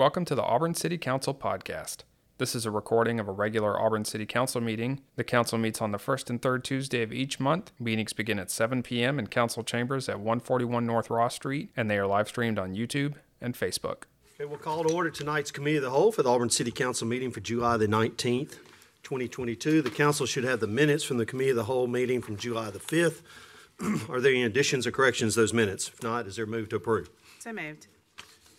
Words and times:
Welcome 0.00 0.24
to 0.24 0.34
the 0.34 0.42
Auburn 0.42 0.72
City 0.72 0.96
Council 0.96 1.34
podcast. 1.34 2.04
This 2.38 2.54
is 2.54 2.64
a 2.64 2.70
recording 2.70 3.20
of 3.20 3.28
a 3.28 3.32
regular 3.32 3.78
Auburn 3.78 4.06
City 4.06 4.24
Council 4.24 4.62
meeting. 4.62 5.02
The 5.16 5.24
council 5.24 5.58
meets 5.58 5.82
on 5.82 5.92
the 5.92 5.98
first 5.98 6.30
and 6.30 6.40
third 6.40 6.64
Tuesday 6.64 7.02
of 7.02 7.12
each 7.12 7.38
month. 7.38 7.70
Meetings 7.78 8.14
begin 8.14 8.38
at 8.38 8.50
7 8.50 8.82
p.m. 8.82 9.18
in 9.18 9.26
council 9.26 9.62
chambers 9.62 10.08
at 10.08 10.16
141 10.16 10.86
North 10.86 11.10
Ross 11.10 11.34
Street, 11.34 11.68
and 11.76 11.90
they 11.90 11.98
are 11.98 12.06
live 12.06 12.28
streamed 12.28 12.58
on 12.58 12.74
YouTube 12.74 13.16
and 13.42 13.54
Facebook. 13.54 14.04
Okay, 14.36 14.46
we'll 14.46 14.56
call 14.56 14.84
to 14.84 14.90
order 14.90 15.10
tonight's 15.10 15.50
Committee 15.50 15.76
of 15.76 15.82
the 15.82 15.90
Whole 15.90 16.12
for 16.12 16.22
the 16.22 16.30
Auburn 16.30 16.48
City 16.48 16.70
Council 16.70 17.06
meeting 17.06 17.30
for 17.30 17.40
July 17.40 17.76
the 17.76 17.86
19th, 17.86 18.52
2022. 19.02 19.82
The 19.82 19.90
council 19.90 20.24
should 20.24 20.44
have 20.44 20.60
the 20.60 20.66
minutes 20.66 21.04
from 21.04 21.18
the 21.18 21.26
Committee 21.26 21.50
of 21.50 21.56
the 21.56 21.64
Whole 21.64 21.88
meeting 21.88 22.22
from 22.22 22.38
July 22.38 22.70
the 22.70 22.78
5th. 22.78 23.20
Are 24.08 24.22
there 24.22 24.32
any 24.32 24.44
additions 24.44 24.86
or 24.86 24.92
corrections 24.92 25.34
to 25.34 25.40
those 25.40 25.52
minutes? 25.52 25.88
If 25.88 26.02
not, 26.02 26.26
is 26.26 26.36
there 26.36 26.46
a 26.46 26.48
move 26.48 26.70
to 26.70 26.76
approve? 26.76 27.10
So 27.38 27.52
moved. 27.52 27.86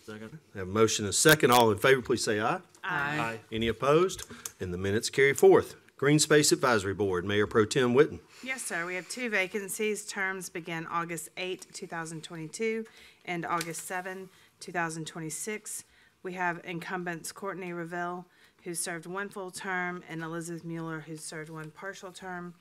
Have 0.08 0.30
a 0.54 0.64
motion 0.66 1.04
and 1.04 1.10
a 1.10 1.16
second. 1.16 1.52
All 1.52 1.70
in 1.70 1.78
favor, 1.78 2.02
please 2.02 2.24
say 2.24 2.40
aye. 2.40 2.58
Aye. 2.82 3.38
Any 3.52 3.68
opposed? 3.68 4.24
And 4.58 4.74
the 4.74 4.78
minutes 4.78 5.10
carry 5.10 5.32
forth. 5.34 5.76
Green 5.96 6.18
Space 6.18 6.50
Advisory 6.50 6.94
Board, 6.94 7.24
Mayor 7.24 7.46
Pro 7.46 7.64
Tem 7.64 7.94
Witten. 7.94 8.18
Yes, 8.42 8.62
sir. 8.62 8.84
We 8.84 8.96
have 8.96 9.08
two 9.08 9.30
vacancies. 9.30 10.04
Terms 10.04 10.48
begin 10.48 10.84
August 10.88 11.28
8, 11.36 11.68
2022, 11.72 12.84
and 13.26 13.46
August 13.46 13.86
7, 13.86 14.28
2026. 14.58 15.84
We 16.24 16.32
have 16.32 16.60
incumbents 16.64 17.30
Courtney 17.30 17.72
Ravel, 17.72 18.26
who 18.64 18.74
served 18.74 19.06
one 19.06 19.28
full 19.28 19.52
term, 19.52 20.02
and 20.08 20.22
Elizabeth 20.22 20.64
Mueller, 20.64 20.98
who 21.06 21.16
served 21.16 21.50
one 21.50 21.70
partial 21.70 22.10
term. 22.10 22.54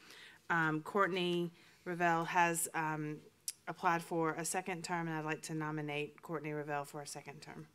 Um, 0.52 0.82
Courtney 0.82 1.52
Ravel 1.86 2.26
has 2.26 2.68
um, 2.76 3.18
applied 3.68 4.02
for 4.02 4.32
a 4.34 4.46
second 4.46 4.84
term, 4.84 5.08
and 5.08 5.16
I'd 5.18 5.26
like 5.26 5.42
to 5.44 5.54
nominate 5.54 6.22
Courtney 6.22 6.52
Ravel 6.52 6.86
for 6.86 7.02
a 7.02 7.08
second 7.08 7.42
term. 7.42 7.68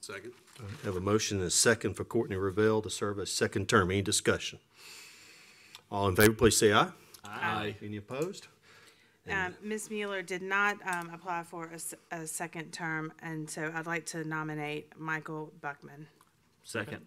Second. 0.00 0.32
I 0.60 0.86
Have 0.86 0.96
a 0.96 1.00
motion 1.00 1.38
and 1.38 1.46
a 1.46 1.50
second 1.50 1.94
for 1.94 2.04
Courtney 2.04 2.36
Ravel 2.36 2.82
to 2.82 2.90
serve 2.90 3.18
a 3.18 3.26
second 3.26 3.68
term. 3.68 3.90
Any 3.90 4.02
discussion? 4.02 4.58
All 5.90 6.08
in 6.08 6.14
favor, 6.16 6.32
please 6.34 6.56
say 6.56 6.72
aye. 6.72 6.90
Aye. 7.24 7.76
Any 7.82 7.96
opposed? 7.96 8.46
Um, 9.30 9.54
Ms. 9.62 9.90
Mueller 9.90 10.22
did 10.22 10.40
not 10.40 10.76
um, 10.86 11.10
apply 11.12 11.42
for 11.42 11.66
a 11.66 11.74
s- 11.74 11.94
a 12.10 12.26
second 12.26 12.72
term, 12.72 13.12
and 13.20 13.50
so 13.50 13.70
I'd 13.74 13.86
like 13.86 14.06
to 14.06 14.24
nominate 14.24 14.98
Michael 14.98 15.52
Buckman. 15.60 16.06
Second. 16.64 17.04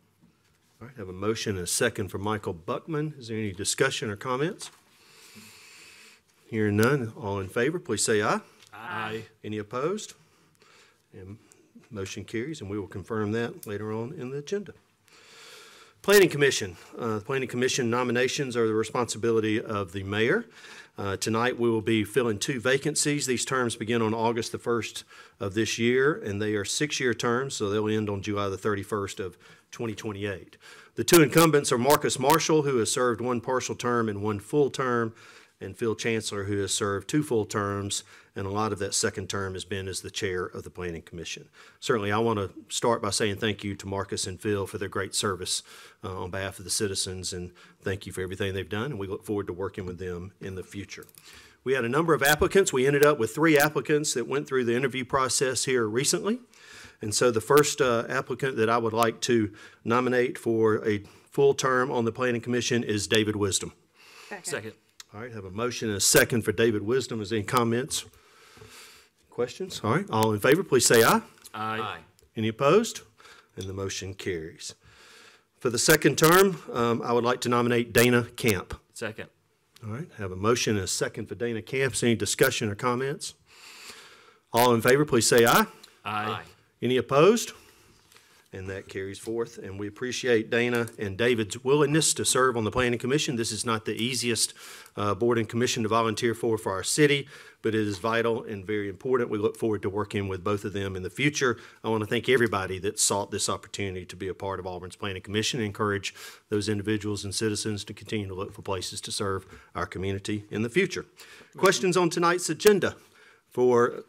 All 0.80 0.88
right, 0.88 0.94
I 0.96 1.00
have 1.00 1.10
a 1.10 1.14
motion 1.14 1.56
and 1.56 1.64
a 1.64 1.68
second 1.68 2.10
for 2.10 2.20
Michael 2.20 2.54
Buckman. 2.54 3.16
Is 3.18 3.30
there 3.30 3.38
any 3.38 3.52
discussion 3.54 4.12
or 4.12 4.16
comments? 4.16 4.70
Hearing 6.52 6.76
none, 6.76 7.14
all 7.18 7.40
in 7.40 7.48
favor, 7.48 7.80
please 7.80 8.04
say 8.04 8.22
aye. 8.22 8.42
Aye. 8.74 9.24
Any 9.42 9.58
opposed? 9.58 10.16
And 11.14 11.38
motion 11.90 12.26
carries, 12.26 12.60
and 12.60 12.70
we 12.70 12.78
will 12.78 12.90
confirm 12.90 13.32
that 13.32 13.66
later 13.66 13.94
on 13.94 14.12
in 14.12 14.32
the 14.32 14.40
agenda. 14.40 14.74
Planning 16.02 16.28
Commission. 16.28 16.76
Uh, 17.00 17.20
The 17.20 17.22
Planning 17.22 17.48
Commission 17.48 17.90
nominations 17.90 18.58
are 18.58 18.68
the 18.68 18.74
responsibility 18.74 19.62
of 19.62 19.94
the 19.94 20.04
mayor. 20.04 20.44
Uh, 20.98 21.16
Tonight, 21.16 21.58
we 21.58 21.70
will 21.70 21.82
be 21.82 22.04
filling 22.04 22.38
two 22.38 22.60
vacancies. 22.60 23.26
These 23.28 23.46
terms 23.46 23.78
begin 23.78 24.02
on 24.02 24.14
August 24.14 24.52
the 24.52 24.58
1st 24.58 25.06
of 25.40 25.54
this 25.54 25.80
year, 25.80 26.16
and 26.16 26.42
they 26.42 26.56
are 26.56 26.66
six-year 26.66 27.14
terms, 27.14 27.56
so 27.56 27.70
they'll 27.70 27.88
end 27.88 28.10
on 28.10 28.22
July 28.22 28.50
the 28.50 28.58
31st 28.58 29.22
of 29.22 29.38
2028. 29.72 30.58
The 30.96 31.06
two 31.06 31.24
incumbents 31.24 31.72
are 31.72 31.78
Marcus 31.78 32.20
Marshall, 32.20 32.64
who 32.64 32.76
has 32.80 32.92
served 32.92 33.22
one 33.22 33.40
partial 33.40 33.74
term 33.76 34.10
and 34.10 34.22
one 34.22 34.40
full 34.42 34.70
term, 34.70 35.14
and 35.62 35.78
Phil 35.78 35.96
Chancellor, 35.96 36.46
who 36.46 36.58
has 36.58 36.74
served 36.74 37.08
two 37.08 37.24
full 37.24 37.46
terms, 37.46 38.04
and 38.36 38.48
a 38.48 38.52
lot 38.52 38.72
of 38.72 38.80
that 38.80 38.94
second 38.94 39.30
term 39.30 39.54
has 39.54 39.66
been 39.66 39.88
as 39.88 40.02
the 40.02 40.12
chair 40.12 40.46
of 40.46 40.64
the 40.64 40.70
Planning 40.70 41.02
Commission. 41.02 41.50
Certainly, 41.80 42.12
I 42.12 42.18
want 42.20 42.40
to 42.40 42.52
start 42.70 43.02
by 43.02 43.10
saying 43.10 43.38
thank 43.38 43.64
you 43.64 43.76
to 43.76 43.88
Marcus 43.88 44.28
and 44.28 44.40
Phil 44.40 44.66
for 44.66 44.78
their 44.78 44.90
great 44.90 45.14
service 45.14 45.64
uh, 46.04 46.24
on 46.24 46.32
behalf 46.32 46.60
of 46.60 46.66
the 46.66 46.72
citizens, 46.72 47.34
and 47.34 47.52
thank 47.82 48.06
you 48.06 48.12
for 48.12 48.22
everything 48.22 48.54
they've 48.54 48.68
done, 48.68 48.92
and 48.92 49.00
we 49.00 49.08
look 49.08 49.24
forward 49.24 49.48
to 49.48 49.54
working 49.54 49.86
with 49.86 50.00
them 50.00 50.34
in 50.42 50.56
the 50.56 50.64
future. 50.64 51.06
We 51.64 51.74
had 51.74 51.86
a 51.86 51.90
number 51.90 52.14
of 52.14 52.24
applicants. 52.24 52.74
We 52.74 52.88
ended 52.88 53.06
up 53.06 53.20
with 53.20 53.36
three 53.36 53.58
applicants 53.58 54.14
that 54.16 54.28
went 54.28 54.48
through 54.48 54.66
the 54.66 54.76
interview 54.76 55.06
process 55.06 55.66
here 55.66 55.86
recently. 55.86 56.40
And 57.02 57.14
so 57.14 57.32
the 57.32 57.42
first 57.42 57.82
uh, 57.82 58.06
applicant 58.10 58.58
that 58.58 58.70
I 58.70 58.78
would 58.78 58.94
like 58.94 59.22
to 59.22 59.52
nominate 59.84 60.38
for 60.38 60.88
a 60.88 61.04
full 61.30 61.54
term 61.54 61.92
on 61.92 62.06
the 62.06 62.12
Planning 62.12 62.42
Commission 62.42 62.84
is 62.84 63.08
David 63.08 63.36
Wisdom. 63.36 63.74
Second. 64.44 64.74
All 65.14 65.22
right, 65.22 65.32
have 65.34 65.46
a 65.46 65.52
motion 65.52 65.90
and 65.90 65.98
a 65.98 66.02
second 66.02 66.44
for 66.44 66.52
David 66.52 66.82
Wisdom. 66.84 67.22
Is 67.22 67.30
there 67.32 67.40
any 67.40 67.46
comments? 67.46 68.06
Questions? 69.30 69.82
All 69.84 69.92
right, 69.92 70.06
all 70.10 70.32
in 70.34 70.40
favor, 70.40 70.64
please 70.64 70.86
say 70.86 71.04
aye. 71.04 71.22
Aye. 71.54 72.00
Any 72.38 72.48
opposed? 72.48 73.02
And 73.58 73.66
the 73.68 73.74
motion 73.74 74.14
carries. 74.14 74.74
For 75.60 75.70
the 75.70 75.78
second 75.78 76.18
term, 76.18 76.62
um, 76.72 77.02
I 77.02 77.12
would 77.12 77.26
like 77.26 77.42
to 77.42 77.50
nominate 77.50 77.92
Dana 77.94 78.24
Camp. 78.36 78.80
Second. 78.94 79.28
All 79.86 79.92
right, 79.94 80.08
have 80.18 80.32
a 80.32 80.36
motion 80.36 80.76
and 80.76 80.86
a 80.86 80.88
second 80.88 81.28
for 81.28 81.36
Dana 81.36 81.62
Camp. 81.62 81.94
Any 82.02 82.16
discussion 82.16 82.70
or 82.70 82.76
comments? 82.76 83.34
All 84.54 84.74
in 84.74 84.82
favor, 84.82 85.06
please 85.06 85.28
say 85.28 85.46
aye. 85.46 85.66
Aye. 86.06 86.42
Any 86.82 86.98
opposed? 86.98 87.52
And 88.54 88.70
that 88.70 88.90
carries 88.90 89.18
forth. 89.18 89.58
And 89.58 89.80
we 89.80 89.88
appreciate 89.88 90.50
Dana 90.50 90.88
and 91.00 91.18
David's 91.18 91.64
willingness 91.64 92.14
to 92.16 92.26
serve 92.26 92.58
on 92.58 92.66
the 92.66 92.72
Planning 92.72 93.00
Commission. 93.00 93.38
This 93.38 93.54
is 93.54 93.66
not 93.66 93.86
the 93.86 93.94
easiest 93.94 94.54
uh, 94.98 95.16
board 95.16 95.38
and 95.38 95.48
commission 95.48 95.84
to 95.84 95.90
volunteer 95.90 96.34
for 96.34 96.58
for 96.58 96.74
our 96.74 96.84
city, 96.84 97.30
but 97.62 97.74
it 97.74 97.88
is 97.88 97.98
vital 97.98 98.44
and 98.44 98.66
very 98.68 98.90
important. 98.90 99.30
We 99.30 99.38
look 99.38 99.56
forward 99.56 99.82
to 99.84 99.90
working 99.90 100.28
with 100.28 100.44
both 100.44 100.66
of 100.66 100.74
them 100.74 100.98
in 100.98 101.04
the 101.04 101.10
future. 101.10 101.58
I 101.82 101.88
want 101.88 102.02
to 102.04 102.08
thank 102.08 102.28
everybody 102.28 102.78
that 102.80 103.00
sought 103.00 103.32
this 103.32 103.48
opportunity 103.48 104.06
to 104.06 104.16
be 104.18 104.28
a 104.28 104.34
part 104.34 104.60
of 104.60 104.68
Auburn's 104.68 104.98
Planning 104.98 105.22
Commission 105.22 105.62
and 105.62 105.68
encourage 105.68 106.14
those 106.50 106.68
individuals 106.68 107.24
and 107.24 107.34
citizens 107.34 107.86
to 107.86 107.94
continue 107.94 108.28
to 108.28 108.34
look 108.34 108.54
for 108.54 108.64
places 108.64 109.00
to 109.02 109.14
serve 109.14 109.46
our 109.76 109.86
community 109.86 110.44
in 110.52 110.62
the 110.62 110.70
future. 110.70 111.06
Questions 111.56 111.96
on 111.96 112.10
tonight's 112.10 112.50
agenda 112.50 112.96
for 113.50 114.04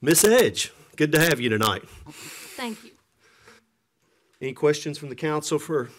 Miss 0.00 0.24
Edge? 0.24 0.72
Good 0.96 1.12
to 1.12 1.20
have 1.20 1.38
you 1.38 1.48
tonight. 1.48 1.84
Thank 1.86 2.82
you. 2.82 2.97
Any 4.40 4.52
questions 4.52 4.98
from 4.98 5.08
the 5.08 5.16
council 5.16 5.58
for 5.58 5.90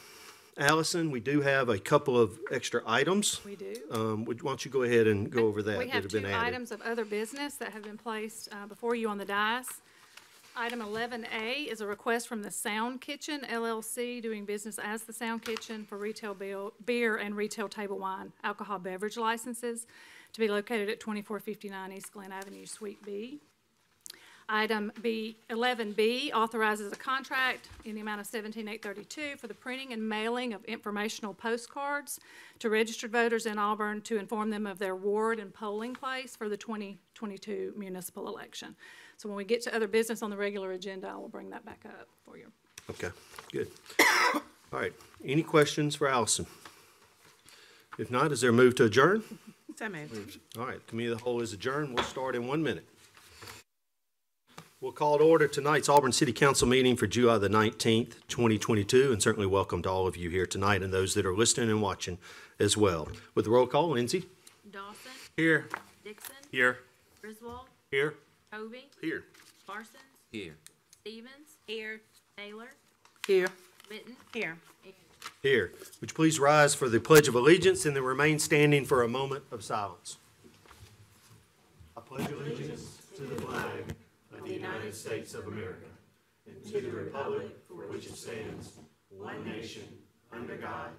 Allison? 0.57 1.11
We 1.11 1.19
do 1.19 1.41
have 1.41 1.67
a 1.67 1.77
couple 1.77 2.17
of 2.17 2.39
extra 2.51 2.81
items. 2.85 3.44
We 3.45 3.55
do. 3.57 3.73
Um, 3.91 4.23
would- 4.25 4.41
Why 4.41 4.51
don't 4.51 4.63
you 4.63 4.72
go 4.72 4.83
ahead 4.83 5.07
and 5.07 5.29
go 5.29 5.45
over 5.47 5.61
that 5.63 5.77
We 5.77 5.85
that 5.85 5.91
have 5.94 6.03
have 6.03 6.11
two 6.11 6.22
been 6.22 6.31
added? 6.31 6.47
items 6.47 6.72
of 6.72 6.81
other 6.81 7.03
business 7.03 7.55
that 7.55 7.73
have 7.73 7.83
been 7.83 7.97
placed 7.97 8.47
uh, 8.53 8.66
before 8.67 8.95
you 8.95 9.09
on 9.09 9.17
the 9.17 9.25
dais. 9.25 9.67
Item 10.55 10.79
11A 10.81 11.67
is 11.72 11.79
a 11.81 11.85
request 11.88 12.27
from 12.27 12.41
the 12.41 12.51
Sound 12.51 13.01
Kitchen 13.01 13.41
LLC, 13.50 14.22
doing 14.22 14.45
business 14.45 14.79
as 14.81 15.03
the 15.03 15.13
Sound 15.13 15.41
Kitchen 15.44 15.85
for 15.85 15.97
retail 15.97 16.33
bill- 16.33 16.73
beer 16.85 17.17
and 17.17 17.35
retail 17.35 17.67
table 17.69 18.00
wine 18.00 18.31
alcohol 18.44 18.79
beverage 18.79 19.16
licenses 19.17 19.85
to 20.33 20.39
be 20.39 20.47
located 20.47 20.89
at 20.89 21.00
2459 21.01 21.91
East 21.91 22.11
Glenn 22.13 22.31
Avenue, 22.31 22.66
Suite 22.66 23.01
B. 23.06 23.39
Item 24.52 24.92
B, 25.04 25.38
11B 25.52 26.34
authorizes 26.34 26.92
a 26.92 26.96
contract 26.96 27.70
in 27.86 27.94
the 27.94 28.02
amount 28.02 28.20
of 28.20 28.26
17832 28.26 29.38
for 29.38 29.46
the 29.46 29.54
printing 29.54 29.94
and 29.94 30.10
mailing 30.10 30.54
of 30.54 30.66
informational 30.66 31.36
postcards 31.36 32.20
to 32.58 32.70
registered 32.72 33.12
voters 33.12 33.46
in 33.46 33.60
Auburn 33.60 34.02
to 34.02 34.18
inform 34.18 34.50
them 34.50 34.66
of 34.66 34.80
their 34.80 34.96
ward 34.96 35.40
and 35.40 35.54
polling 35.54 35.94
place 35.94 36.36
for 36.36 36.50
the 36.50 36.58
2022 36.58 37.74
municipal 37.78 38.28
election. 38.28 38.76
So 39.18 39.30
when 39.30 39.38
we 39.38 39.44
get 39.44 39.62
to 39.64 39.76
other 39.76 39.88
business 39.88 40.24
on 40.24 40.32
the 40.32 40.38
regular 40.38 40.72
agenda, 40.72 41.10
I 41.10 41.16
will 41.16 41.30
bring 41.30 41.52
that 41.52 41.64
back 41.64 41.84
up 41.86 42.08
for 42.26 42.36
you. 42.36 42.48
Okay, 42.90 43.10
good. 43.52 43.68
All 44.34 44.80
right, 44.80 44.94
any 45.24 45.44
questions 45.44 45.96
for 45.96 46.08
Allison? 46.08 46.48
If 48.00 48.10
not, 48.10 48.31
is 48.31 48.42
there 48.42 48.50
a 48.50 48.54
move 48.54 48.76
to 48.76 48.86
adjourn? 48.86 49.24
So 49.76 49.90
moved. 49.90 50.40
All 50.58 50.66
right, 50.66 50.86
committee 50.88 51.12
of 51.12 51.20
the 51.20 51.24
whole 51.24 51.42
is 51.42 51.54
adjourned. 51.54 51.94
We'll 51.94 52.04
start 52.04 52.36
in 52.36 52.48
one 52.48 52.64
minute. 52.64 52.86
We'll 54.81 54.94
call 54.94 55.17
to 55.17 55.25
order 55.25 55.45
tonight's 55.50 55.90
Auburn 55.90 56.13
City 56.13 56.31
Council 56.31 56.66
meeting 56.66 56.95
for 56.95 57.06
July 57.06 57.38
the 57.38 57.50
19th, 57.50 58.13
2022, 58.30 59.12
and 59.12 59.21
certainly 59.21 59.45
welcome 59.45 59.81
to 59.81 59.89
all 59.89 60.07
of 60.07 60.15
you 60.15 60.30
here 60.30 60.45
tonight 60.45 60.81
and 60.81 60.94
those 60.94 61.13
that 61.15 61.25
are 61.25 61.36
listening 61.36 61.69
and 61.69 61.81
watching 61.81 62.18
as 62.59 62.77
well. 62.77 63.09
With 63.36 63.44
the 63.44 63.51
roll 63.51 63.68
call, 63.68 63.89
Lindsay? 63.89 64.30
Dawson, 64.71 65.12
Here. 65.36 65.68
Dixon, 66.06 66.38
Here. 66.50 66.77
Griswold, 67.21 67.65
Here. 67.92 68.13
Hovey, 68.54 68.86
Here. 69.01 69.25
Parsons, 69.68 69.98
Here. 70.31 70.56
Stevens. 71.01 71.57
Here. 71.68 72.00
Taylor, 72.38 72.69
Here. 73.27 73.50
Witten, 73.92 74.15
Here. 74.33 74.56
Here. 75.44 75.74
Would 76.00 76.12
you 76.12 76.15
please 76.15 76.39
rise 76.39 76.74
for 76.74 76.88
the 76.88 77.01
Pledge 77.01 77.27
of 77.27 77.36
Allegiance 77.36 77.86
and 77.86 77.98
then 77.98 78.04
remain 78.04 78.39
standing 78.39 78.86
for 78.86 79.04
a 79.04 79.09
moment 79.09 79.44
of 79.51 79.62
silence? 79.62 80.15
I 81.98 82.00
pledge 82.00 82.31
allegiance 82.31 82.98
to 83.18 83.24
the 83.24 83.42
flag 83.42 83.65
of 83.81 84.08
the 84.50 84.56
United 84.56 84.96
States 84.96 85.36
of 85.36 85.46
America 85.46 85.86
and 86.48 86.66
to 86.66 86.81
the 86.81 86.90
republic 86.90 87.56
for 87.68 87.88
which 87.88 88.07
it 88.07 88.16
stands, 88.16 88.72
one 89.10 89.46
nation, 89.46 89.84
under 90.34 90.56
God, 90.56 90.90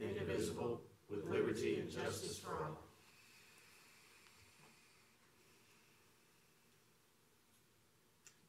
indivisible, 0.00 0.80
with 1.08 1.24
liberty 1.30 1.78
and 1.78 1.88
justice 1.88 2.36
for 2.36 2.64
all. 2.64 2.80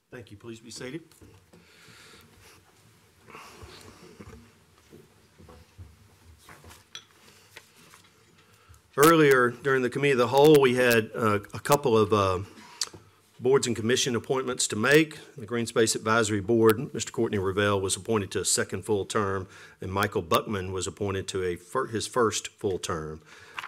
Thank 0.09 0.31
you. 0.31 0.38
Please 0.38 0.60
be 0.60 0.71
seated. 0.71 1.01
Earlier 8.95 9.51
during 9.51 9.83
the 9.83 9.89
Committee 9.92 10.13
of 10.13 10.18
the 10.18 10.27
Whole, 10.27 10.60
we 10.60 10.74
had 10.74 11.12
uh, 11.13 11.42
a 11.53 11.60
couple 11.60 11.95
of 11.95 12.12
uh, 12.12 12.39
boards 13.39 13.68
and 13.68 13.75
commission 13.75 14.16
appointments 14.16 14.68
to 14.68 14.75
make. 14.75 15.19
The 15.38 15.45
Green 15.45 15.66
Space 15.66 15.95
Advisory 15.95 16.42
Board, 16.42 16.78
Mr. 16.78 17.12
Courtney 17.12 17.38
Ravel 17.38 17.80
was 17.80 17.95
appointed 17.95 18.31
to 18.31 18.42
a 18.42 18.45
second 18.45 18.84
full 18.84 19.06
term, 19.06 19.48
and 19.80 19.92
Michael 19.92 20.22
Buckman 20.22 20.72
was 20.72 20.88
appointed 20.88 21.28
to 21.30 21.44
a, 21.44 21.56
fir- 21.56 21.88
his 21.88 22.07
first 22.07 22.48
full 22.48 22.80
term. 22.80 23.22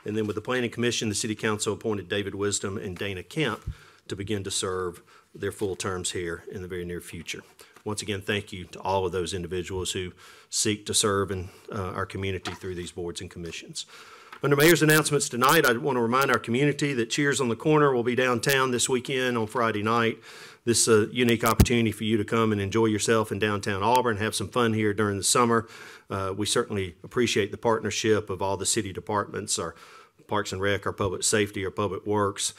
And 0.06 0.18
then 0.18 0.25
with 0.27 0.36
the 0.36 0.42
Planning 0.42 0.71
Commission, 0.71 1.10
the 1.10 1.16
City 1.16 1.36
Council 1.36 1.74
appointed 1.74 2.10
David 2.10 2.36
Wisdom 2.36 2.77
and 2.77 2.98
Dana 2.98 3.24
Camp 3.24 3.62
to 4.07 4.16
begin 4.16 4.44
to 4.44 4.51
serve 4.51 5.01
their 5.36 5.51
full 5.51 5.75
terms 5.75 6.12
here 6.12 6.44
in 6.51 6.62
the 6.62 6.68
very 6.68 6.86
near 6.86 7.01
future. 7.01 7.44
Once 7.86 8.01
again, 8.01 8.21
thank 8.21 8.51
you 8.51 8.66
to 8.66 8.80
all 8.80 9.06
of 9.06 9.12
those 9.12 9.33
individuals 9.33 9.92
who 9.92 10.12
seek 10.50 10.86
to 10.86 10.94
serve 10.94 11.31
in 11.31 11.50
uh, 11.71 11.92
our 11.92 12.06
community 12.06 12.51
through 12.51 12.75
these 12.75 12.92
boards 12.92 13.21
and 13.21 13.30
commissions. 13.30 13.86
Under 14.41 14.56
mayor's 14.56 14.81
announcements 14.81 15.27
tonight, 15.27 15.65
I 15.65 15.74
want 15.74 15.97
to 15.97 16.01
remind 16.01 16.31
our 16.31 16.39
community 16.39 16.94
that 16.94 17.09
Cheers 17.09 17.41
on 17.41 17.50
the 17.50 17.57
Corner 17.57 17.91
will 17.91 18.03
be 18.03 18.15
downtown 18.15 18.71
this 18.71 18.88
weekend 18.88 19.38
on 19.38 19.47
Friday 19.47 19.83
night. 19.83 20.18
This 20.63 20.88
is 20.88 21.09
a 21.09 21.13
unique 21.13 21.44
opportunity 21.44 21.91
for 21.91 22.06
you 22.06 22.15
to 22.15 22.24
come 22.24 22.53
and 22.53 22.62
enjoy 22.62 22.86
yourself 22.86 23.33
in 23.33 23.39
downtown 23.39 23.83
Auburn, 23.83 24.15
have 24.15 24.33
some 24.33 24.47
fun 24.47 24.74
here 24.74 24.94
during 24.94 25.18
the 25.18 25.25
summer. 25.25 25.68
Uh, 26.09 26.33
we 26.33 26.45
certainly 26.45 26.95
appreciate 27.03 27.51
the 27.51 27.57
partnership 27.57 28.30
of 28.30 28.41
all 28.41 28.56
the 28.56 28.65
city 28.65 28.94
departments, 28.94 29.59
our 29.59 29.75
Parks 30.27 30.53
and 30.53 30.62
Rec, 30.62 30.85
our 30.85 30.94
Public 30.94 31.24
Safety, 31.24 31.65
our 31.65 31.71
Public 31.71 32.06
Works, 32.06 32.53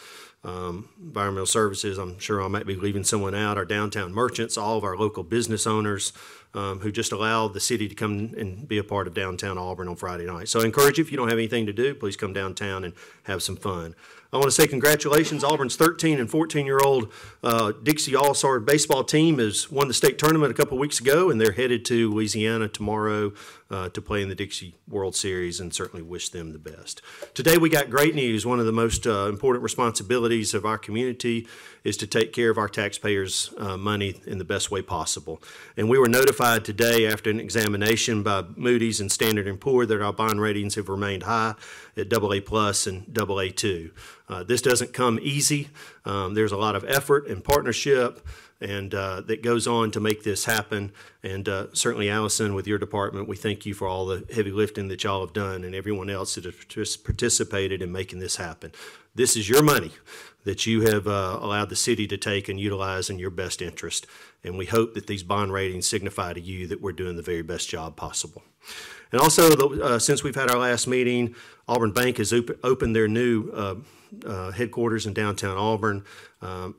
um, 0.45 0.91
Environmental 1.01 1.47
Services. 1.47 1.97
I'm 1.97 2.19
sure 2.19 2.43
I 2.43 2.49
might 2.49 2.67
be 2.67 2.77
leaving 2.77 3.05
someone 3.05 3.35
out. 3.35 3.57
Our 3.57 3.65
downtown 3.65 4.13
merchants, 4.13 4.59
all 4.59 4.77
of 4.77 4.85
our 4.85 4.99
local 4.99 5.23
business 5.23 5.67
owners 5.67 6.13
um, 6.55 6.81
who 6.81 6.91
just 6.91 7.13
allow 7.13 7.49
the 7.49 7.61
city 7.61 7.89
to 7.89 7.95
come 7.95 8.35
and 8.37 8.67
be 8.67 8.79
a 8.79 8.85
part 8.85 9.07
of 9.07 9.15
downtown 9.15 9.59
Auburn 9.59 9.89
on 9.89 9.97
Friday 9.97 10.27
night. 10.27 10.49
So 10.49 10.61
I 10.61 10.65
encourage 10.65 10.99
you, 10.99 11.05
if 11.05 11.11
you 11.11 11.17
don't 11.17 11.29
have 11.29 11.39
anything 11.39 11.67
to 11.67 11.73
do, 11.73 11.95
please 11.95 12.17
come 12.17 12.33
downtown 12.33 12.85
and 12.85 12.95
have 13.25 13.43
some 13.43 13.57
fun. 13.57 13.95
I 14.33 14.37
want 14.37 14.47
to 14.47 14.53
say 14.53 14.69
congratulations. 14.69 15.43
Auburn's 15.43 15.75
13 15.75 16.21
and 16.21 16.31
14 16.31 16.65
year 16.65 16.79
old 16.79 17.13
uh, 17.43 17.73
Dixie 17.83 18.15
All 18.15 18.33
Star 18.33 18.61
baseball 18.61 19.03
team 19.03 19.39
has 19.39 19.73
won 19.73 19.89
the 19.89 19.95
state 19.95 20.21
tournament 20.21 20.53
a 20.53 20.55
couple 20.55 20.79
weeks 20.79 21.01
ago, 21.01 21.31
and 21.31 21.41
they're 21.41 21.51
headed 21.51 21.85
to 21.87 22.13
Louisiana 22.13 22.69
tomorrow 22.69 23.33
uh, 23.73 23.89
to 23.89 24.01
play 24.01 24.23
in 24.23 24.29
the 24.29 24.37
Dixie 24.37 24.77
World 24.89 25.17
Series, 25.17 25.59
and 25.59 25.75
certainly 25.75 26.03
wish 26.03 26.29
them 26.29 26.53
the 26.53 26.61
best. 26.61 27.03
Today 27.35 27.59
we 27.59 27.69
got 27.69 27.91
great 27.91 28.15
news. 28.15 28.47
One 28.47 28.61
of 28.61 28.67
the 28.67 28.73
most 28.73 29.05
uh, 29.05 29.27
important 29.29 29.65
responsibilities 29.65 30.55
of 30.55 30.65
our 30.65 30.79
community 30.79 31.49
is 31.83 31.97
to 31.97 32.07
take 32.07 32.33
care 32.33 32.51
of 32.51 32.59
our 32.59 32.69
taxpayers' 32.69 33.53
uh, 33.59 33.77
money 33.77 34.21
in 34.27 34.39
the 34.39 34.45
best 34.45 34.71
way 34.71 34.81
possible. 34.81 35.43
And 35.77 35.89
we 35.89 35.99
were 35.99 36.09
notified 36.09 36.40
today 36.41 37.07
after 37.07 37.29
an 37.29 37.39
examination 37.39 38.23
by 38.23 38.43
Moody's 38.57 38.99
and 38.99 39.13
Standard 39.13 39.47
and 39.47 39.61
Poor 39.61 39.85
that 39.85 40.01
our 40.01 40.13
bond 40.13 40.41
ratings 40.41 40.75
have 40.77 40.89
remained 40.89 41.25
high 41.25 41.55
at 41.99 42.13
AA 42.13 42.41
plus 42.45 42.87
and 42.87 43.17
AA 43.17 43.49
two. 43.55 43.91
Uh, 44.27 44.43
this 44.43 44.63
doesn't 44.63 44.95
come 44.95 45.19
easy. 45.21 45.69
Um, 46.07 46.33
there's 46.33 46.53
a 46.53 46.57
lot 46.57 46.77
of 46.77 46.85
effort 46.85 47.27
and 47.27 47.45
partnership 47.45 48.27
and 48.61 48.95
uh, 48.95 49.23
that 49.23 49.43
goes 49.43 49.67
on 49.67 49.91
to 49.91 50.01
make 50.01 50.23
this 50.23 50.45
happen. 50.45 50.93
And 51.23 51.49
uh, 51.49 51.67
certainly, 51.73 52.11
Allison, 52.11 52.55
with 52.55 52.67
your 52.67 52.79
department, 52.79 53.29
we 53.29 53.37
thank 53.37 53.65
you 53.65 53.75
for 53.75 53.87
all 53.87 54.07
the 54.07 54.25
heavy 54.35 54.51
lifting 54.51 54.89
that 54.89 55.03
y'all 55.05 55.21
have 55.21 55.33
done, 55.33 55.65
and 55.65 55.75
everyone 55.75 56.11
else 56.11 56.35
that 56.35 56.45
has 56.45 56.55
partic- 56.55 57.05
participated 57.05 57.83
in 57.83 57.91
making 57.91 58.19
this 58.19 58.37
happen. 58.37 58.73
This 59.15 59.37
is 59.37 59.49
your 59.49 59.63
money 59.63 59.93
that 60.45 60.67
you 60.67 60.83
have 60.83 61.07
uh, 61.07 61.39
allowed 61.41 61.69
the 61.69 61.77
city 61.77 62.07
to 62.07 62.17
take 62.17 62.49
and 62.49 62.59
utilize 62.59 63.11
in 63.11 63.19
your 63.19 63.31
best 63.31 63.61
interest. 63.61 64.07
And 64.43 64.57
we 64.57 64.67
hope 64.67 64.95
that 64.95 65.07
these 65.07 65.23
bond 65.23 65.53
ratings 65.53 65.87
signify 65.89 66.33
to 66.33 66.41
you 66.41 66.67
that 66.69 66.81
we're 66.81 66.93
doing 66.93 67.17
the 67.17 67.23
very 67.23 67.43
best 67.43 67.69
job 67.69 67.97
possible. 67.97 68.43
And 69.13 69.21
also, 69.21 69.51
the- 69.51 69.85
uh, 69.85 69.99
since 69.99 70.23
we've 70.23 70.35
had 70.35 70.51
our 70.51 70.59
last 70.59 70.87
meeting, 70.87 71.35
Auburn 71.69 71.93
Bank 71.93 72.19
has 72.19 72.33
op- 72.33 72.59
opened 72.65 72.97
their 72.97 73.09
new 73.09 73.51
uh, 73.51 73.75
uh, 74.25 74.51
headquarters 74.53 75.07
in 75.07 75.13
downtown 75.13 75.57
Auburn. 75.57 76.05
Um, 76.41 76.75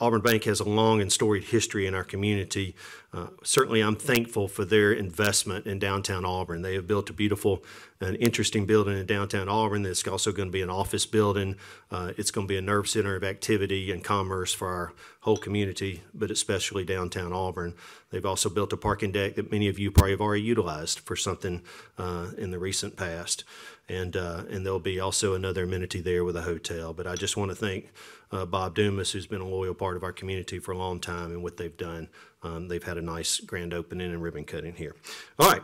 Auburn 0.00 0.22
Bank 0.22 0.44
has 0.44 0.58
a 0.58 0.68
long 0.68 1.00
and 1.00 1.12
storied 1.12 1.44
history 1.44 1.86
in 1.86 1.94
our 1.94 2.02
community. 2.02 2.74
Uh, 3.12 3.28
certainly, 3.44 3.80
I'm 3.80 3.94
thankful 3.94 4.48
for 4.48 4.64
their 4.64 4.92
investment 4.92 5.66
in 5.66 5.78
downtown 5.78 6.24
Auburn. 6.24 6.62
They 6.62 6.74
have 6.74 6.88
built 6.88 7.10
a 7.10 7.12
beautiful 7.12 7.62
and 8.00 8.16
interesting 8.16 8.66
building 8.66 8.98
in 8.98 9.06
downtown 9.06 9.48
Auburn 9.48 9.84
that's 9.84 10.04
also 10.08 10.32
going 10.32 10.48
to 10.48 10.52
be 10.52 10.62
an 10.62 10.70
office 10.70 11.06
building. 11.06 11.54
Uh, 11.92 12.12
it's 12.16 12.32
going 12.32 12.48
to 12.48 12.52
be 12.52 12.58
a 12.58 12.62
nerve 12.62 12.88
center 12.88 13.14
of 13.14 13.22
activity 13.22 13.92
and 13.92 14.02
commerce 14.02 14.52
for 14.52 14.68
our 14.68 14.92
whole 15.20 15.36
community, 15.36 16.02
but 16.12 16.28
especially 16.28 16.84
downtown 16.84 17.32
Auburn. 17.32 17.74
They've 18.10 18.26
also 18.26 18.50
built 18.50 18.72
a 18.72 18.76
parking 18.76 19.12
deck 19.12 19.36
that 19.36 19.52
many 19.52 19.68
of 19.68 19.78
you 19.78 19.92
probably 19.92 20.10
have 20.10 20.20
already 20.20 20.42
utilized 20.42 20.98
for 21.00 21.14
something 21.14 21.62
uh, 21.98 22.30
in 22.36 22.50
the 22.50 22.58
recent 22.58 22.96
past. 22.96 23.44
And, 23.86 24.16
uh, 24.16 24.44
and 24.48 24.64
there'll 24.64 24.80
be 24.80 24.98
also 24.98 25.34
another 25.34 25.64
amenity 25.64 26.00
there 26.00 26.24
with 26.24 26.36
a 26.36 26.42
hotel. 26.42 26.94
But 26.94 27.06
I 27.06 27.16
just 27.16 27.36
want 27.36 27.50
to 27.50 27.54
thank 27.54 27.92
uh, 28.32 28.46
Bob 28.46 28.74
Dumas, 28.74 29.12
who's 29.12 29.26
been 29.26 29.40
a 29.40 29.46
loyal 29.46 29.74
part 29.74 29.96
of 29.96 30.02
our 30.02 30.12
community 30.12 30.58
for 30.58 30.72
a 30.72 30.78
long 30.78 31.00
time, 31.00 31.32
and 31.32 31.42
what 31.42 31.56
they've 31.56 31.76
done. 31.76 32.08
Um, 32.42 32.68
they've 32.68 32.82
had 32.82 32.98
a 32.98 33.02
nice 33.02 33.40
grand 33.40 33.72
opening 33.72 34.10
and 34.10 34.22
ribbon 34.22 34.44
cutting 34.44 34.74
here. 34.74 34.94
All 35.38 35.50
right, 35.50 35.62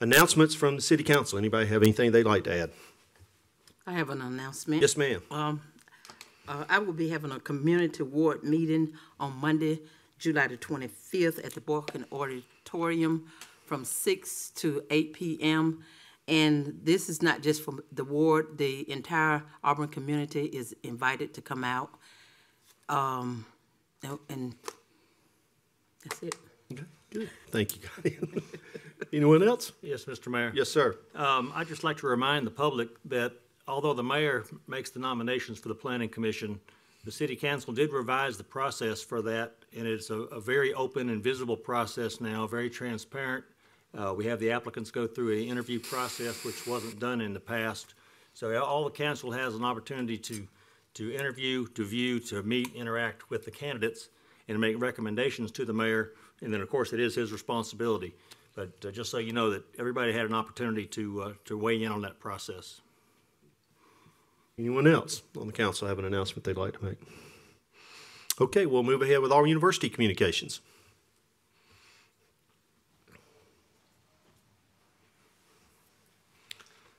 announcements 0.00 0.54
from 0.54 0.76
the 0.76 0.82
city 0.82 1.02
council. 1.02 1.38
Anybody 1.38 1.66
have 1.66 1.82
anything 1.82 2.12
they'd 2.12 2.24
like 2.24 2.44
to 2.44 2.54
add? 2.54 2.70
I 3.86 3.92
have 3.92 4.10
an 4.10 4.20
announcement. 4.20 4.82
Yes, 4.82 4.96
ma'am. 4.96 5.22
Um, 5.30 5.60
uh, 6.46 6.64
I 6.68 6.78
will 6.78 6.92
be 6.92 7.08
having 7.08 7.32
a 7.32 7.40
community 7.40 8.02
ward 8.02 8.44
meeting 8.44 8.92
on 9.18 9.36
Monday, 9.36 9.80
July 10.18 10.48
the 10.48 10.56
twenty-fifth 10.56 11.38
at 11.38 11.54
the 11.54 11.60
Boykin 11.60 12.04
Auditorium 12.12 13.26
from 13.64 13.84
six 13.84 14.50
to 14.56 14.82
eight 14.90 15.12
PM. 15.12 15.84
And 16.28 16.80
this 16.82 17.08
is 17.08 17.22
not 17.22 17.42
just 17.42 17.62
from 17.62 17.80
the 17.92 18.04
ward, 18.04 18.58
the 18.58 18.88
entire 18.90 19.42
Auburn 19.64 19.88
community 19.88 20.44
is 20.44 20.74
invited 20.82 21.34
to 21.34 21.40
come 21.40 21.64
out. 21.64 21.90
Um, 22.88 23.46
and 24.28 24.54
that's 26.04 26.22
it. 26.22 26.34
Okay, 26.72 26.84
good. 27.10 27.30
Thank 27.50 27.76
you, 27.76 27.82
Connie. 27.88 28.42
Anyone 29.12 29.42
else? 29.42 29.72
Yes, 29.82 30.04
Mr. 30.04 30.28
Mayor. 30.28 30.52
Yes, 30.54 30.68
sir. 30.68 30.96
Um, 31.14 31.52
I'd 31.54 31.68
just 31.68 31.82
like 31.82 31.96
to 31.98 32.06
remind 32.06 32.46
the 32.46 32.50
public 32.50 32.88
that 33.06 33.32
although 33.66 33.94
the 33.94 34.04
mayor 34.04 34.44
makes 34.68 34.90
the 34.90 35.00
nominations 35.00 35.58
for 35.58 35.68
the 35.68 35.74
planning 35.74 36.08
commission, 36.08 36.60
the 37.04 37.10
city 37.10 37.34
council 37.34 37.72
did 37.72 37.92
revise 37.92 38.36
the 38.36 38.44
process 38.44 39.02
for 39.02 39.22
that, 39.22 39.54
and 39.76 39.86
it's 39.86 40.10
a, 40.10 40.20
a 40.24 40.40
very 40.40 40.74
open 40.74 41.08
and 41.08 41.22
visible 41.22 41.56
process 41.56 42.20
now, 42.20 42.46
very 42.46 42.68
transparent. 42.68 43.44
Uh, 43.96 44.14
we 44.16 44.26
have 44.26 44.38
the 44.38 44.52
applicants 44.52 44.90
go 44.90 45.06
through 45.06 45.32
an 45.32 45.44
interview 45.44 45.80
process, 45.80 46.44
which 46.44 46.66
wasn't 46.66 46.98
done 47.00 47.20
in 47.20 47.34
the 47.34 47.40
past. 47.40 47.94
So 48.34 48.56
all 48.62 48.84
the 48.84 48.90
council 48.90 49.32
has 49.32 49.54
an 49.54 49.64
opportunity 49.64 50.16
to, 50.18 50.46
to 50.94 51.12
interview, 51.12 51.66
to 51.68 51.84
view, 51.84 52.20
to 52.20 52.42
meet, 52.42 52.72
interact 52.74 53.30
with 53.30 53.44
the 53.44 53.50
candidates, 53.50 54.08
and 54.48 54.60
make 54.60 54.80
recommendations 54.80 55.50
to 55.52 55.64
the 55.64 55.72
mayor. 55.72 56.12
And 56.40 56.52
then, 56.52 56.60
of 56.60 56.70
course, 56.70 56.92
it 56.92 57.00
is 57.00 57.14
his 57.14 57.32
responsibility. 57.32 58.14
But 58.54 58.72
uh, 58.86 58.90
just 58.90 59.10
so 59.10 59.18
you 59.18 59.32
know 59.32 59.50
that 59.50 59.64
everybody 59.78 60.12
had 60.12 60.26
an 60.26 60.34
opportunity 60.34 60.86
to, 60.86 61.22
uh, 61.22 61.32
to 61.46 61.58
weigh 61.58 61.82
in 61.82 61.90
on 61.90 62.02
that 62.02 62.20
process. 62.20 62.80
Anyone 64.58 64.86
else 64.86 65.22
on 65.38 65.46
the 65.46 65.52
council 65.52 65.88
have 65.88 65.98
an 65.98 66.04
announcement 66.04 66.44
they'd 66.44 66.56
like 66.56 66.78
to 66.78 66.84
make? 66.84 66.98
Okay, 68.40 68.66
we'll 68.66 68.82
move 68.82 69.02
ahead 69.02 69.20
with 69.20 69.32
our 69.32 69.46
university 69.46 69.88
communications. 69.88 70.60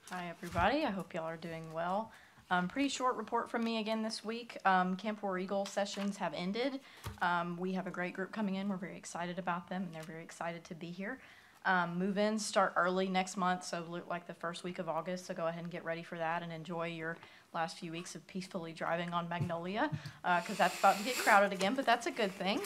Hi, 0.10 0.31
everybody. 0.44 0.86
I 0.86 0.90
hope 0.90 1.14
y'all 1.14 1.26
are 1.26 1.38
doing 1.38 1.72
well. 1.72 2.12
Um, 2.50 2.68
pretty 2.68 2.90
short 2.90 3.16
report 3.16 3.48
from 3.52 3.64
me 3.64 3.78
again 3.78 4.02
this 4.02 4.26
week. 4.26 4.58
Um, 4.66 4.96
Camp 4.96 5.22
War 5.22 5.38
Eagle 5.38 5.68
sessions 5.68 6.18
have 6.18 6.34
ended. 6.34 6.80
Um, 7.22 7.58
we 7.60 7.74
have 7.74 7.86
a 7.86 7.92
great 7.92 8.16
group 8.16 8.32
coming 8.32 8.56
in. 8.56 8.68
We're 8.68 8.78
very 8.78 8.98
excited 8.98 9.38
about 9.38 9.70
them, 9.70 9.84
and 9.84 9.94
they're 9.94 10.02
very 10.02 10.24
excited 10.24 10.64
to 10.64 10.74
be 10.74 10.88
here. 10.88 11.20
Um, 11.66 12.00
move-ins 12.00 12.44
start 12.44 12.74
early 12.76 13.08
next 13.08 13.38
month, 13.38 13.64
so 13.64 13.86
look 13.88 14.10
like 14.10 14.26
the 14.26 14.34
first 14.34 14.64
week 14.64 14.80
of 14.80 14.90
August. 14.90 15.28
So 15.28 15.36
go 15.36 15.46
ahead 15.46 15.62
and 15.62 15.72
get 15.72 15.86
ready 15.86 16.02
for 16.02 16.18
that 16.18 16.42
and 16.42 16.52
enjoy 16.52 16.88
your 16.88 17.18
last 17.54 17.78
few 17.78 17.92
weeks 17.92 18.16
of 18.16 18.26
peacefully 18.26 18.74
driving 18.74 19.14
on 19.14 19.30
Magnolia, 19.30 19.92
because 20.24 20.58
that's 20.58 20.80
about 20.80 20.98
to 20.98 21.04
get 21.04 21.18
crowded 21.18 21.54
again. 21.54 21.76
But 21.76 21.86
that's 21.86 22.08
a 22.08 22.12
good 22.12 22.32
thing. 22.32 22.62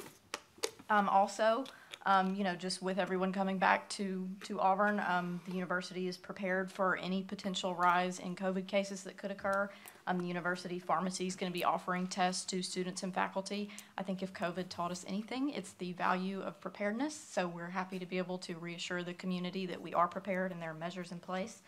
Um, 0.89 1.09
also, 1.09 1.65
um, 2.05 2.35
you 2.35 2.43
know, 2.43 2.55
just 2.55 2.81
with 2.83 2.99
everyone 2.99 3.33
coming 3.33 3.57
back 3.57 3.89
to, 3.89 4.27
to 4.43 4.59
Auburn, 4.59 5.01
um, 5.07 5.41
the 5.47 5.53
university 5.53 6.07
is 6.07 6.17
prepared 6.17 6.71
for 6.71 6.97
any 6.97 7.23
potential 7.23 7.73
rise 7.73 8.19
in 8.19 8.35
COVID 8.35 8.67
cases 8.67 9.03
that 9.03 9.17
could 9.17 9.31
occur. 9.31 9.69
Um, 10.05 10.19
the 10.19 10.25
university 10.25 10.77
pharmacy 10.77 11.25
is 11.25 11.35
going 11.35 11.51
to 11.51 11.57
be 11.57 11.63
offering 11.63 12.05
tests 12.05 12.45
to 12.45 12.61
students 12.61 13.01
and 13.01 13.11
faculty. 13.11 13.69
I 13.97 14.03
think 14.03 14.21
if 14.21 14.33
COVID 14.33 14.69
taught 14.69 14.91
us 14.91 15.03
anything, 15.07 15.49
it's 15.49 15.71
the 15.73 15.93
value 15.93 16.41
of 16.41 16.61
preparedness. 16.61 17.15
So 17.15 17.47
we're 17.47 17.69
happy 17.69 17.97
to 17.97 18.05
be 18.05 18.19
able 18.19 18.37
to 18.39 18.53
reassure 18.55 19.01
the 19.01 19.15
community 19.15 19.65
that 19.65 19.81
we 19.81 19.95
are 19.95 20.07
prepared 20.07 20.51
and 20.51 20.61
there 20.61 20.71
are 20.71 20.75
measures 20.75 21.11
in 21.11 21.17
place. 21.17 21.63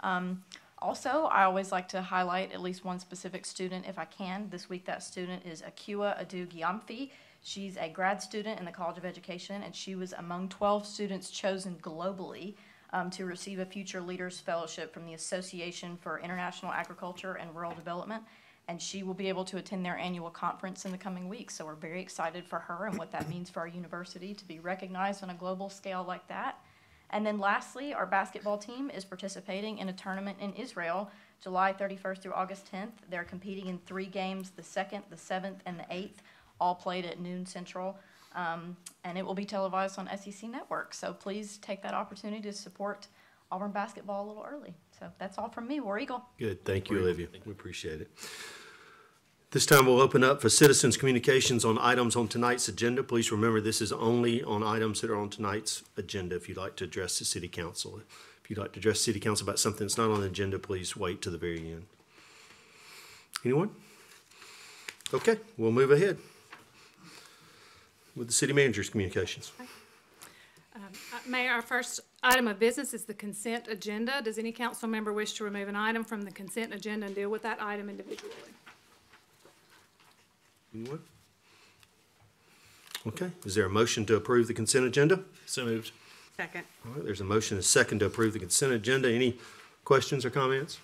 Um, 0.00 0.42
also, 0.78 1.24
I 1.26 1.44
always 1.44 1.70
like 1.70 1.88
to 1.90 2.02
highlight 2.02 2.52
at 2.52 2.60
least 2.60 2.84
one 2.84 2.98
specific 2.98 3.46
student 3.46 3.86
if 3.88 3.98
I 3.98 4.04
can. 4.04 4.48
This 4.50 4.68
week, 4.68 4.84
that 4.86 5.02
student 5.02 5.46
is 5.46 5.62
Akua 5.62 6.20
Adu 6.20 6.46
Gyamfi. 6.48 7.10
She's 7.46 7.76
a 7.76 7.88
grad 7.88 8.20
student 8.20 8.58
in 8.58 8.64
the 8.64 8.72
College 8.72 8.98
of 8.98 9.04
Education, 9.04 9.62
and 9.62 9.72
she 9.72 9.94
was 9.94 10.12
among 10.14 10.48
12 10.48 10.84
students 10.84 11.30
chosen 11.30 11.76
globally 11.80 12.54
um, 12.92 13.08
to 13.10 13.24
receive 13.24 13.60
a 13.60 13.64
Future 13.64 14.00
Leaders 14.00 14.40
Fellowship 14.40 14.92
from 14.92 15.06
the 15.06 15.14
Association 15.14 15.96
for 15.96 16.18
International 16.18 16.72
Agriculture 16.72 17.34
and 17.34 17.54
Rural 17.54 17.72
Development. 17.72 18.24
And 18.66 18.82
she 18.82 19.04
will 19.04 19.14
be 19.14 19.28
able 19.28 19.44
to 19.44 19.58
attend 19.58 19.86
their 19.86 19.96
annual 19.96 20.28
conference 20.28 20.86
in 20.86 20.90
the 20.90 20.98
coming 20.98 21.28
weeks. 21.28 21.54
So 21.54 21.64
we're 21.64 21.76
very 21.76 22.00
excited 22.00 22.44
for 22.44 22.58
her 22.58 22.86
and 22.86 22.98
what 22.98 23.12
that 23.12 23.28
means 23.30 23.48
for 23.48 23.60
our 23.60 23.68
university 23.68 24.34
to 24.34 24.44
be 24.44 24.58
recognized 24.58 25.22
on 25.22 25.30
a 25.30 25.34
global 25.34 25.68
scale 25.68 26.02
like 26.04 26.26
that. 26.26 26.58
And 27.10 27.24
then 27.24 27.38
lastly, 27.38 27.94
our 27.94 28.06
basketball 28.06 28.58
team 28.58 28.90
is 28.90 29.04
participating 29.04 29.78
in 29.78 29.88
a 29.88 29.92
tournament 29.92 30.38
in 30.40 30.52
Israel, 30.54 31.12
July 31.40 31.72
31st 31.72 32.22
through 32.22 32.32
August 32.32 32.68
10th. 32.72 32.90
They're 33.08 33.22
competing 33.22 33.68
in 33.68 33.78
three 33.86 34.06
games, 34.06 34.50
the 34.50 34.62
2nd, 34.62 35.02
the 35.10 35.16
7th, 35.16 35.58
and 35.64 35.78
the 35.78 35.84
8th, 35.84 36.18
all 36.60 36.74
played 36.74 37.04
at 37.04 37.20
noon 37.20 37.46
central. 37.46 37.98
Um, 38.34 38.76
and 39.04 39.16
it 39.16 39.24
will 39.24 39.34
be 39.34 39.46
televised 39.46 39.98
on 39.98 40.08
SEC 40.18 40.50
Network. 40.50 40.92
So 40.92 41.14
please 41.14 41.56
take 41.58 41.82
that 41.82 41.94
opportunity 41.94 42.42
to 42.42 42.52
support 42.52 43.08
Auburn 43.50 43.70
basketball 43.70 44.26
a 44.26 44.28
little 44.28 44.46
early. 44.46 44.74
So 44.98 45.10
that's 45.18 45.38
all 45.38 45.48
from 45.48 45.66
me, 45.66 45.80
War 45.80 45.98
Eagle. 45.98 46.22
Good, 46.38 46.64
thank 46.64 46.90
you, 46.90 46.98
Olivia. 46.98 47.28
We 47.46 47.52
appreciate 47.52 48.02
it. 48.02 48.10
This 49.52 49.64
time 49.64 49.86
we'll 49.86 50.00
open 50.00 50.22
up 50.22 50.42
for 50.42 50.50
citizens' 50.50 50.98
communications 50.98 51.64
on 51.64 51.78
items 51.78 52.14
on 52.14 52.28
tonight's 52.28 52.68
agenda. 52.68 53.02
Please 53.02 53.32
remember, 53.32 53.60
this 53.60 53.80
is 53.80 53.90
only 53.92 54.42
on 54.42 54.62
items 54.62 55.00
that 55.00 55.10
are 55.10 55.16
on 55.16 55.30
tonight's 55.30 55.82
agenda 55.96 56.36
if 56.36 56.48
you'd 56.48 56.58
like 56.58 56.76
to 56.76 56.84
address 56.84 57.18
the 57.18 57.24
city 57.24 57.48
council. 57.48 58.00
If 58.42 58.50
you'd 58.50 58.58
like 58.58 58.72
to 58.72 58.80
address 58.80 59.00
city 59.00 59.20
council 59.20 59.46
about 59.46 59.58
something 59.58 59.86
that's 59.86 59.96
not 59.96 60.10
on 60.10 60.20
the 60.20 60.26
agenda, 60.26 60.58
please 60.58 60.94
wait 60.94 61.22
to 61.22 61.30
the 61.30 61.38
very 61.38 61.58
end. 61.58 61.86
Anyone? 63.44 63.70
Okay, 65.14 65.38
we'll 65.56 65.72
move 65.72 65.92
ahead 65.92 66.18
with 68.16 68.26
the 68.26 68.32
city 68.32 68.52
manager's 68.52 68.88
communications. 68.88 69.52
Uh, 70.74 70.78
Mayor, 71.26 71.52
our 71.52 71.62
first 71.62 72.00
item 72.22 72.48
of 72.48 72.58
business 72.58 72.92
is 72.94 73.04
the 73.04 73.14
consent 73.14 73.68
agenda. 73.68 74.20
Does 74.22 74.38
any 74.38 74.52
council 74.52 74.88
member 74.88 75.12
wish 75.12 75.34
to 75.34 75.44
remove 75.44 75.68
an 75.68 75.76
item 75.76 76.02
from 76.04 76.22
the 76.22 76.30
consent 76.30 76.74
agenda 76.74 77.06
and 77.06 77.14
deal 77.14 77.30
with 77.30 77.42
that 77.42 77.62
item 77.62 77.88
individually? 77.88 78.32
Anyone? 80.74 81.00
Okay, 83.06 83.30
is 83.44 83.54
there 83.54 83.66
a 83.66 83.70
motion 83.70 84.04
to 84.06 84.16
approve 84.16 84.48
the 84.48 84.54
consent 84.54 84.84
agenda? 84.84 85.20
So 85.46 85.64
moved. 85.64 85.92
Second. 86.36 86.64
All 86.84 86.92
right, 86.92 87.04
there's 87.04 87.20
a 87.20 87.24
motion, 87.24 87.56
and 87.56 87.62
a 87.62 87.66
second 87.66 88.00
to 88.00 88.06
approve 88.06 88.32
the 88.32 88.38
consent 88.38 88.72
agenda. 88.72 89.10
Any 89.10 89.38
questions 89.84 90.24
or 90.24 90.30
comments? 90.30 90.78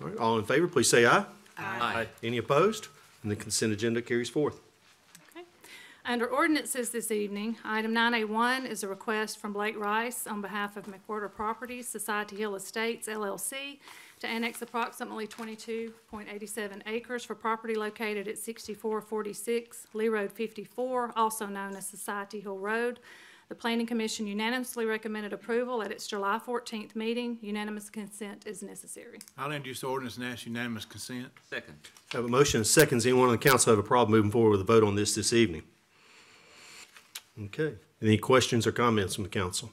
All 0.00 0.08
right, 0.08 0.16
all 0.18 0.38
in 0.38 0.44
favor, 0.44 0.68
please 0.68 0.88
say 0.90 1.06
aye. 1.06 1.24
Aye. 1.58 2.06
Any 2.22 2.38
opposed? 2.38 2.88
And 3.22 3.30
the 3.32 3.36
consent 3.36 3.72
agenda 3.72 4.02
carries 4.02 4.28
forth. 4.28 4.60
Okay. 6.04 6.12
Under 6.12 6.26
ordinances 6.26 6.90
this 6.90 7.10
evening, 7.10 7.56
item 7.64 7.92
nine 7.92 8.14
A 8.14 8.24
one 8.24 8.66
is 8.66 8.82
a 8.82 8.88
request 8.88 9.38
from 9.38 9.52
Blake 9.52 9.78
Rice 9.78 10.26
on 10.26 10.40
behalf 10.40 10.76
of 10.76 10.86
McWhorter 10.86 11.32
Properties, 11.32 11.88
Society 11.88 12.36
Hill 12.36 12.54
Estates 12.54 13.08
LLC, 13.08 13.78
to 14.20 14.26
annex 14.26 14.62
approximately 14.62 15.26
twenty-two 15.26 15.92
point 16.10 16.28
eighty-seven 16.32 16.82
acres 16.86 17.24
for 17.24 17.34
property 17.34 17.74
located 17.74 18.28
at 18.28 18.38
sixty-four 18.38 19.00
forty-six 19.00 19.86
Lee 19.94 20.08
Road 20.08 20.32
fifty-four, 20.32 21.12
also 21.16 21.46
known 21.46 21.76
as 21.76 21.86
Society 21.86 22.40
Hill 22.40 22.58
Road. 22.58 22.98
The 23.48 23.56
Planning 23.56 23.86
Commission 23.86 24.26
unanimously 24.26 24.86
recommended 24.86 25.34
approval 25.34 25.82
at 25.82 25.92
its 25.92 26.06
July 26.06 26.38
fourteenth 26.38 26.96
meeting. 26.96 27.38
Unanimous 27.42 27.90
consent 27.90 28.46
is 28.46 28.62
necessary. 28.62 29.18
I'll 29.36 29.52
introduce 29.52 29.82
the 29.82 29.88
ordinance 29.88 30.16
and 30.16 30.26
ask 30.26 30.46
unanimous 30.46 30.86
consent. 30.86 31.28
Second. 31.50 31.74
Have 32.12 32.24
a 32.24 32.28
motion, 32.28 32.58
and 32.58 32.66
seconds. 32.66 33.04
Anyone 33.04 33.26
on 33.26 33.32
the 33.32 33.38
council 33.38 33.72
have 33.72 33.78
a 33.78 33.86
problem 33.86 34.12
moving 34.12 34.30
forward 34.30 34.52
with 34.52 34.62
a 34.62 34.64
vote 34.64 34.82
on 34.82 34.94
this 34.94 35.14
this 35.14 35.32
evening? 35.32 35.62
Okay, 37.40 37.74
any 38.02 38.18
questions 38.18 38.66
or 38.66 38.72
comments 38.72 39.14
from 39.14 39.24
the 39.24 39.30
council? 39.30 39.70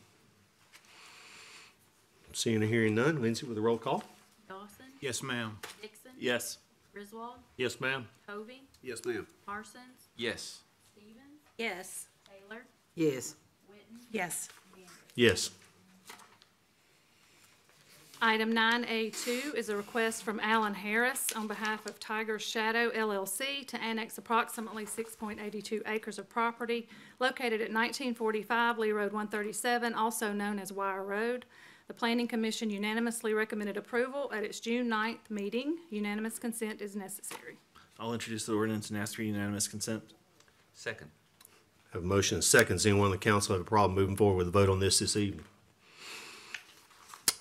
Seeing 2.32 2.64
or 2.64 2.68
hearing 2.68 2.96
none, 2.96 3.22
Lindsay 3.22 3.46
with 3.46 3.58
a 3.58 3.62
roll 3.62 3.78
call? 3.78 4.04
Dawson, 4.48 4.86
Yes, 5.02 5.22
ma'am. 5.22 5.58
Dixon. 5.82 6.12
Yes. 6.18 6.58
Griswold, 6.94 7.36
Yes, 7.58 7.82
ma'am. 7.82 8.08
Hovey, 8.28 8.62
Yes, 8.82 9.04
ma'am. 9.06 9.28
Parsons, 9.46 10.08
Yes. 10.16 10.60
Stevens, 10.94 11.42
Yes. 11.58 12.08
Taylor, 12.26 12.64
Yes. 12.96 13.36
Witten, 13.70 14.00
Yes. 14.12 14.48
Yes. 15.16 15.50
Item 18.22 18.52
nine 18.52 18.86
A 18.90 19.12
two 19.12 19.54
is 19.56 19.70
a 19.70 19.78
request 19.78 20.24
from 20.24 20.42
Alan 20.42 20.74
Harris 20.74 21.28
on 21.38 21.48
behalf 21.48 21.86
of 21.86 22.02
Tiger 22.02 22.38
Shadow 22.38 22.90
LLC 22.90 23.66
to 23.68 23.82
annex 23.82 24.18
approximately 24.18 24.86
six 24.86 25.16
point 25.16 25.40
eighty-two 25.40 25.82
acres 25.86 26.20
of 26.20 26.28
property 26.28 26.90
located 27.20 27.62
at 27.62 27.72
nineteen 27.72 28.14
forty-five 28.14 28.78
Lee 28.78 28.92
Road 28.92 29.14
one 29.14 29.30
thirty-seven, 29.30 29.94
also 29.94 30.34
known 30.34 30.60
as 30.60 30.74
Wire 30.74 31.04
Road. 31.04 31.46
The 31.88 31.94
Planning 31.94 32.28
Commission 32.28 32.70
unanimously 32.70 33.34
recommended 33.34 33.78
approval 33.78 34.30
at 34.36 34.44
its 34.44 34.60
June 34.60 34.88
9th 34.88 35.32
meeting. 35.32 35.78
Unanimous 35.90 36.38
consent 36.38 36.82
is 36.82 36.96
necessary. 36.96 37.58
I'll 38.00 38.14
introduce 38.14 38.46
the 38.46 38.54
ordinance 38.54 38.92
and 38.92 39.00
ask 39.00 39.16
for 39.16 39.24
unanimous 39.24 39.68
consent. 39.68 40.04
Second. 40.76 41.10
Have 41.94 42.04
a 42.04 42.06
motion, 42.06 42.36
and 42.36 42.44
seconds. 42.44 42.86
Anyone 42.86 43.06
on 43.06 43.12
the 43.12 43.18
council 43.18 43.54
have 43.56 43.62
a 43.62 43.66
problem 43.66 43.96
moving 43.96 44.16
forward 44.16 44.38
with 44.38 44.50
a 44.50 44.52
vote 44.52 44.70
on 44.70 44.80
this 44.80 45.00
this 45.00 45.16
evening? 45.16 45.46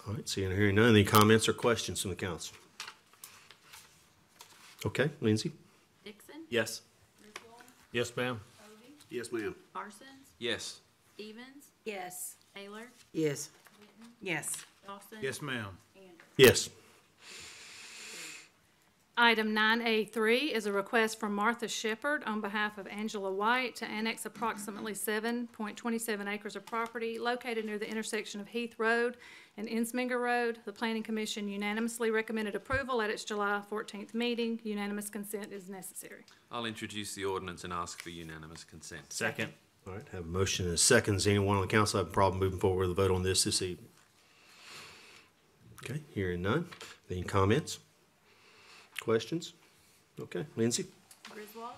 All 0.08 0.14
right, 0.14 0.26
seeing 0.28 0.50
or 0.50 0.56
hearing 0.56 0.76
none, 0.76 0.88
any 0.90 1.04
comments 1.04 1.48
or 1.48 1.52
questions 1.52 2.00
from 2.00 2.10
the 2.10 2.16
council? 2.16 2.56
Okay, 4.86 5.10
Lindsay? 5.20 5.52
Dixon, 6.04 6.44
Yes. 6.48 6.80
Griswold, 7.20 7.62
Yes, 7.92 8.16
ma'am. 8.16 8.40
Hovey, 8.58 8.94
Yes, 9.10 9.30
ma'am. 9.32 9.54
Parsons, 9.74 10.32
Yes. 10.38 10.80
Stevens, 11.14 11.72
Yes. 11.84 12.36
Taylor, 12.54 12.88
Yes. 13.12 13.50
Witten? 13.82 14.08
Yes. 14.22 14.56
Dawson. 14.86 15.18
Yes, 15.20 15.42
ma'am. 15.42 15.76
Yes. 16.38 16.70
Item 19.20 19.52
nine 19.52 19.82
A 19.82 20.04
three 20.04 20.54
is 20.54 20.66
a 20.66 20.72
request 20.72 21.18
from 21.18 21.34
Martha 21.34 21.66
Shepherd 21.66 22.22
on 22.22 22.40
behalf 22.40 22.78
of 22.78 22.86
Angela 22.86 23.32
White 23.32 23.74
to 23.76 23.84
annex 23.84 24.24
approximately 24.24 24.94
seven 24.94 25.48
point 25.48 25.76
twenty-seven 25.76 26.28
acres 26.28 26.54
of 26.54 26.64
property 26.64 27.18
located 27.18 27.64
near 27.64 27.80
the 27.80 27.90
intersection 27.90 28.40
of 28.40 28.46
Heath 28.46 28.76
Road 28.78 29.16
and 29.56 29.66
Ensminger 29.66 30.20
Road. 30.20 30.60
The 30.64 30.72
Planning 30.72 31.02
Commission 31.02 31.48
unanimously 31.48 32.12
recommended 32.12 32.54
approval 32.54 33.02
at 33.02 33.10
its 33.10 33.24
July 33.24 33.60
fourteenth 33.68 34.14
meeting. 34.14 34.60
Unanimous 34.62 35.10
consent 35.10 35.52
is 35.52 35.68
necessary. 35.68 36.24
I'll 36.52 36.66
introduce 36.66 37.16
the 37.16 37.24
ordinance 37.24 37.64
and 37.64 37.72
ask 37.72 38.00
for 38.00 38.10
unanimous 38.10 38.62
consent. 38.62 39.12
Second. 39.12 39.52
All 39.84 39.94
right, 39.94 40.06
have 40.12 40.26
a 40.26 40.28
motion 40.28 40.68
and 40.68 40.78
seconds. 40.78 41.26
Anyone 41.26 41.56
on 41.56 41.62
the 41.62 41.66
council 41.66 41.98
have 41.98 42.06
a 42.06 42.12
problem 42.12 42.38
moving 42.38 42.60
forward 42.60 42.86
with 42.86 42.96
a 42.96 43.02
vote 43.02 43.10
on 43.10 43.24
this 43.24 43.42
this 43.42 43.62
evening? 43.62 43.90
Okay, 45.82 46.02
hearing 46.14 46.42
none. 46.42 46.68
Any 47.10 47.24
comments? 47.24 47.80
Questions? 49.12 49.54
Okay, 50.20 50.44
Lindsay? 50.54 50.84
Griswold, 51.30 51.70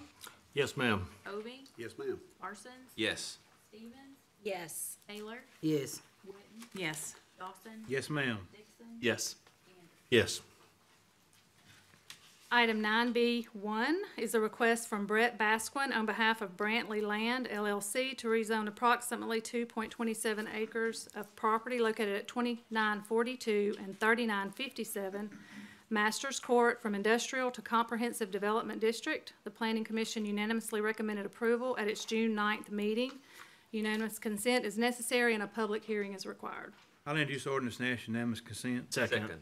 Yes, 0.52 0.76
ma'am. 0.76 1.06
Hovey, 1.24 1.60
Yes, 1.76 1.92
ma'am. 1.96 2.18
Parsons, 2.40 2.90
Yes. 2.96 3.38
Stevens, 3.68 4.16
Yes. 4.42 4.96
Taylor, 5.08 5.38
Yes. 5.60 6.02
Witten, 6.26 6.66
Yes. 6.74 7.14
Dawson. 7.38 7.84
Yes, 7.86 8.10
ma'am. 8.10 8.38
Dixon. 8.50 8.98
Yes. 9.00 9.36
Yes. 10.10 10.40
Item 12.50 12.80
nine 12.80 13.12
B 13.12 13.46
one 13.52 14.02
is 14.16 14.34
a 14.34 14.40
request 14.40 14.88
from 14.88 15.06
Brett 15.06 15.38
Basquin 15.38 15.94
on 15.94 16.04
behalf 16.06 16.42
of 16.42 16.56
Brantley 16.56 17.00
Land 17.00 17.46
LLC 17.48 18.12
to 18.16 18.26
rezone 18.26 18.66
approximately 18.66 19.40
two 19.40 19.66
point 19.66 19.92
twenty-seven 19.92 20.48
acres 20.52 21.08
of 21.14 21.32
property 21.36 21.78
located 21.78 22.16
at 22.16 22.26
twenty-nine 22.26 23.02
forty-two 23.02 23.76
and 23.78 24.00
thirty-nine 24.00 24.50
fifty-seven 24.50 25.30
Masters 25.90 26.38
Court 26.38 26.80
from 26.80 26.94
industrial 26.94 27.50
to 27.50 27.60
comprehensive 27.60 28.30
development 28.30 28.80
district. 28.80 29.32
The 29.42 29.50
Planning 29.50 29.82
Commission 29.82 30.24
unanimously 30.24 30.80
recommended 30.80 31.26
approval 31.26 31.76
at 31.78 31.88
its 31.88 32.04
June 32.04 32.34
9th 32.34 32.70
meeting. 32.70 33.10
Unanimous 33.72 34.18
consent 34.18 34.64
is 34.64 34.78
necessary 34.78 35.34
and 35.34 35.42
a 35.42 35.48
public 35.48 35.84
hearing 35.84 36.14
is 36.14 36.26
required. 36.26 36.74
I'll 37.06 37.16
introduce 37.16 37.46
ordinance 37.46 37.80
and 37.80 37.88
ask 37.88 38.06
unanimous 38.06 38.40
consent. 38.40 38.94
Second. 38.94 39.22
Second. 39.22 39.40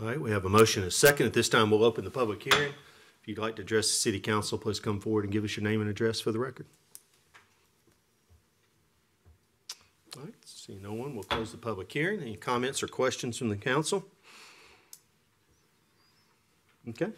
All 0.00 0.06
right, 0.06 0.20
we 0.20 0.30
have 0.30 0.46
a 0.46 0.48
motion 0.48 0.82
and 0.82 0.88
a 0.88 0.94
second. 0.94 1.26
At 1.26 1.34
this 1.34 1.50
time, 1.50 1.70
we'll 1.70 1.84
open 1.84 2.04
the 2.04 2.10
public 2.10 2.42
hearing. 2.42 2.72
If 3.20 3.28
you'd 3.28 3.38
like 3.38 3.56
to 3.56 3.62
address 3.62 3.88
the 3.88 3.94
city 3.94 4.18
council, 4.20 4.56
please 4.56 4.80
come 4.80 5.00
forward 5.00 5.24
and 5.24 5.32
give 5.32 5.44
us 5.44 5.54
your 5.54 5.64
name 5.64 5.82
and 5.82 5.90
address 5.90 6.20
for 6.20 6.32
the 6.32 6.38
record. 6.38 6.64
All 10.16 10.22
right, 10.22 10.34
seeing 10.46 10.80
no 10.80 10.94
one, 10.94 11.14
we'll 11.14 11.24
close 11.24 11.52
the 11.52 11.58
public 11.58 11.92
hearing. 11.92 12.20
Any 12.20 12.36
comments 12.36 12.82
or 12.82 12.88
questions 12.88 13.36
from 13.36 13.50
the 13.50 13.56
council? 13.56 14.06
Okay. 16.90 17.12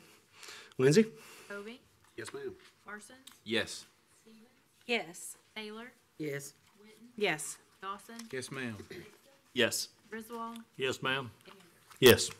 Lindsay? 0.78 1.06
Hovey, 1.48 1.80
Yes, 2.16 2.32
ma'am. 2.34 2.54
Parsons, 2.84 3.18
Yes. 3.44 3.86
Stevens, 4.22 4.48
Yes. 4.86 5.36
Taylor, 5.56 5.92
Yes. 6.18 6.54
Witten, 6.80 7.08
Yes. 7.16 7.58
Dawson, 7.80 8.16
Yes, 8.30 8.50
ma'am. 8.50 8.76
Yes. 9.54 9.88
Griswold, 10.10 10.58
Yes, 10.76 11.02
ma'am. 11.02 11.30
Yes. 12.00 12.30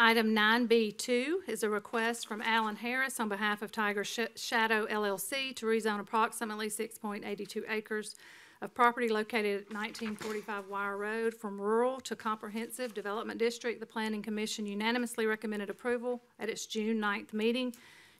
Item 0.00 0.32
nine 0.32 0.66
B 0.66 0.92
two 0.92 1.42
is 1.48 1.62
a 1.64 1.68
request 1.68 2.26
from 2.28 2.40
Alan 2.42 2.76
Harris 2.76 3.18
on 3.18 3.28
behalf 3.28 3.62
of 3.62 3.72
Tiger 3.72 4.04
Sh- 4.04 4.20
Shadow 4.36 4.86
LLC 4.86 5.52
to 5.56 5.66
rezone 5.66 5.98
approximately 6.00 6.68
six 6.68 6.96
point 6.98 7.24
eighty-two 7.24 7.64
acres 7.68 8.14
of 8.60 8.74
property 8.74 9.08
located 9.08 9.62
at 9.62 9.72
nineteen 9.72 10.16
forty-five 10.16 10.66
Wire 10.68 10.96
Road 10.96 11.34
from 11.34 11.60
rural 11.60 12.00
to 12.00 12.16
comprehensive 12.16 12.94
development 12.94 13.38
district. 13.38 13.80
The 13.80 13.86
Planning 13.86 14.22
Commission 14.22 14.66
unanimously 14.66 15.26
recommended 15.26 15.70
approval 15.70 16.22
at 16.38 16.48
its 16.48 16.66
June 16.66 16.98
9th 16.98 17.32
meeting. 17.32 17.74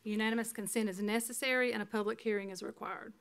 Unanimous 0.04 0.52
consent 0.52 0.88
is 0.88 1.00
necessary 1.00 1.72
and 1.72 1.82
a 1.82 1.86
public 1.86 2.20
hearing 2.20 2.50
is 2.50 2.62
required. 2.62 3.12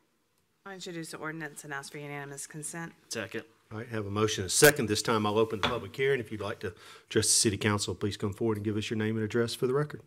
I'll 0.66 0.74
introduce 0.74 1.12
the 1.12 1.18
ordinance 1.18 1.64
and 1.64 1.74
ask 1.74 1.92
for 1.92 1.98
unanimous 1.98 2.46
consent. 2.46 2.94
Second. 3.10 3.44
All 3.72 3.80
right, 3.80 3.88
have 3.90 4.06
a 4.06 4.10
motion 4.12 4.44
and 4.44 4.48
a 4.48 4.54
second. 4.54 4.88
This 4.88 5.02
time 5.02 5.26
I'll 5.26 5.38
open 5.38 5.60
the 5.60 5.68
public 5.68 5.94
hearing. 5.94 6.22
If 6.22 6.32
you'd 6.32 6.40
like 6.40 6.60
to 6.60 6.74
address 7.10 7.26
the 7.26 7.34
city 7.34 7.58
council, 7.58 7.96
please 7.96 8.16
come 8.16 8.32
forward 8.32 8.58
and 8.58 8.64
give 8.64 8.78
us 8.78 8.90
your 8.90 8.98
name 8.98 9.18
and 9.18 9.26
address 9.26 9.54
for 9.54 9.68
the 9.68 9.74
record. 9.74 10.02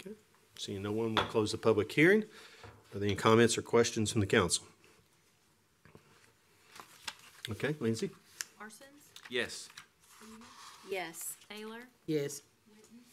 Okay, 0.00 0.14
seeing 0.58 0.82
no 0.82 0.92
one, 0.92 1.14
we'll 1.14 1.24
close 1.26 1.52
the 1.52 1.58
public 1.58 1.90
hearing. 1.90 2.24
Are 2.94 3.00
there 3.00 3.08
any 3.08 3.16
comments 3.16 3.58
or 3.58 3.62
questions 3.62 4.12
from 4.12 4.20
the 4.20 4.26
council? 4.26 4.64
Okay, 7.50 7.74
Lindsay? 7.80 8.10
Parsons? 8.56 9.10
Yes. 9.28 9.68
Yes. 10.88 11.34
Taylor? 11.50 11.80
Yes. 12.06 12.42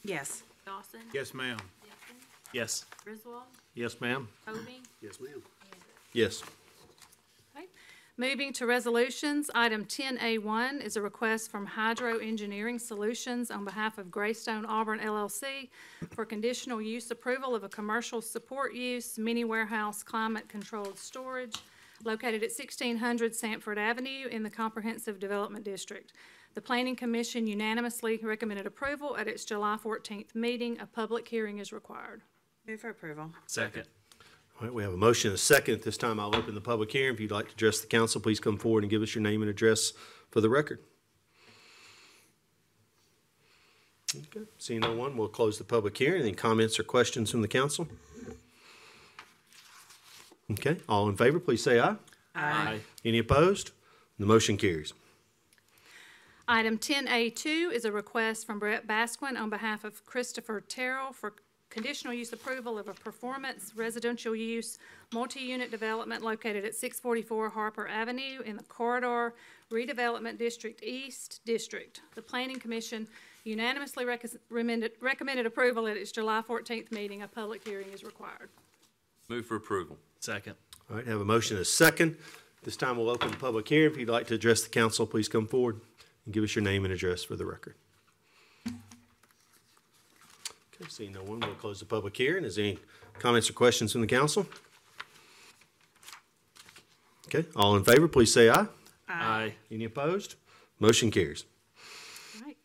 Yes. 0.04 0.44
Dawson? 0.66 1.00
Yes, 1.14 1.34
ma'am. 1.34 1.58
Gibson? 1.82 2.16
Yes. 2.54 2.86
Griswold? 3.04 3.44
Yes, 3.74 4.00
ma'am. 4.00 4.28
Hovey? 4.46 4.82
Yes, 5.02 5.20
ma'am. 5.20 5.42
Yes. 6.14 6.44
Okay. 8.22 8.32
Moving 8.32 8.54
to 8.54 8.66
resolutions, 8.66 9.50
item 9.56 9.86
ten 9.86 10.18
A 10.22 10.38
one 10.38 10.82
is 10.82 10.96
a 10.96 11.02
request 11.02 11.50
from 11.52 11.66
Hydro 11.66 12.18
Engineering 12.18 12.80
Solutions 12.80 13.52
on 13.52 13.66
behalf 13.66 13.98
of 13.98 14.12
Greystone 14.12 14.66
Auburn 14.66 15.00
LLC 15.00 15.70
for 16.12 16.26
conditional 16.26 16.82
use 16.82 17.10
approval 17.12 17.56
of 17.56 17.64
a 17.64 17.70
commercial 17.70 18.22
support 18.22 18.74
use 18.74 19.18
mini 19.18 19.44
warehouse 19.44 20.04
climate-controlled 20.04 20.98
storage 20.98 21.56
located 22.04 22.44
at 22.44 22.52
sixteen 22.52 22.98
hundred 22.98 23.36
Sanford 23.36 23.78
Avenue 23.78 24.28
in 24.30 24.44
the 24.44 24.50
Comprehensive 24.50 25.20
Development 25.20 25.64
District. 25.64 26.14
The 26.54 26.62
Planning 26.62 26.98
Commission 26.98 27.48
unanimously 27.48 28.20
recommended 28.22 28.66
approval 28.66 29.16
at 29.18 29.28
its 29.28 29.46
July 29.46 29.78
fourteenth 29.78 30.36
meeting. 30.36 30.80
A 30.80 30.86
public 30.86 31.28
hearing 31.28 31.60
is 31.60 31.72
required. 31.72 32.22
Move 32.68 32.82
for 32.82 32.90
approval. 32.90 33.32
Second. 33.48 33.88
All 34.62 34.68
right, 34.68 34.74
we 34.76 34.84
have 34.84 34.94
a 34.94 34.98
motion 34.98 35.32
and 35.32 35.36
a 35.36 35.40
second. 35.40 35.74
At 35.74 35.82
this 35.82 35.98
time, 35.98 36.20
I'll 36.20 36.36
open 36.36 36.54
the 36.54 36.62
public 36.62 36.92
hearing. 36.92 37.16
If 37.16 37.20
you'd 37.20 37.32
like 37.32 37.48
to 37.48 37.54
address 37.54 37.80
the 37.80 37.88
council, 37.88 38.22
please 38.22 38.40
come 38.40 38.60
forward 38.60 38.84
and 38.84 38.92
give 38.92 39.02
us 39.02 39.16
your 39.16 39.24
name 39.24 39.42
and 39.42 39.50
address 39.50 39.92
for 40.30 40.40
the 40.40 40.50
record. 40.50 40.78
Okay, 44.16 44.46
seeing 44.60 44.82
no 44.82 44.94
one, 44.94 45.18
we'll 45.18 45.30
close 45.30 45.58
the 45.58 45.64
public 45.64 45.98
hearing. 45.98 46.22
Any 46.22 46.34
comments 46.34 46.80
or 46.80 46.84
questions 46.84 47.32
from 47.32 47.42
the 47.42 47.48
council? 47.48 47.88
Okay, 50.52 50.78
all 50.88 51.10
in 51.10 51.18
favor, 51.18 51.40
please 51.40 51.64
say 51.64 51.80
aye. 51.80 51.96
Aye. 52.36 52.82
Any 53.04 53.18
opposed? 53.18 53.72
The 54.20 54.28
motion 54.28 54.58
carries. 54.58 54.94
Item 56.48 56.78
ten 56.78 57.08
A 57.08 57.32
two 57.32 57.72
is 57.74 57.84
a 57.84 57.92
request 57.92 58.46
from 58.46 58.60
Brett 58.60 58.86
Basquin 58.86 59.40
on 59.40 59.50
behalf 59.50 59.84
of 59.84 60.06
Christopher 60.06 60.62
Terrell 60.62 61.14
for 61.14 61.34
conditional 61.72 62.14
use 62.14 62.32
approval 62.32 62.78
of 62.78 62.88
a 62.88 62.94
performance 62.94 63.72
residential 63.76 64.36
use 64.36 64.78
multi-unit 65.12 65.72
development 65.72 66.22
located 66.22 66.64
at 66.66 66.76
six 66.76 67.00
forty-four 67.00 67.50
Harper 67.50 67.88
Avenue 67.88 68.42
in 68.46 68.58
the 68.58 68.64
Corridor 68.64 69.34
Redevelopment 69.72 70.38
District 70.38 70.84
East 70.84 71.42
District. 71.46 72.02
The 72.14 72.22
Planning 72.22 72.60
Commission 72.60 73.08
unanimously 73.44 74.06
rec- 74.06 74.26
recommended, 74.50 74.92
recommended 75.02 75.46
approval 75.48 75.88
at 75.88 75.98
its 75.98 76.12
July 76.12 76.44
fourteenth 76.44 76.92
meeting. 76.92 77.24
A 77.24 77.28
public 77.28 77.66
hearing 77.66 77.88
is 77.92 78.04
required. 78.04 78.50
Move 79.30 79.46
for 79.46 79.56
approval. 79.56 79.98
Second. 80.20 80.56
All 80.90 80.98
right, 80.98 81.08
have 81.08 81.22
a 81.22 81.26
motion 81.26 81.56
and 81.56 81.62
a 81.62 81.66
second. 81.66 82.18
This 82.64 82.76
time, 82.76 82.98
we'll 82.98 83.10
open 83.10 83.32
the 83.32 83.38
public 83.38 83.68
hearing. 83.68 83.92
If 83.92 83.98
you'd 83.98 84.10
like 84.10 84.28
to 84.28 84.36
address 84.36 84.62
the 84.62 84.70
council, 84.70 85.08
please 85.08 85.28
come 85.28 85.48
forward 85.48 85.80
and 86.26 86.34
give 86.34 86.44
us 86.44 86.54
your 86.54 86.64
name 86.64 86.86
and 86.86 86.94
address 86.94 87.24
for 87.24 87.36
the 87.36 87.46
record. 87.46 87.76
Okay, 90.82 90.90
seeing 90.90 91.12
no 91.12 91.22
one, 91.24 91.40
we'll 91.40 91.54
close 91.54 91.80
the 91.80 91.86
public 91.86 92.18
hearing. 92.18 92.44
Is 92.44 92.56
there 92.56 92.66
any 92.66 92.80
comments 93.20 93.50
or 93.50 93.54
questions 93.54 93.92
from 93.92 94.02
the 94.02 94.08
council? 94.08 94.48
Okay, 97.28 97.48
all 97.56 97.76
in 97.76 97.84
favor, 97.84 98.08
please 98.08 98.34
say 98.34 98.50
aye. 98.50 98.66
Aye. 99.08 99.54
Any 99.72 99.86
opposed? 99.86 100.36
Motion 100.80 101.12
carries. 101.12 101.46
All 102.40 102.48
right. 102.48 102.58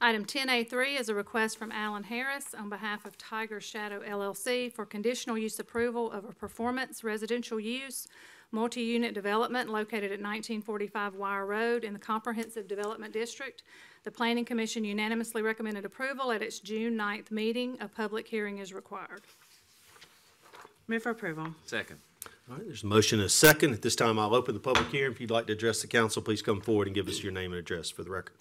Item 0.00 0.24
ten 0.26 0.50
A 0.50 0.62
three 0.62 0.96
is 0.96 1.08
a 1.08 1.14
request 1.14 1.56
from 1.58 1.72
Alan 1.72 2.04
Harris 2.04 2.54
on 2.54 2.68
behalf 2.68 3.06
of 3.06 3.16
Tiger 3.16 3.60
Shadow 3.60 4.02
LLC 4.02 4.70
for 4.70 4.84
conditional 4.84 5.38
use 5.38 5.58
approval 5.58 6.12
of 6.12 6.24
a 6.26 6.32
performance 6.32 7.02
residential 7.02 7.58
use 7.58 8.06
multi-unit 8.52 9.14
development 9.14 9.70
located 9.70 10.12
at 10.12 10.20
nineteen 10.20 10.60
forty-five 10.60 11.14
Wire 11.14 11.46
Road 11.46 11.82
in 11.82 11.92
the 11.94 11.98
Comprehensive 11.98 12.68
Development 12.68 13.12
District. 13.12 13.62
The 14.04 14.10
Planning 14.10 14.44
Commission 14.44 14.84
unanimously 14.84 15.40
recommended 15.40 15.86
approval 15.86 16.30
at 16.30 16.42
its 16.42 16.60
June 16.60 16.94
9th 16.96 17.30
meeting. 17.30 17.78
A 17.80 17.88
public 17.88 18.28
hearing 18.28 18.58
is 18.58 18.72
required. 18.74 19.22
Move 20.88 21.02
for 21.02 21.10
approval. 21.10 21.48
Second. 21.64 21.98
All 22.50 22.56
right, 22.56 22.66
there's 22.66 22.82
a 22.82 22.86
motion 22.86 23.18
and 23.20 23.26
a 23.26 23.30
second. 23.30 23.72
At 23.72 23.80
this 23.80 23.96
time, 23.96 24.18
I'll 24.18 24.34
open 24.34 24.52
the 24.52 24.60
public 24.60 24.88
hearing. 24.90 25.12
If 25.12 25.20
you'd 25.22 25.30
like 25.30 25.46
to 25.46 25.54
address 25.54 25.80
the 25.80 25.86
council, 25.88 26.20
please 26.20 26.42
come 26.42 26.60
forward 26.60 26.86
and 26.86 26.94
give 26.94 27.08
us 27.08 27.22
your 27.22 27.32
name 27.32 27.52
and 27.52 27.58
address 27.58 27.88
for 27.88 28.02
the 28.02 28.10
record. 28.10 28.34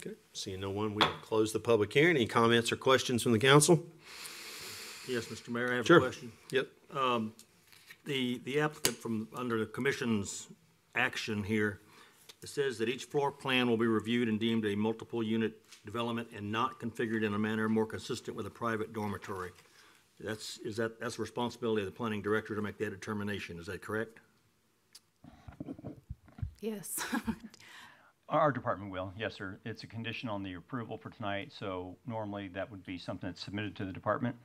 Okay, 0.00 0.16
seeing 0.32 0.58
no 0.60 0.70
one, 0.70 0.92
we 0.94 1.04
will 1.04 1.12
close 1.22 1.52
the 1.52 1.60
public 1.60 1.92
hearing. 1.92 2.16
Any 2.16 2.26
comments 2.26 2.72
or 2.72 2.76
questions 2.76 3.22
from 3.22 3.30
the 3.30 3.38
council? 3.38 3.84
Yes, 5.06 5.26
Mr. 5.26 5.50
Mayor, 5.50 5.72
I 5.72 5.76
have 5.76 5.86
Sure. 5.86 5.98
a 5.98 6.00
question. 6.00 6.32
Yep. 6.50 6.66
Um, 6.96 7.34
the, 8.04 8.40
the 8.44 8.58
applicant 8.60 8.96
from, 8.96 9.28
under 9.36 9.60
the 9.60 9.66
commission's 9.66 10.48
action 10.96 11.44
here, 11.44 11.78
it 12.42 12.48
says 12.48 12.78
that 12.78 12.88
each 12.88 13.04
floor 13.04 13.30
plan 13.30 13.68
will 13.68 13.76
be 13.76 13.86
reviewed 13.86 14.28
and 14.28 14.40
deemed 14.40 14.64
a 14.64 14.74
multiple 14.74 15.22
unit 15.22 15.52
development 15.84 16.28
and 16.34 16.50
not 16.50 16.80
configured 16.80 17.24
in 17.24 17.34
a 17.34 17.38
manner 17.38 17.68
more 17.68 17.86
consistent 17.86 18.36
with 18.36 18.46
a 18.46 18.50
private 18.50 18.92
dormitory. 18.92 19.50
That's, 20.18 20.58
is 20.58 20.76
that, 20.76 21.00
that's 21.00 21.16
the 21.16 21.22
responsibility 21.22 21.82
of 21.82 21.86
the 21.86 21.92
planning 21.92 22.22
director 22.22 22.54
to 22.54 22.62
make 22.62 22.78
that 22.78 22.90
determination, 22.90 23.58
is 23.58 23.66
that 23.66 23.82
correct? 23.82 24.20
Yes. 26.60 27.04
Our 28.28 28.40
our 28.40 28.52
department 28.52 28.90
will, 28.90 29.12
yes, 29.18 29.34
sir. 29.34 29.58
It's 29.64 29.82
a 29.82 29.86
condition 29.86 30.28
on 30.28 30.42
the 30.42 30.54
approval 30.54 30.98
for 30.98 31.10
tonight, 31.10 31.52
so 31.58 31.96
normally 32.06 32.48
that 32.48 32.70
would 32.70 32.84
be 32.84 32.98
something 32.98 33.28
that's 33.28 33.42
submitted 33.42 33.76
to 33.76 33.84
the 33.84 33.92
department, 33.92 34.36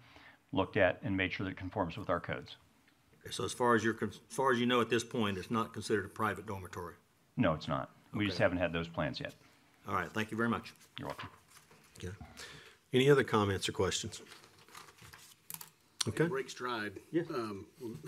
looked 0.52 0.78
at, 0.78 1.00
and 1.04 1.16
made 1.16 1.32
sure 1.32 1.46
that 1.46 1.52
it 1.52 1.58
conforms 1.58 1.98
with 1.98 2.10
our 2.10 2.20
codes. 2.20 2.56
So 3.32 3.44
as 3.44 3.54
far 3.54 3.76
as 3.76 3.84
you're, 3.84 3.98
as 4.02 4.20
far 4.30 4.54
as 4.54 4.60
you 4.60 4.66
know 4.66 4.82
at 4.82 4.90
this 4.90 5.04
point, 5.04 5.38
it's 5.38 5.52
not 5.52 5.74
considered 5.74 6.06
a 6.06 6.10
private 6.10 6.46
dormitory? 6.46 6.96
No, 7.38 7.54
it's 7.54 7.68
not. 7.68 7.90
We 8.14 8.26
just 8.26 8.38
Okay. 8.38 8.44
haven't 8.44 8.60
had 8.60 8.72
those 8.72 8.88
plans 8.88 9.20
yet. 9.20 9.34
All 9.88 9.94
right, 9.96 10.12
thank 10.14 10.32
you 10.32 10.38
very 10.38 10.50
much. 10.50 10.74
You're 10.98 11.08
welcome. 11.10 11.30
Yeah. 12.02 12.10
Any 12.94 13.10
other 13.10 13.24
comments 13.24 13.68
or 13.68 13.74
questions? 13.74 14.22
Okay, 16.08 16.28
Break 16.28 16.50
stride. 16.50 16.94
Yeah. 17.12 17.24
Um, 17.34 17.66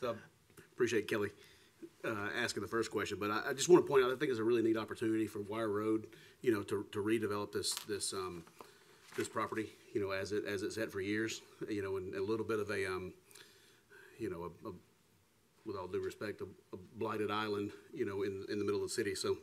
So 0.00 0.12
I 0.12 0.62
appreciate 0.72 1.08
Kelly 1.08 1.28
uh, 2.06 2.28
asking 2.42 2.62
the 2.62 2.68
first 2.68 2.90
question, 2.90 3.18
but 3.20 3.30
I, 3.30 3.50
I 3.50 3.52
just 3.52 3.68
want 3.68 3.84
to 3.84 3.88
point 3.88 4.02
out, 4.02 4.10
I 4.10 4.16
think 4.16 4.30
it's 4.30 4.40
a 4.40 4.44
really 4.44 4.62
neat 4.62 4.78
opportunity 4.78 5.26
for 5.26 5.40
Wire 5.40 5.68
Road, 5.68 6.06
you 6.40 6.52
know, 6.54 6.62
to, 6.62 6.86
to 6.92 7.04
redevelop 7.04 7.52
this, 7.52 7.74
this, 7.86 8.14
um, 8.14 8.42
this 9.18 9.28
property, 9.28 9.68
you 9.92 10.00
know, 10.00 10.10
as 10.12 10.32
it, 10.32 10.46
as 10.46 10.62
it's 10.62 10.74
had 10.74 10.90
for 10.90 11.02
years, 11.02 11.42
you 11.68 11.82
know, 11.82 11.98
and 11.98 12.14
a 12.14 12.22
little 12.22 12.46
bit 12.46 12.60
of 12.60 12.70
a, 12.70 12.86
um, 12.86 13.12
you 14.18 14.30
know, 14.30 14.50
a, 14.64 14.68
a, 14.70 14.72
with 15.66 15.76
all 15.76 15.86
due 15.86 16.00
respect, 16.00 16.40
a 16.40 16.44
a 16.74 16.78
blighted 16.96 17.30
island, 17.30 17.70
you 17.92 18.04
know, 18.04 18.22
in, 18.22 18.44
in 18.48 18.58
the 18.58 18.64
middle 18.64 18.82
of 18.82 18.88
the 18.88 18.94
city, 18.94 19.14
so, 19.14 19.36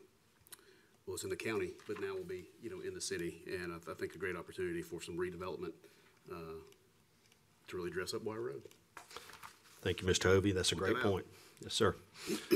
well, 1.05 1.15
it's 1.15 1.23
in 1.23 1.29
the 1.29 1.35
county, 1.35 1.71
but 1.87 1.99
now 2.01 2.13
we'll 2.13 2.23
be, 2.23 2.45
you 2.61 2.69
know, 2.69 2.81
in 2.81 2.93
the 2.93 3.01
city, 3.01 3.41
and 3.47 3.71
I, 3.71 3.91
I 3.91 3.93
think 3.95 4.15
a 4.15 4.17
great 4.17 4.35
opportunity 4.35 4.81
for 4.81 5.01
some 5.01 5.17
redevelopment, 5.17 5.73
uh, 6.31 6.35
to 7.67 7.77
really 7.77 7.91
dress 7.91 8.13
up 8.13 8.23
Wire 8.23 8.41
Road. 8.41 8.61
thank 9.81 10.01
you, 10.01 10.07
Mr. 10.07 10.23
Hovey. 10.23 10.51
That's 10.53 10.71
a 10.71 10.75
Point 10.75 10.83
great 10.85 10.93
that 11.01 11.07
out. 11.07 11.11
point. 11.11 11.25
Yes, 11.61 11.73
sir. 11.73 11.95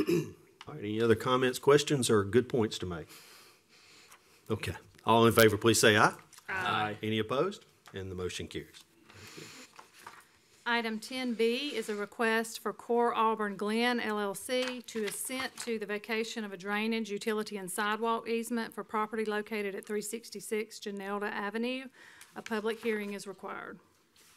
All 0.68 0.74
right, 0.76 0.80
any 0.80 1.02
other 1.02 1.16
comments, 1.16 1.58
questions, 1.60 2.10
or 2.10 2.24
good 2.24 2.48
points 2.48 2.78
to 2.80 2.86
make? 2.86 3.08
Okay, 4.50 4.74
all 5.06 5.26
in 5.26 5.34
favor, 5.34 5.58
please 5.58 5.80
say 5.80 5.98
aye. 5.98 6.14
Aye. 6.50 6.98
Any 7.02 7.20
opposed? 7.20 7.66
And 7.94 8.12
the 8.12 8.16
motion 8.16 8.48
carries. 8.48 8.84
Item 10.72 11.00
ten 11.00 11.34
B 11.34 11.74
is 11.76 11.90
a 11.90 11.96
request 11.96 12.62
for 12.62 12.72
Core 12.72 13.14
Auburn 13.14 13.58
Glen 13.58 14.00
LLC 14.00 14.86
to 14.86 15.04
assent 15.04 15.54
to 15.58 15.78
the 15.78 15.86
vacation 15.86 16.46
of 16.46 16.54
a 16.54 16.58
drainage, 16.58 17.10
utility, 17.10 17.58
and 17.58 17.70
sidewalk 17.70 18.30
easement 18.30 18.74
for 18.74 18.82
property 18.82 19.26
located 19.26 19.76
at 19.76 19.86
three 19.86 20.02
sixty-six 20.02 20.80
Genelda 20.80 21.30
Avenue. 21.30 21.88
A 22.38 22.42
public 22.42 22.82
hearing 22.82 23.12
is 23.12 23.28
required. 23.28 23.80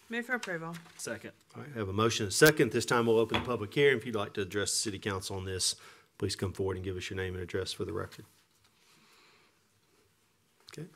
Move 0.09 0.27
for 0.27 0.35
approval. 0.35 0.75
Second. 0.97 1.31
All 1.55 1.63
right, 1.63 1.71
I 1.73 1.79
have 1.79 1.89
a 1.89 1.93
motion 1.93 2.25
and 2.25 2.33
a 2.33 2.35
second. 2.35 2.73
This 2.73 2.85
time 2.85 3.07
we'll 3.07 3.21
open 3.21 3.39
the 3.41 3.49
public 3.49 3.73
hearing. 3.73 3.97
If 3.97 4.05
you'd 4.05 4.17
like 4.17 4.33
to 4.33 4.41
address 4.41 4.73
the 4.73 4.79
city 4.79 4.99
council 4.99 5.37
on 5.37 5.45
this, 5.45 5.77
please 6.19 6.35
come 6.35 6.53
forward 6.53 6.75
and 6.75 6.85
give 6.85 6.97
us 6.97 7.09
your 7.11 7.17
name 7.17 7.35
and 7.35 7.45
address 7.45 7.73
for 7.73 7.85
the 7.85 7.93
record. 7.93 8.25
Okay. 10.77 10.89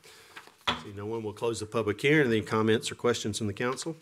See 0.82 0.92
no 0.96 1.06
one, 1.06 1.22
we'll 1.22 1.32
close 1.32 1.60
the 1.60 1.66
public 1.66 2.00
hearing. 2.00 2.26
Any 2.26 2.40
comments 2.40 2.90
or 2.90 2.96
questions 2.96 3.38
from 3.38 3.46
the 3.46 3.52
council? 3.52 3.94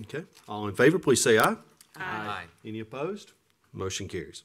Okay, 0.00 0.24
all 0.48 0.68
in 0.68 0.74
favor, 0.74 0.98
please 0.98 1.22
say 1.22 1.38
aye. 1.38 1.56
Aye. 1.96 2.44
Any 2.64 2.80
opposed? 2.80 3.32
Motion 3.72 4.08
carries. 4.08 4.44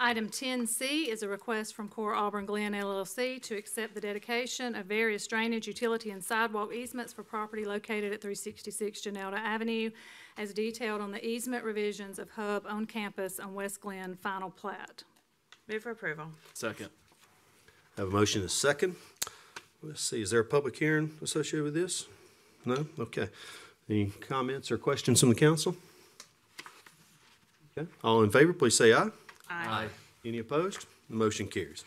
Item 0.00 0.28
ten 0.28 0.66
C 0.66 1.10
is 1.10 1.22
a 1.22 1.28
request 1.28 1.74
from 1.74 1.88
Core 1.88 2.14
Auburn 2.14 2.44
Glen 2.44 2.72
LLC 2.72 3.40
to 3.42 3.54
accept 3.54 3.94
the 3.94 4.00
dedication 4.00 4.74
of 4.74 4.86
various 4.86 5.26
drainage, 5.26 5.68
utility, 5.68 6.10
and 6.10 6.24
sidewalk 6.24 6.72
easements 6.74 7.12
for 7.12 7.22
property 7.22 7.64
located 7.64 8.12
at 8.12 8.20
three 8.20 8.34
sixty-six 8.34 9.00
Genelda 9.02 9.36
Avenue 9.36 9.90
as 10.38 10.52
detailed 10.52 11.00
on 11.00 11.12
the 11.12 11.24
easement 11.24 11.62
revisions 11.62 12.18
of 12.18 12.30
Hub 12.30 12.64
on 12.66 12.86
campus 12.86 13.38
on 13.38 13.54
West 13.54 13.80
Glenn 13.80 14.16
final 14.16 14.50
plat. 14.50 15.04
Move 15.68 15.82
for 15.82 15.90
approval. 15.90 16.26
Second. 16.54 16.88
Have 17.96 18.08
a 18.08 18.10
motion 18.10 18.40
and 18.40 18.48
a 18.48 18.52
second. 18.52 18.96
Let's 19.82 20.02
see, 20.02 20.22
is 20.22 20.30
there 20.30 20.40
a 20.40 20.44
public 20.44 20.76
hearing 20.76 21.12
associated 21.22 21.64
with 21.64 21.74
this? 21.74 22.06
No? 22.64 22.86
Okay. 22.98 23.28
Any 23.88 24.06
comments 24.20 24.70
or 24.70 24.78
questions 24.78 25.20
from 25.20 25.28
the 25.30 25.34
council? 25.34 25.76
Okay, 27.76 27.88
all 28.04 28.22
in 28.22 28.30
favor, 28.30 28.52
please 28.52 28.76
say 28.76 28.92
aye. 28.92 29.08
Aye. 29.50 29.86
Any 30.24 30.38
opposed? 30.38 30.86
The 31.10 31.16
Motion 31.16 31.46
carries. 31.46 31.84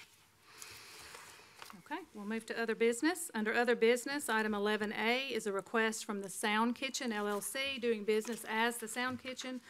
Okay, 1.85 2.01
we'll 2.13 2.25
move 2.25 2.45
to 2.47 2.59
other 2.61 2.75
business. 2.75 3.29
Under 3.33 3.53
other 3.53 3.75
business, 3.75 4.27
item 4.29 4.53
eleven 4.53 4.93
A 4.93 5.27
is 5.27 5.47
a 5.47 5.51
request 5.51 6.05
from 6.05 6.21
the 6.21 6.29
Sound 6.29 6.75
Kitchen 6.75 7.11
LLC 7.11 7.79
doing 7.81 8.03
business 8.03 8.43
as 8.49 8.77
the 8.77 8.87
Sound 8.87 9.21
Kitchen 9.21 9.61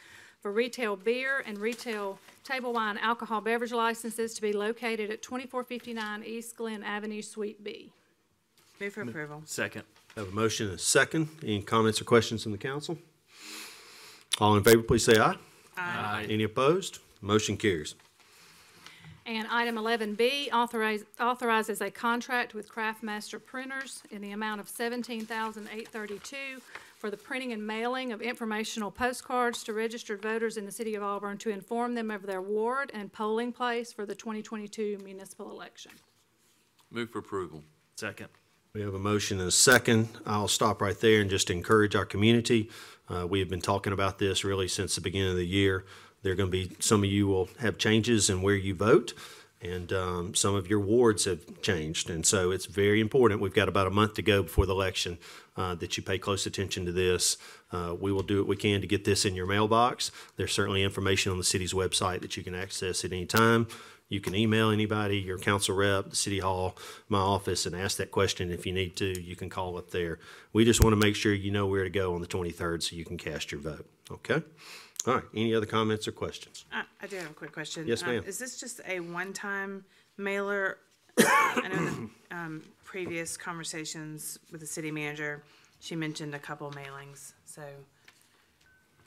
for 0.42 0.52
retail 0.52 0.96
beer 0.96 1.44
and 1.46 1.58
retail 1.58 2.20
table 2.44 2.72
wine 2.74 2.98
alcohol 3.00 3.42
beverage 3.42 3.72
licenses 3.74 4.34
to 4.36 4.42
be 4.42 4.54
located 4.54 5.10
at 5.12 5.22
twenty-four 5.22 5.64
fifty-nine 5.64 6.24
East 6.24 6.56
Glenn 6.56 6.82
Avenue, 6.84 7.22
Suite 7.22 7.64
B. 7.64 7.92
Move 8.80 8.94
for 8.94 9.02
approval. 9.02 9.42
Second. 9.46 9.84
Have 10.18 10.30
a 10.30 10.32
motion 10.32 10.68
and 10.68 10.76
a 10.76 10.80
second. 10.80 11.28
Any 11.44 11.62
comments 11.62 12.00
or 12.00 12.06
questions 12.06 12.44
from 12.44 12.54
the 12.54 12.58
council? 12.58 12.98
All 14.40 14.56
in 14.56 14.64
favor, 14.64 14.82
please 14.82 15.04
say 15.04 15.20
aye. 15.20 15.36
Aye. 15.78 16.28
Any 16.30 16.44
opposed? 16.44 17.00
Motion 17.22 17.58
carries. 17.58 17.96
And 19.26 19.48
item 19.50 19.78
eleven 19.78 20.14
B 20.14 20.50
authorize, 20.54 21.04
authorizes 21.20 21.82
a 21.82 21.90
contract 21.92 22.54
with 22.54 22.70
Craftmaster 22.70 23.44
Printers 23.44 24.04
in 24.12 24.22
the 24.22 24.32
amount 24.32 24.62
of 24.62 24.70
seventeen 24.70 25.26
thousand 25.26 25.68
eight 25.74 25.90
thirty-two 25.90 26.62
for 26.98 27.10
the 27.10 27.18
printing 27.18 27.52
and 27.52 27.66
mailing 27.66 28.14
of 28.14 28.22
informational 28.22 28.92
postcards 28.92 29.64
to 29.64 29.74
registered 29.74 30.22
voters 30.22 30.58
in 30.58 30.66
the 30.66 30.72
city 30.72 30.96
of 30.96 31.04
Auburn 31.04 31.38
to 31.40 31.50
inform 31.50 31.96
them 31.96 32.10
of 32.10 32.26
their 32.26 32.42
ward 32.42 32.92
and 32.94 33.12
polling 33.12 33.52
place 33.52 33.92
for 33.92 34.06
the 34.06 34.16
twenty 34.16 34.42
twenty-two 34.42 35.00
municipal 35.04 35.52
election. 35.52 35.92
Move 36.92 37.10
for 37.10 37.20
approval. 37.20 37.64
Second. 37.96 38.30
We 38.76 38.82
have 38.82 38.94
a 38.94 39.00
motion 39.00 39.40
and 39.40 39.48
a 39.48 39.54
second. 39.54 40.10
I'll 40.26 40.50
stop 40.50 40.82
right 40.82 41.00
there 41.00 41.22
and 41.22 41.30
just 41.30 41.50
encourage 41.50 41.96
our 41.96 42.04
community. 42.04 42.70
Uh, 43.08 43.26
we 43.26 43.40
have 43.40 43.48
been 43.48 43.62
talking 43.62 43.94
about 43.94 44.20
this 44.20 44.44
really 44.44 44.68
since 44.68 44.96
the 44.96 45.02
beginning 45.02 45.30
of 45.30 45.38
the 45.38 45.48
year. 45.48 45.86
There 46.24 46.34
are 46.34 46.36
going 46.36 46.52
to 46.52 46.68
be, 46.68 46.76
some 46.82 47.02
of 47.02 47.10
you 47.10 47.26
will 47.26 47.48
have 47.60 47.78
changes 47.78 48.30
in 48.30 48.42
where 48.42 48.56
you 48.56 48.76
vote, 48.76 49.14
and 49.62 49.94
um, 49.94 50.36
some 50.36 50.56
of 50.56 50.70
your 50.70 50.82
wards 50.82 51.24
have 51.24 51.62
changed. 51.62 52.10
And 52.10 52.26
so 52.26 52.52
it's 52.52 52.66
very 52.66 53.00
important. 53.00 53.40
We've 53.40 53.54
got 53.54 53.70
about 53.70 53.88
a 53.88 53.92
month 53.92 54.16
to 54.16 54.22
go 54.22 54.44
before 54.44 54.66
the 54.66 54.74
election 54.74 55.20
uh, 55.56 55.76
that 55.76 55.96
you 55.96 56.04
pay 56.04 56.18
close 56.18 56.46
attention 56.46 56.86
to 56.86 56.92
this. 56.92 57.38
Uh, 57.72 57.96
we 57.98 58.12
will 58.12 58.24
do 58.24 58.40
what 58.40 58.48
we 58.48 58.58
can 58.58 58.82
to 58.82 58.88
get 58.88 59.06
this 59.06 59.24
in 59.24 59.36
your 59.36 59.46
mailbox. 59.46 60.12
There's 60.36 60.52
certainly 60.52 60.84
information 60.84 61.32
on 61.32 61.38
the 61.38 61.46
city's 61.46 61.72
website 61.72 62.20
that 62.24 62.36
you 62.36 62.44
can 62.44 62.54
access 62.54 63.06
at 63.06 63.14
any 63.14 63.26
time. 63.26 63.68
You 64.08 64.22
can 64.22 64.36
email 64.36 64.70
anybody, 64.70 65.18
your 65.18 65.40
council 65.40 65.76
rep, 65.76 66.12
the 66.12 66.16
city 66.16 66.40
hall, 66.40 66.78
my 67.10 67.18
office, 67.18 67.66
and 67.66 67.76
ask 67.76 67.98
that 67.98 68.12
question 68.12 68.52
if 68.52 68.66
you 68.66 68.72
need 68.72 68.96
to. 68.98 69.20
You 69.20 69.36
can 69.36 69.50
call 69.50 69.78
up 69.78 69.90
there. 69.90 70.20
We 70.54 70.64
just 70.64 70.84
want 70.84 70.94
to 70.94 70.98
make 70.98 71.16
sure 71.16 71.34
you 71.34 71.50
know 71.52 71.66
where 71.66 71.84
to 71.84 71.90
go 71.90 72.14
on 72.14 72.22
the 72.22 72.28
23rd 72.28 72.84
so 72.84 72.96
you 72.96 73.04
can 73.04 73.18
cast 73.18 73.52
your 73.52 73.62
vote. 73.62 73.88
Okay? 74.12 74.44
All 75.08 75.16
right. 75.16 75.24
Any 75.34 75.56
other 75.56 75.66
comments 75.66 76.08
or 76.08 76.12
questions? 76.12 76.66
I, 76.72 76.84
I 77.02 77.08
do 77.08 77.16
have 77.16 77.32
a 77.32 77.34
quick 77.34 77.52
question. 77.52 77.88
Yes, 77.88 78.04
Um, 78.04 78.10
ma'am. 78.10 78.24
Is 78.28 78.38
this 78.38 78.60
just 78.60 78.80
a 78.88 79.00
one-time 79.00 79.84
mailer? 80.18 80.78
I 81.18 81.68
know 81.74 81.86
the, 81.86 82.10
um, 82.36 82.64
previous 82.84 83.38
conversations 83.38 84.38
with 84.52 84.62
the 84.62 84.68
city 84.68 84.92
manager, 84.92 85.44
she 85.80 85.96
mentioned 85.96 86.36
a 86.36 86.40
couple 86.40 86.70
mailings, 86.72 87.34
so. 87.46 87.62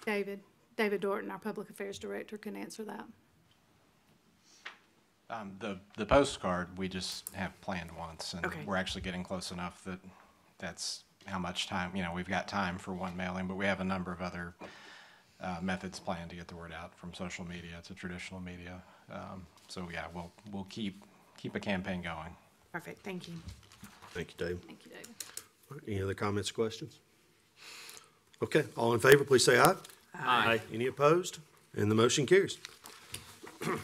David, 0.05 0.41
David 0.77 1.03
Dorton, 1.03 1.31
our 1.31 1.39
Public 1.39 1.71
Affairs 1.71 1.99
Director, 1.99 2.37
can 2.39 2.57
answer 2.57 2.85
that. 2.85 3.05
Um, 5.31 5.53
the, 5.59 5.79
the 5.97 6.07
postcard, 6.07 6.69
we 6.79 6.89
just 6.89 7.29
have 7.35 7.59
planned 7.61 7.91
once, 7.93 8.33
and 8.33 8.47
Okay. 8.47 8.61
we're 8.65 8.77
actually 8.77 9.03
getting 9.03 9.23
close 9.23 9.51
enough 9.51 9.85
that 9.85 9.99
that's 10.59 11.05
how 11.27 11.39
much 11.39 11.67
time, 11.67 11.95
you 11.95 12.03
know, 12.03 12.13
we've 12.15 12.29
got 12.29 12.49
time 12.49 12.79
for 12.79 12.95
one 12.95 13.15
mailing, 13.17 13.47
but 13.47 13.57
we 13.57 13.67
have 13.67 13.81
a 13.81 13.85
number 13.85 14.11
of 14.11 14.23
other, 14.23 14.55
uh, 15.43 15.59
methods 15.61 16.01
planned 16.01 16.31
to 16.31 16.37
get 16.37 16.49
the 16.49 16.57
word 16.57 16.73
out, 16.73 16.95
from 16.95 17.13
social 17.13 17.45
media 17.45 17.81
to 17.85 17.95
traditional 17.95 18.41
media. 18.41 18.83
Um, 19.13 19.47
so 19.69 19.89
yeah, 19.93 20.07
we'll, 20.15 20.33
we'll 20.51 20.67
keep, 20.71 21.05
keep 21.37 21.55
a 21.55 21.61
campaign 21.61 22.01
going. 22.01 22.35
Perfect, 22.73 23.03
thank 23.03 23.29
you. 23.29 23.35
Thank 24.13 24.31
you, 24.39 24.47
Dave. 24.47 24.61
Thank 24.67 24.85
you, 24.87 24.91
David. 24.91 25.85
Any 25.87 26.03
other 26.03 26.15
comments 26.15 26.51
or 26.51 26.55
questions? 26.55 27.01
Okay. 28.43 28.65
All 28.77 28.95
in 28.95 29.01
favor, 29.01 29.25
please 29.25 29.45
say 29.45 29.59
aye. 29.61 29.75
Aye. 30.15 30.61
Any 30.73 30.87
opposed? 30.87 31.39
And 31.77 31.91
the 31.91 31.95
motion 31.95 32.25
carries. 32.25 32.57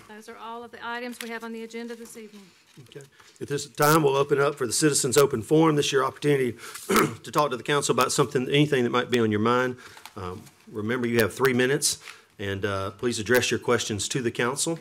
Those 0.08 0.28
are 0.28 0.36
all 0.36 0.64
of 0.64 0.70
the 0.70 0.78
items 0.86 1.18
we 1.22 1.28
have 1.30 1.44
on 1.44 1.52
the 1.52 1.64
agenda 1.64 1.94
this 1.94 2.16
evening. 2.16 2.42
Okay. 2.88 3.06
At 3.40 3.48
this 3.48 3.66
time, 3.66 4.02
we'll 4.02 4.16
open 4.16 4.40
up 4.40 4.56
for 4.56 4.66
the 4.66 4.72
citizens' 4.72 5.16
open 5.16 5.42
forum. 5.42 5.76
This 5.76 5.86
is 5.86 5.92
your 5.92 6.04
opportunity 6.04 6.52
to 6.88 7.30
talk 7.30 7.50
to 7.50 7.56
the 7.56 7.62
council 7.62 7.92
about 7.92 8.12
something, 8.12 8.48
anything 8.48 8.84
that 8.84 8.90
might 8.90 9.10
be 9.10 9.18
on 9.20 9.30
your 9.30 9.40
mind. 9.40 9.76
Um, 10.16 10.42
Remember, 10.70 11.06
you 11.06 11.20
have 11.20 11.34
three 11.34 11.52
minutes, 11.52 11.98
and 12.38 12.64
uh, 12.64 12.90
please 12.92 13.18
address 13.18 13.50
your 13.50 13.60
questions 13.60 14.08
to 14.08 14.22
the 14.22 14.30
council. 14.30 14.78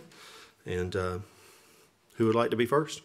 And 0.66 0.96
uh, 0.96 1.20
who 2.16 2.28
would 2.28 2.36
like 2.36 2.52
to 2.52 2.58
be 2.58 2.66
first? 2.66 3.02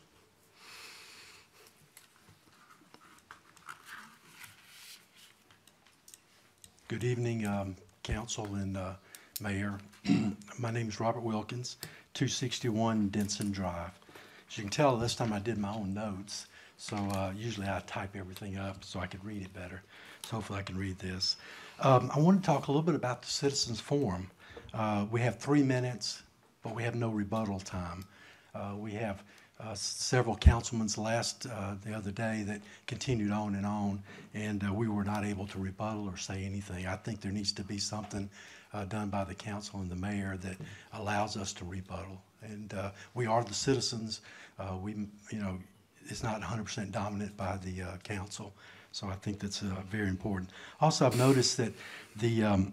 Good 6.87 7.05
evening, 7.05 7.45
um, 7.45 7.77
council 8.03 8.55
and, 8.55 8.77
uh, 8.77 8.95
mayor. 9.41 9.79
My 10.59 10.71
name 10.71 10.89
is 10.89 11.01
Robert 11.01 11.23
Wilkins, 11.23 11.77
two 12.15 12.29
sixty-one 12.29 13.09
Denson 13.09 13.51
Drive. 13.51 13.93
As 14.49 14.57
you 14.57 14.65
can 14.65 14.71
tell, 14.71 14.97
this 14.97 15.15
time 15.15 15.33
I 15.33 15.39
did 15.39 15.59
my 15.59 15.73
own 15.73 15.95
notes, 15.95 16.47
so, 16.77 16.97
uh, 16.97 17.33
usually 17.37 17.67
I 17.67 17.83
type 17.87 18.15
everything 18.17 18.57
up 18.57 18.85
so 18.85 19.01
I 19.01 19.07
could 19.07 19.25
read 19.25 19.43
it 19.43 19.53
better. 19.53 19.83
So 20.25 20.37
hopefully 20.37 20.61
I 20.61 20.63
can 20.63 20.77
read 20.79 20.99
this. 20.99 21.37
Um, 21.81 22.11
I 22.15 22.21
want 22.21 22.41
to 22.41 22.47
talk 22.47 22.69
a 22.69 22.71
little 22.71 22.83
bit 22.83 22.95
about 22.95 23.23
the 23.23 23.29
citizens 23.29 23.81
forum. 23.81 24.31
Uh, 24.73 25.07
we 25.11 25.21
have 25.21 25.39
three 25.39 25.63
minutes, 25.63 26.23
but 26.63 26.77
we 26.77 26.85
have 26.85 26.95
no 26.95 27.11
rebuttal 27.11 27.59
time. 27.59 28.05
Uh, 28.55 28.75
we 28.77 28.93
have 28.93 29.25
uh, 29.61 29.75
several 29.75 30.37
councilmen's 30.37 30.97
last, 30.97 31.47
uh, 31.47 31.75
the 31.85 31.93
other 31.93 32.13
day 32.13 32.45
that 32.47 32.61
continued 32.87 33.33
on 33.33 33.57
and 33.57 33.67
on, 33.67 34.01
and 34.35 34.65
uh, 34.65 34.73
we 34.73 34.87
were 34.87 35.05
not 35.05 35.25
able 35.25 35.47
to 35.49 35.59
rebuttal 35.59 36.09
or 36.09 36.17
say 36.17 36.45
anything. 36.45 36.87
I 36.87 36.95
think 36.97 37.21
there 37.21 37.33
needs 37.33 37.53
to 37.53 37.65
be 37.65 37.79
something 37.79 38.31
uh, 38.73 38.85
done 38.85 39.09
by 39.09 39.25
the 39.25 39.35
council 39.35 39.81
and 39.81 39.91
the 39.91 39.97
mayor 39.97 40.37
that 40.39 40.57
allows 40.93 41.37
us 41.37 41.53
to 41.55 41.65
rebuttal. 41.65 42.21
And 42.43 42.73
uh, 42.75 42.91
we 43.15 43.27
are 43.27 43.43
the 43.43 43.55
citizens. 43.55 44.21
Uh, 44.59 44.77
We, 44.81 44.93
you 45.31 45.41
know, 45.41 45.59
it's 46.07 46.23
not 46.23 46.41
100% 46.41 46.91
dominant 46.91 47.37
by 47.37 47.59
the 47.59 47.83
uh, 47.83 47.97
council, 47.99 48.55
so 48.93 49.09
I 49.09 49.15
think 49.15 49.41
that's 49.41 49.63
uh, 49.63 49.83
very 49.91 50.09
important. 50.09 50.51
Also, 50.81 51.07
I've 51.07 51.19
noticed 51.19 51.57
that 51.59 51.73
the, 52.17 52.45
um, 52.45 52.73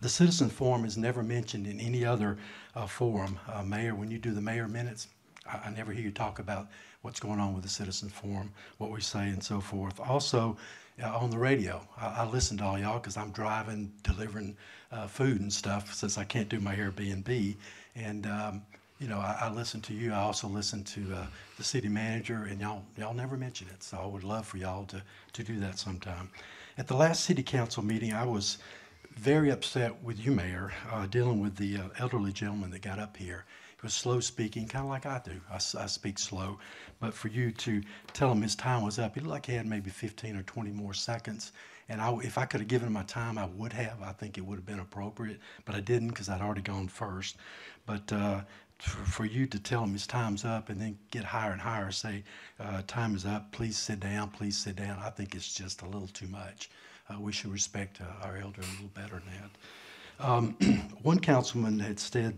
the 0.00 0.08
citizen 0.08 0.48
forum 0.48 0.84
is 0.84 0.96
never 0.96 1.22
mentioned 1.22 1.66
in 1.66 1.80
any 1.80 2.04
other 2.04 2.38
uh, 2.74 2.86
forum. 2.86 3.38
Mayor, 3.64 3.94
when 3.94 4.10
you 4.10 4.18
do 4.18 4.32
the 4.32 4.40
mayor 4.40 4.68
minutes, 4.68 5.08
I, 5.46 5.60
I 5.66 5.70
never 5.70 5.92
hear 5.92 6.02
you 6.02 6.12
talk 6.12 6.38
about 6.38 6.68
what's 7.02 7.20
going 7.20 7.40
on 7.40 7.52
with 7.52 7.62
the 7.62 7.68
citizen 7.68 8.08
forum, 8.08 8.50
what 8.78 8.90
we 8.90 9.00
say 9.00 9.28
and 9.28 9.42
so 9.42 9.60
forth. 9.60 10.00
Also, 10.00 10.56
on 11.02 11.30
the 11.30 11.38
radio, 11.38 11.80
I, 11.96 12.06
I 12.18 12.26
listen 12.26 12.58
to 12.58 12.64
all 12.64 12.78
y'all 12.78 12.98
because 12.98 13.16
I'm 13.16 13.30
driving, 13.30 13.92
delivering 14.02 14.56
uh, 14.90 15.06
food 15.06 15.40
and 15.40 15.52
stuff 15.52 15.94
since 15.94 16.18
I 16.18 16.24
can't 16.24 16.48
do 16.48 16.60
my 16.60 16.74
Airbnb. 16.74 17.56
And, 17.94 18.26
um, 18.26 18.62
you 18.98 19.08
know, 19.08 19.18
I, 19.18 19.36
I 19.42 19.50
listen 19.50 19.80
to 19.82 19.94
you. 19.94 20.12
I 20.12 20.20
also 20.20 20.48
listen 20.48 20.84
to 20.84 21.14
uh, 21.14 21.26
the 21.56 21.64
city 21.64 21.88
manager, 21.88 22.46
and 22.48 22.60
y'all, 22.60 22.84
y'all 22.96 23.14
never 23.14 23.36
mention 23.36 23.68
it. 23.68 23.82
So 23.82 23.98
I 23.98 24.06
would 24.06 24.24
love 24.24 24.46
for 24.46 24.58
y'all 24.58 24.84
to, 24.86 25.02
to 25.32 25.42
do 25.42 25.58
that 25.60 25.78
sometime. 25.78 26.30
At 26.78 26.88
the 26.88 26.96
last 26.96 27.24
city 27.24 27.42
council 27.42 27.82
meeting, 27.82 28.12
I 28.12 28.24
was 28.24 28.58
very 29.10 29.50
upset 29.50 30.02
with 30.02 30.24
you, 30.24 30.32
Mayor, 30.32 30.72
uh, 30.90 31.06
dealing 31.06 31.40
with 31.40 31.56
the 31.56 31.76
uh, 31.76 31.88
elderly 31.98 32.32
gentleman 32.32 32.70
that 32.70 32.82
got 32.82 32.98
up 32.98 33.16
here. 33.16 33.44
Was 33.82 33.94
slow 33.94 34.20
speaking, 34.20 34.68
kind 34.68 34.84
of 34.84 34.90
like 34.90 35.06
I 35.06 35.20
do. 35.24 35.40
I 35.50 35.58
speak 35.58 36.18
slow. 36.18 36.58
But 37.00 37.14
for 37.14 37.26
you 37.28 37.50
to 37.50 37.82
tell 38.12 38.30
him 38.30 38.40
his 38.42 38.54
time 38.54 38.84
was 38.84 38.98
up, 39.00 39.14
he 39.14 39.20
looked 39.20 39.30
like 39.30 39.46
he 39.46 39.54
had 39.54 39.66
maybe 39.66 39.90
15 39.90 40.36
or 40.36 40.42
20 40.44 40.70
more 40.70 40.94
seconds. 40.94 41.52
And 41.88 42.00
I, 42.00 42.14
if 42.22 42.38
I 42.38 42.44
could 42.44 42.60
have 42.60 42.68
given 42.68 42.86
him 42.86 42.92
my 42.92 43.02
time, 43.02 43.38
I 43.38 43.46
would 43.46 43.72
have. 43.72 44.00
I 44.00 44.12
think 44.12 44.38
it 44.38 44.42
would 44.46 44.54
have 44.56 44.66
been 44.66 44.78
appropriate, 44.78 45.40
but 45.64 45.74
I 45.74 45.80
didn't 45.80 46.08
because 46.10 46.28
I'd 46.28 46.40
already 46.40 46.62
gone 46.62 46.86
first. 46.86 47.36
But 47.84 48.12
uh, 48.12 48.42
for, 48.78 49.04
for 49.04 49.24
you 49.24 49.46
to 49.46 49.58
tell 49.58 49.82
him 49.82 49.92
his 49.92 50.06
time's 50.06 50.44
up 50.44 50.68
and 50.68 50.80
then 50.80 50.96
get 51.10 51.24
higher 51.24 51.50
and 51.50 51.60
higher, 51.60 51.90
say, 51.90 52.22
uh, 52.60 52.82
time 52.86 53.16
is 53.16 53.24
up, 53.26 53.50
please 53.50 53.76
sit 53.76 53.98
down, 53.98 54.30
please 54.30 54.56
sit 54.56 54.76
down, 54.76 54.98
I 55.00 55.10
think 55.10 55.34
it's 55.34 55.52
just 55.52 55.82
a 55.82 55.86
little 55.86 56.08
too 56.08 56.28
much. 56.28 56.70
uh, 57.10 57.20
we 57.20 57.32
should 57.32 57.50
respect 57.52 58.00
uh, 58.00 58.26
our 58.26 58.36
elder 58.36 58.60
a 58.60 58.72
little 58.72 58.88
better 58.94 59.20
than 59.24 59.34
that. 59.40 60.24
Um, 60.24 60.52
one 61.02 61.18
councilman 61.18 61.78
had 61.80 61.98
said 61.98 62.36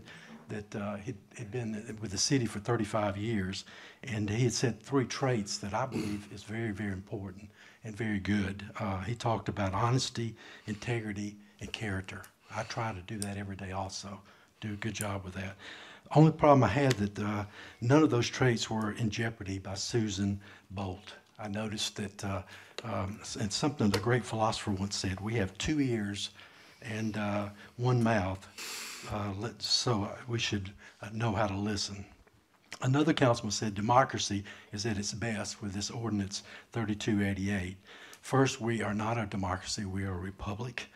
that 0.49 0.77
uh, 0.77 0.97
he'd, 0.97 1.17
had 1.37 1.51
been 1.51 1.99
with 2.01 2.11
the 2.11 2.19
city 2.19 2.47
for 2.47 2.59
35 2.59 3.17
years, 3.17 3.65
and 4.03 4.29
he 4.29 4.45
had 4.45 4.53
said 4.53 4.83
three 4.83 5.07
traits 5.07 5.59
that 5.59 5.75
I 5.75 5.87
believe 5.87 6.29
is 6.33 6.43
very, 6.43 6.71
very 6.71 6.93
important 6.93 7.51
and 7.85 7.97
very 7.97 8.19
good. 8.19 8.65
Uh, 8.79 9.01
he 9.03 9.15
talked 9.15 9.49
about 9.49 9.75
honesty, 9.75 10.35
integrity, 10.67 11.37
and 11.61 11.73
character. 11.73 12.23
I 12.55 12.63
try 12.65 12.93
to 12.93 13.01
do 13.03 13.19
that 13.19 13.37
every 13.37 13.57
day 13.57 13.73
also. 13.73 14.21
Do 14.61 14.73
a 14.73 14.77
good 14.77 14.95
job 14.95 15.25
with 15.25 15.35
that. 15.35 15.57
Only 16.15 16.33
problem 16.33 16.63
I 16.65 16.69
had 16.69 16.93
that 16.93 17.19
uh, 17.19 17.45
none 17.81 18.03
of 18.03 18.11
those 18.11 18.29
traits 18.29 18.71
were 18.71 18.93
in 18.93 19.11
jeopardy 19.11 19.59
by 19.59 19.75
Susan 19.75 20.41
Bolt. 20.71 21.15
I 21.39 21.49
noticed 21.49 21.97
that, 21.97 22.25
uh, 22.25 22.43
um, 22.85 23.19
and 23.41 23.53
something 23.53 23.91
the 23.91 23.99
great 23.99 24.25
philosopher 24.25 24.71
once 24.71 24.97
said, 24.97 25.21
we 25.21 25.35
have 25.35 25.57
two 25.59 25.81
ears 25.81 26.31
and 26.83 27.17
uh, 27.17 27.49
one 27.77 28.03
mouth, 28.03 28.47
uh, 29.13 29.33
let, 29.39 29.61
so 29.63 30.09
we 30.29 30.39
should 30.39 30.73
uh, 31.03 31.09
know 31.13 31.33
how 31.33 31.47
to 31.47 31.57
listen. 31.57 32.05
Another 32.83 33.13
councilman 33.13 33.53
said 33.53 33.75
democracy 33.75 34.45
is 34.73 34.85
at 34.85 34.99
its 34.99 35.13
best 35.13 35.63
with 35.63 35.73
this 35.73 35.91
ordinance 35.91 36.43
3288. 36.73 37.77
First, 38.21 38.61
we 38.61 38.83
are 38.83 38.95
not 38.95 39.19
a 39.19 39.27
democracy, 39.27 39.85
we 39.85 40.05
are 40.05 40.15
a 40.15 40.19
republic. 40.19 40.89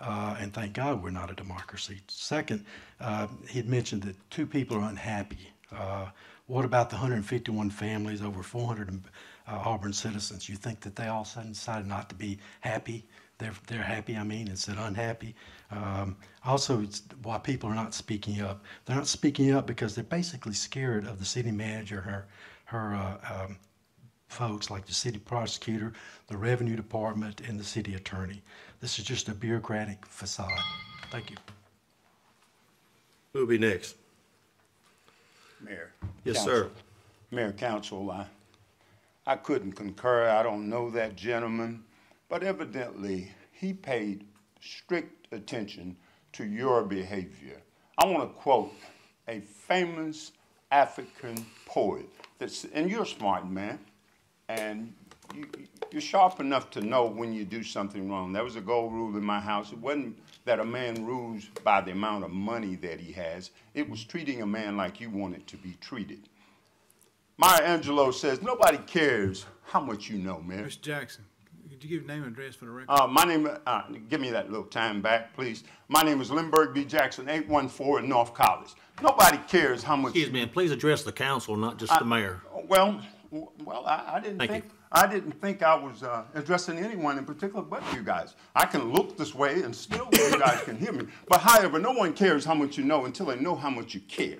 Uh, 0.00 0.36
and 0.38 0.52
thank 0.52 0.74
God 0.74 1.02
we're 1.02 1.10
not 1.10 1.30
a 1.30 1.34
democracy. 1.34 2.00
Second, 2.08 2.64
uh, 3.00 3.26
he 3.48 3.58
had 3.58 3.68
mentioned 3.68 4.02
that 4.02 4.30
two 4.30 4.46
people 4.46 4.76
are 4.76 4.88
unhappy. 4.88 5.50
Uh, 5.72 6.06
what 6.46 6.64
about 6.64 6.90
the 6.90 6.96
151 6.96 7.70
families, 7.70 8.20
over 8.20 8.42
400 8.42 9.00
uh, 9.48 9.62
Auburn 9.64 9.92
citizens? 9.92 10.48
You 10.48 10.56
think 10.56 10.80
that 10.80 10.94
they 10.96 11.06
all 11.06 11.22
of 11.22 11.26
a 11.26 11.30
sudden 11.30 11.52
decided 11.52 11.86
not 11.86 12.08
to 12.10 12.14
be 12.14 12.38
happy? 12.60 13.06
They're, 13.38 13.52
they're 13.66 13.82
happy, 13.82 14.16
I 14.16 14.22
mean, 14.22 14.48
instead 14.48 14.76
of 14.76 14.84
unhappy. 14.84 15.34
Um, 15.70 16.16
also, 16.44 16.80
it's 16.80 17.02
why 17.22 17.38
people 17.38 17.68
are 17.68 17.74
not 17.74 17.92
speaking 17.92 18.40
up. 18.40 18.64
They're 18.84 18.96
not 18.96 19.08
speaking 19.08 19.52
up 19.52 19.66
because 19.66 19.94
they're 19.94 20.04
basically 20.04 20.54
scared 20.54 21.06
of 21.06 21.18
the 21.18 21.24
city 21.24 21.50
manager, 21.50 22.00
her, 22.00 22.26
her 22.66 22.94
uh, 22.94 23.44
um, 23.44 23.56
folks 24.28 24.70
like 24.70 24.86
the 24.86 24.94
city 24.94 25.18
prosecutor, 25.18 25.92
the 26.28 26.36
revenue 26.36 26.76
department, 26.76 27.40
and 27.40 27.58
the 27.58 27.64
city 27.64 27.94
attorney. 27.94 28.42
This 28.80 28.98
is 28.98 29.04
just 29.04 29.28
a 29.28 29.34
bureaucratic 29.34 30.04
facade. 30.06 30.50
Thank 31.10 31.30
you. 31.30 31.36
Who 33.32 33.40
will 33.40 33.46
be 33.46 33.58
next? 33.58 33.96
Mayor. 35.60 35.92
Yes, 36.24 36.36
Council. 36.36 36.54
sir. 36.54 36.70
Mayor, 37.30 37.52
Council, 37.52 38.10
I, 38.10 38.26
I 39.26 39.36
couldn't 39.36 39.72
concur. 39.72 40.28
I 40.28 40.42
don't 40.42 40.68
know 40.68 40.90
that 40.90 41.16
gentleman, 41.16 41.82
but 42.28 42.42
evidently 42.42 43.30
he 43.52 43.72
paid 43.72 44.24
strict 44.60 45.32
attention 45.32 45.96
to 46.32 46.44
your 46.44 46.82
behavior. 46.82 47.60
I 47.98 48.06
want 48.06 48.28
to 48.28 48.34
quote 48.34 48.72
a 49.28 49.40
famous 49.40 50.32
African 50.70 51.44
poet 51.66 52.06
that's, 52.38 52.64
and 52.72 52.90
you're 52.90 53.02
a 53.02 53.06
smart 53.06 53.48
man, 53.48 53.78
and 54.48 54.92
you, 55.34 55.46
you're 55.90 56.00
sharp 56.00 56.40
enough 56.40 56.70
to 56.70 56.80
know 56.80 57.06
when 57.06 57.32
you 57.32 57.44
do 57.44 57.62
something 57.62 58.10
wrong. 58.10 58.32
There 58.32 58.44
was 58.44 58.56
a 58.56 58.60
gold 58.60 58.92
rule 58.92 59.16
in 59.16 59.24
my 59.24 59.40
house. 59.40 59.72
It 59.72 59.78
wasn't 59.78 60.18
that 60.44 60.60
a 60.60 60.64
man 60.64 61.06
rules 61.06 61.44
by 61.62 61.80
the 61.80 61.92
amount 61.92 62.24
of 62.24 62.30
money 62.30 62.74
that 62.76 63.00
he 63.00 63.12
has. 63.12 63.50
It 63.74 63.88
was 63.88 64.04
treating 64.04 64.42
a 64.42 64.46
man 64.46 64.76
like 64.76 65.00
you 65.00 65.10
wanted 65.10 65.46
to 65.46 65.56
be 65.56 65.76
treated. 65.80 66.28
Maya 67.36 67.62
Angelou 67.62 68.12
says, 68.12 68.42
nobody 68.42 68.78
cares 68.78 69.46
how 69.64 69.80
much 69.80 70.08
you 70.08 70.18
know, 70.18 70.40
man. 70.40 70.64
Mr. 70.64 70.80
Jackson, 70.82 71.24
could 71.74 71.82
you 71.82 71.98
give 71.98 72.06
your 72.06 72.16
name 72.16 72.24
and 72.24 72.32
address 72.32 72.54
for 72.54 72.66
the 72.66 72.70
record? 72.70 72.90
Uh, 72.90 73.06
my 73.08 73.24
name, 73.24 73.48
uh, 73.66 73.82
give 74.08 74.20
me 74.20 74.30
that 74.30 74.48
little 74.48 74.66
time 74.66 75.02
back, 75.02 75.34
please. 75.34 75.64
My 75.88 76.02
name 76.02 76.20
is 76.20 76.30
Lindbergh 76.30 76.72
B. 76.72 76.84
Jackson, 76.84 77.28
814 77.28 78.04
in 78.04 78.10
North 78.10 78.32
College. 78.32 78.70
Nobody 79.02 79.38
cares 79.48 79.82
how 79.82 79.96
much. 79.96 80.10
Excuse 80.10 80.32
me, 80.32 80.42
and 80.42 80.52
please 80.52 80.70
address 80.70 81.02
the 81.02 81.10
council, 81.10 81.56
not 81.56 81.78
just 81.78 81.96
the 81.98 82.04
mayor. 82.04 82.42
Well, 82.68 83.00
well, 83.30 83.84
I, 83.86 84.14
I 84.14 84.20
didn't 84.20 84.38
Thank 84.38 84.50
think, 84.52 84.64
you. 84.66 84.70
I 84.92 85.08
didn't 85.08 85.32
think 85.40 85.64
I 85.64 85.74
was 85.74 86.04
uh, 86.04 86.22
addressing 86.34 86.78
anyone 86.78 87.18
in 87.18 87.24
particular 87.24 87.62
but 87.62 87.82
you 87.92 88.04
guys. 88.04 88.36
I 88.54 88.66
can 88.66 88.92
look 88.92 89.18
this 89.18 89.34
way 89.34 89.62
and 89.62 89.74
still 89.74 90.08
you 90.12 90.38
guys 90.38 90.62
can 90.62 90.78
hear 90.78 90.92
me. 90.92 91.06
But 91.26 91.40
however, 91.40 91.80
no 91.80 91.90
one 91.90 92.12
cares 92.12 92.44
how 92.44 92.54
much 92.54 92.78
you 92.78 92.84
know 92.84 93.04
until 93.04 93.26
they 93.26 93.36
know 93.36 93.56
how 93.56 93.70
much 93.70 93.94
you 93.94 94.00
care. 94.02 94.38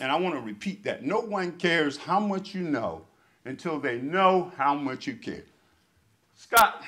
And 0.00 0.10
I 0.10 0.18
want 0.18 0.34
to 0.34 0.40
repeat 0.40 0.82
that. 0.82 1.04
No 1.04 1.20
one 1.20 1.52
cares 1.52 1.96
how 1.96 2.18
much 2.18 2.52
you 2.52 2.62
know 2.62 3.02
until 3.44 3.78
they 3.78 4.00
know 4.00 4.50
how 4.56 4.74
much 4.74 5.06
you 5.06 5.14
care. 5.14 5.44
Scott 6.44 6.82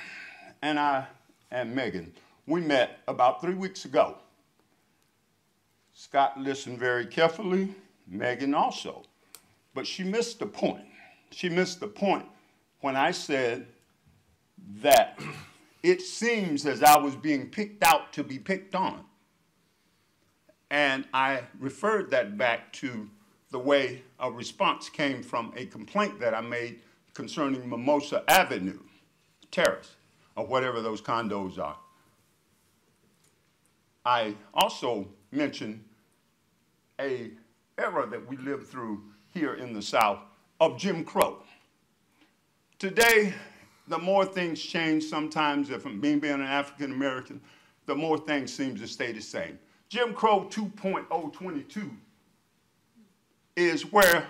and 0.61 0.79
I 0.79 1.07
and 1.51 1.75
Megan, 1.75 2.12
we 2.47 2.61
met 2.61 2.99
about 3.09 3.40
three 3.40 3.55
weeks 3.55 3.87
ago. 3.87 4.19
Scott 5.95 6.38
listened 6.38 6.79
very 6.79 7.07
carefully, 7.07 7.75
Megan 8.07 8.53
also. 8.53 9.03
But 9.73 9.87
she 9.87 10.05
missed 10.05 10.40
the 10.40 10.47
point. 10.47 10.85
She 11.31 11.49
missed 11.49 11.81
the 11.81 11.87
point 11.87 12.27
when 12.83 12.97
I 12.97 13.12
said 13.12 13.66
that 14.83 15.19
it 15.83 16.03
seems 16.03 16.66
as 16.66 16.83
I 16.83 16.99
was 16.99 17.16
being 17.16 17.47
picked 17.49 17.83
out 17.83 18.12
to 18.12 18.23
be 18.23 18.38
picked 18.38 18.75
on. 18.75 19.05
And 20.71 21.07
I 21.14 21.45
referred 21.59 22.11
that 22.11 22.37
back 22.37 22.75
to 22.75 23.09
the 23.53 23.59
way 23.59 24.03
a 24.21 24.31
response 24.31 24.90
came 24.90 25.23
from 25.23 25.55
a 25.57 25.64
complaint 25.64 26.21
that 26.21 26.35
I 26.35 26.42
made 26.42 26.81
concerning 27.14 27.66
Mimosa 27.71 28.23
Avenue 28.29 28.81
Terrace, 29.57 29.97
or 30.37 30.47
whatever 30.47 30.83
those 30.83 31.01
condos 31.01 31.59
are. 31.59 31.79
I 34.05 34.35
also 34.53 35.09
mentioned 35.33 35.83
a 37.01 37.31
era 37.79 38.07
that 38.07 38.29
we 38.29 38.37
lived 38.37 38.66
through 38.66 39.03
here 39.33 39.55
in 39.55 39.73
the 39.73 39.81
South 39.81 40.19
of 40.61 40.77
Jim 40.77 41.05
Crow. 41.05 41.38
Today, 42.79 43.33
the 43.88 43.97
more 43.97 44.27
things 44.27 44.61
change 44.61 45.05
sometimes, 45.05 45.71
if 45.71 45.87
I'm 45.87 46.03
being, 46.03 46.19
being 46.19 46.35
an 46.35 46.42
African 46.42 46.92
American, 46.92 47.40
the 47.87 47.95
more 47.95 48.19
things 48.19 48.53
seem 48.53 48.77
to 48.77 48.87
stay 48.87 49.11
the 49.12 49.23
same. 49.23 49.59
Jim 49.88 50.12
Crow 50.12 50.51
2.022 50.51 51.90
is 53.57 53.90
where 53.90 54.27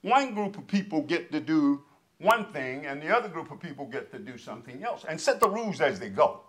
one 0.00 0.32
group 0.32 0.56
of 0.56 0.66
people 0.66 1.02
get 1.02 1.30
to 1.32 1.40
do 1.40 1.82
one 2.18 2.52
thing 2.52 2.86
and 2.86 3.02
the 3.02 3.14
other 3.14 3.28
group 3.28 3.50
of 3.50 3.60
people 3.60 3.86
get 3.86 4.10
to 4.12 4.18
do 4.18 4.38
something 4.38 4.82
else 4.82 5.04
and 5.08 5.20
set 5.20 5.40
the 5.40 5.48
rules 5.48 5.80
as 5.80 5.98
they 5.98 6.08
go. 6.08 6.40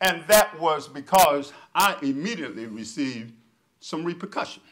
And 0.00 0.24
that 0.28 0.58
was 0.58 0.88
because 0.88 1.52
I 1.74 1.96
immediately 2.02 2.66
received 2.66 3.32
some 3.80 4.04
repercussion 4.04 4.62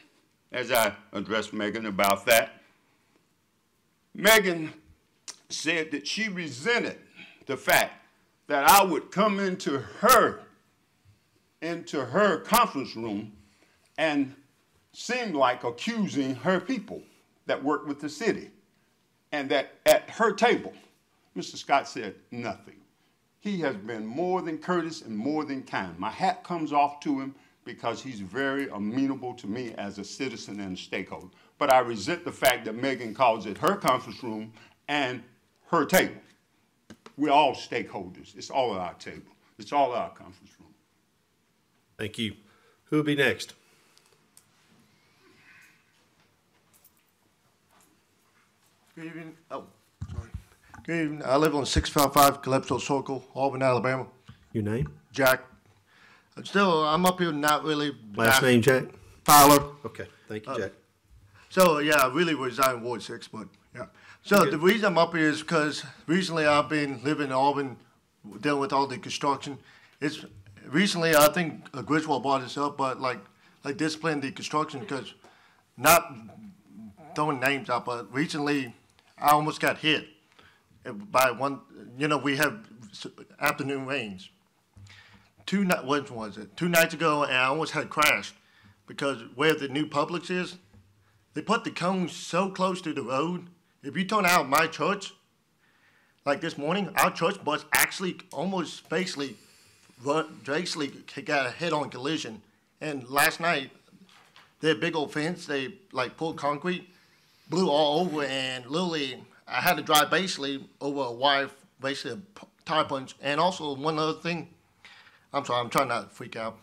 as 0.51 0.71
I 0.71 0.93
addressed 1.13 1.53
Megan 1.53 1.85
about 1.85 2.25
that. 2.25 2.61
Megan 4.15 4.73
said 5.49 5.91
that 5.91 6.07
she 6.07 6.29
resented 6.29 6.97
the 7.45 7.57
fact 7.57 7.93
that 8.47 8.67
I 8.67 8.83
would 8.83 9.11
come 9.11 9.39
into 9.39 9.77
her 9.77 10.41
into 11.61 12.05
her 12.05 12.39
conference 12.39 12.95
room 12.95 13.33
and 13.97 14.33
seem 14.93 15.33
like 15.33 15.63
accusing 15.63 16.35
her 16.35 16.59
people 16.59 17.01
that 17.45 17.61
work 17.61 17.85
with 17.85 17.99
the 17.99 18.09
city. 18.09 18.49
And 19.31 19.49
that 19.49 19.75
at 19.85 20.09
her 20.09 20.33
table, 20.33 20.73
Mr. 21.37 21.55
Scott 21.55 21.87
said 21.87 22.15
nothing. 22.31 22.75
He 23.39 23.59
has 23.61 23.75
been 23.75 24.05
more 24.05 24.41
than 24.41 24.57
courteous 24.57 25.01
and 25.01 25.15
more 25.15 25.45
than 25.45 25.63
kind. 25.63 25.97
My 25.97 26.09
hat 26.09 26.43
comes 26.43 26.73
off 26.73 26.99
to 27.01 27.19
him 27.19 27.35
because 27.63 28.01
he's 28.01 28.19
very 28.19 28.67
amenable 28.69 29.33
to 29.35 29.47
me 29.47 29.73
as 29.77 29.99
a 29.99 30.03
citizen 30.03 30.59
and 30.59 30.75
a 30.75 30.79
stakeholder. 30.79 31.27
But 31.57 31.71
I 31.71 31.79
resent 31.79 32.25
the 32.25 32.31
fact 32.31 32.65
that 32.65 32.75
Megan 32.75 33.13
calls 33.13 33.45
it 33.45 33.57
her 33.59 33.75
conference 33.75 34.23
room 34.23 34.51
and 34.87 35.23
her 35.67 35.85
table. 35.85 36.19
We're 37.17 37.31
all 37.31 37.53
stakeholders. 37.53 38.35
It's 38.35 38.49
all 38.49 38.73
at 38.75 38.81
our 38.81 38.93
table. 38.95 39.31
It's 39.57 39.71
all 39.71 39.93
at 39.93 40.01
our 40.01 40.09
conference 40.09 40.51
room. 40.59 40.73
Thank 41.97 42.17
you. 42.17 42.35
Who 42.85 42.97
will 42.97 43.03
be 43.03 43.15
next? 43.15 43.53
Good 48.99 49.05
evening. 49.05 49.37
Oh, 49.49 49.63
sorry. 50.11 50.29
Good 50.83 51.03
evening. 51.05 51.21
I 51.23 51.37
live 51.37 51.55
on 51.55 51.65
655 51.65 52.41
Calypso 52.41 52.79
Circle, 52.79 53.23
Auburn, 53.33 53.63
Alabama. 53.63 54.07
Your 54.51 54.63
name? 54.63 54.89
Jack. 55.13 55.41
Uh, 56.35 56.43
Still, 56.43 56.83
I'm 56.85 57.05
up 57.05 57.17
here 57.17 57.31
not 57.31 57.63
really. 57.63 57.95
Last 58.17 58.41
name, 58.41 58.61
Jack? 58.61 58.87
Fowler. 59.23 59.71
Okay, 59.85 60.05
thank 60.27 60.45
you, 60.45 60.51
Uh, 60.51 60.57
Jack. 60.57 60.71
So, 61.47 61.79
yeah, 61.79 61.95
I 61.95 62.13
really 62.13 62.33
reside 62.33 62.75
in 62.75 62.81
Ward 62.81 63.01
6, 63.01 63.29
but 63.29 63.47
yeah. 63.73 63.85
So, 64.21 64.43
the 64.43 64.57
reason 64.57 64.87
I'm 64.87 64.97
up 64.97 65.15
here 65.15 65.29
is 65.29 65.39
because 65.39 65.85
recently 66.05 66.45
I've 66.45 66.67
been 66.67 67.01
living 67.01 67.27
in 67.27 67.31
Auburn, 67.31 67.77
dealing 68.41 68.59
with 68.59 68.73
all 68.73 68.85
the 68.85 68.97
construction. 68.97 69.59
It's 70.01 70.25
recently, 70.67 71.15
I 71.15 71.29
think 71.29 71.67
uh, 71.73 71.83
Griswold 71.83 72.23
brought 72.23 72.41
this 72.41 72.57
up, 72.57 72.75
but 72.75 72.99
like, 72.99 73.19
like 73.63 73.77
discipline 73.77 74.19
the 74.19 74.33
construction 74.33 74.81
because 74.81 75.13
not 75.77 76.13
throwing 77.15 77.39
names 77.39 77.69
out, 77.69 77.85
but 77.85 78.13
recently 78.13 78.73
I 79.21 79.31
almost 79.31 79.59
got 79.59 79.79
hit 79.79 80.07
by 81.11 81.31
one. 81.31 81.61
You 81.97 82.07
know, 82.07 82.17
we 82.17 82.37
have 82.37 82.65
afternoon 83.39 83.85
rains, 83.85 84.29
two 85.45 85.63
night, 85.63 85.85
what 85.85 86.09
was 86.09 86.37
it? 86.37 86.55
Two 86.55 86.69
nights 86.69 86.93
ago, 86.93 87.23
and 87.23 87.33
I 87.33 87.45
almost 87.45 87.73
had 87.73 87.89
crashed 87.89 88.33
because 88.87 89.21
where 89.35 89.53
the 89.53 89.67
new 89.67 89.85
Publix 89.85 90.31
is, 90.31 90.57
they 91.33 91.41
put 91.41 91.63
the 91.63 91.71
cones 91.71 92.11
so 92.13 92.49
close 92.49 92.81
to 92.81 92.93
the 92.93 93.03
road. 93.03 93.47
If 93.83 93.95
you 93.95 94.05
turn 94.05 94.25
out 94.25 94.49
my 94.49 94.67
church, 94.67 95.13
like 96.25 96.41
this 96.41 96.57
morning, 96.57 96.89
our 96.97 97.11
church 97.11 97.43
bus 97.43 97.65
actually 97.71 98.17
almost 98.31 98.89
basically 98.89 99.35
basically 100.45 100.87
got 101.23 101.45
a 101.45 101.49
head-on 101.51 101.89
collision. 101.89 102.41
And 102.81 103.07
last 103.09 103.39
night, 103.39 103.71
their 104.61 104.75
big 104.75 104.95
old 104.95 105.11
fence, 105.11 105.45
they 105.45 105.75
like 105.91 106.17
pulled 106.17 106.37
concrete, 106.37 106.89
blew 107.49 107.69
all 107.69 108.01
over, 108.01 108.23
and 108.23 108.65
literally, 108.65 109.23
I 109.47 109.61
had 109.61 109.77
to 109.77 109.83
drive 109.83 110.09
basically 110.09 110.67
over 110.79 111.01
a 111.01 111.11
wire, 111.11 111.49
basically 111.81 112.11
a 112.11 112.39
p- 112.39 112.47
tire 112.65 112.85
punch. 112.85 113.15
And 113.21 113.39
also 113.39 113.75
one 113.75 113.97
other 113.97 114.13
thing, 114.13 114.49
I'm 115.33 115.45
sorry, 115.45 115.61
I'm 115.61 115.69
trying 115.69 115.87
not 115.87 116.09
to 116.09 116.15
freak 116.15 116.35
out. 116.35 116.57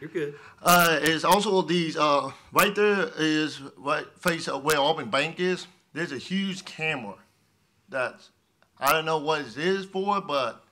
You're 0.00 0.10
good. 0.10 0.34
Uh, 0.60 0.98
is 1.00 1.24
also 1.24 1.62
these 1.62 1.96
uh, 1.96 2.32
right 2.52 2.74
there 2.74 3.10
is 3.16 3.60
right 3.78 4.04
face 4.18 4.48
of 4.48 4.64
where 4.64 4.78
Auburn 4.78 5.10
Bank 5.10 5.38
is. 5.38 5.68
There's 5.92 6.10
a 6.10 6.18
huge 6.18 6.64
camera 6.64 7.14
that's 7.88 8.30
I 8.80 8.92
don't 8.92 9.04
know 9.04 9.18
what 9.18 9.42
it 9.42 9.56
is 9.56 9.86
for, 9.86 10.20
but 10.20 10.64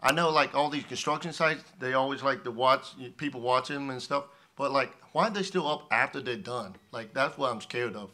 I 0.00 0.12
know 0.12 0.30
like 0.30 0.54
all 0.54 0.70
these 0.70 0.84
construction 0.84 1.34
sites, 1.34 1.64
they 1.80 1.92
always 1.92 2.22
like 2.22 2.44
to 2.44 2.50
watch 2.50 2.94
people 3.18 3.42
watch 3.42 3.68
them 3.68 3.90
and 3.90 4.00
stuff. 4.00 4.24
But 4.56 4.72
like, 4.72 4.90
why 5.12 5.26
are 5.26 5.30
they 5.30 5.42
still 5.42 5.68
up 5.68 5.86
after 5.90 6.22
they're 6.22 6.36
done? 6.36 6.76
Like 6.92 7.12
that's 7.12 7.36
what 7.36 7.52
I'm 7.52 7.60
scared 7.60 7.94
of. 7.94 8.10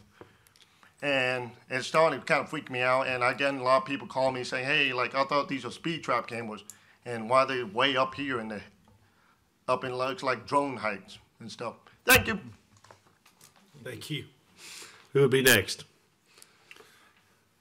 And 1.02 1.50
it 1.68 1.82
started 1.82 2.20
to 2.20 2.24
kind 2.24 2.42
of 2.42 2.48
freak 2.48 2.70
me 2.70 2.80
out. 2.80 3.08
And 3.08 3.24
I 3.24 3.34
get 3.34 3.52
a 3.54 3.62
lot 3.62 3.82
of 3.82 3.84
people 3.88 4.06
calling 4.06 4.34
me 4.34 4.44
saying, 4.44 4.64
"Hey, 4.64 4.92
like 4.92 5.14
I 5.14 5.24
thought 5.24 5.48
these 5.48 5.64
were 5.64 5.70
speed 5.70 6.04
trap 6.04 6.28
cameras, 6.28 6.64
and 7.04 7.28
why 7.28 7.44
they 7.44 7.64
way 7.64 7.96
up 7.96 8.14
here 8.14 8.40
in 8.40 8.48
the 8.48 8.60
up 9.68 9.84
in 9.84 9.94
looks 9.94 10.22
like 10.22 10.46
drone 10.46 10.76
heights 10.76 11.18
and 11.40 11.50
stuff." 11.50 11.74
Thank 12.04 12.28
you. 12.28 12.38
Thank 13.82 14.10
you. 14.10 14.26
Who 15.12 15.20
will 15.20 15.28
be 15.28 15.42
next? 15.42 15.84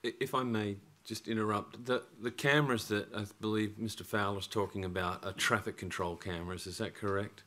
If 0.03 0.33
I 0.33 0.43
may 0.43 0.77
just 1.03 1.27
interrupt, 1.27 1.85
the, 1.85 2.03
the 2.21 2.31
cameras 2.31 2.87
that 2.87 3.13
I 3.13 3.25
believe 3.39 3.75
Mr. 3.81 4.05
Fowler's 4.05 4.47
talking 4.47 4.85
about 4.85 5.25
are 5.25 5.33
traffic 5.33 5.77
control 5.77 6.15
cameras, 6.15 6.65
is 6.65 6.77
that 6.77 6.95
correct? 6.95 7.43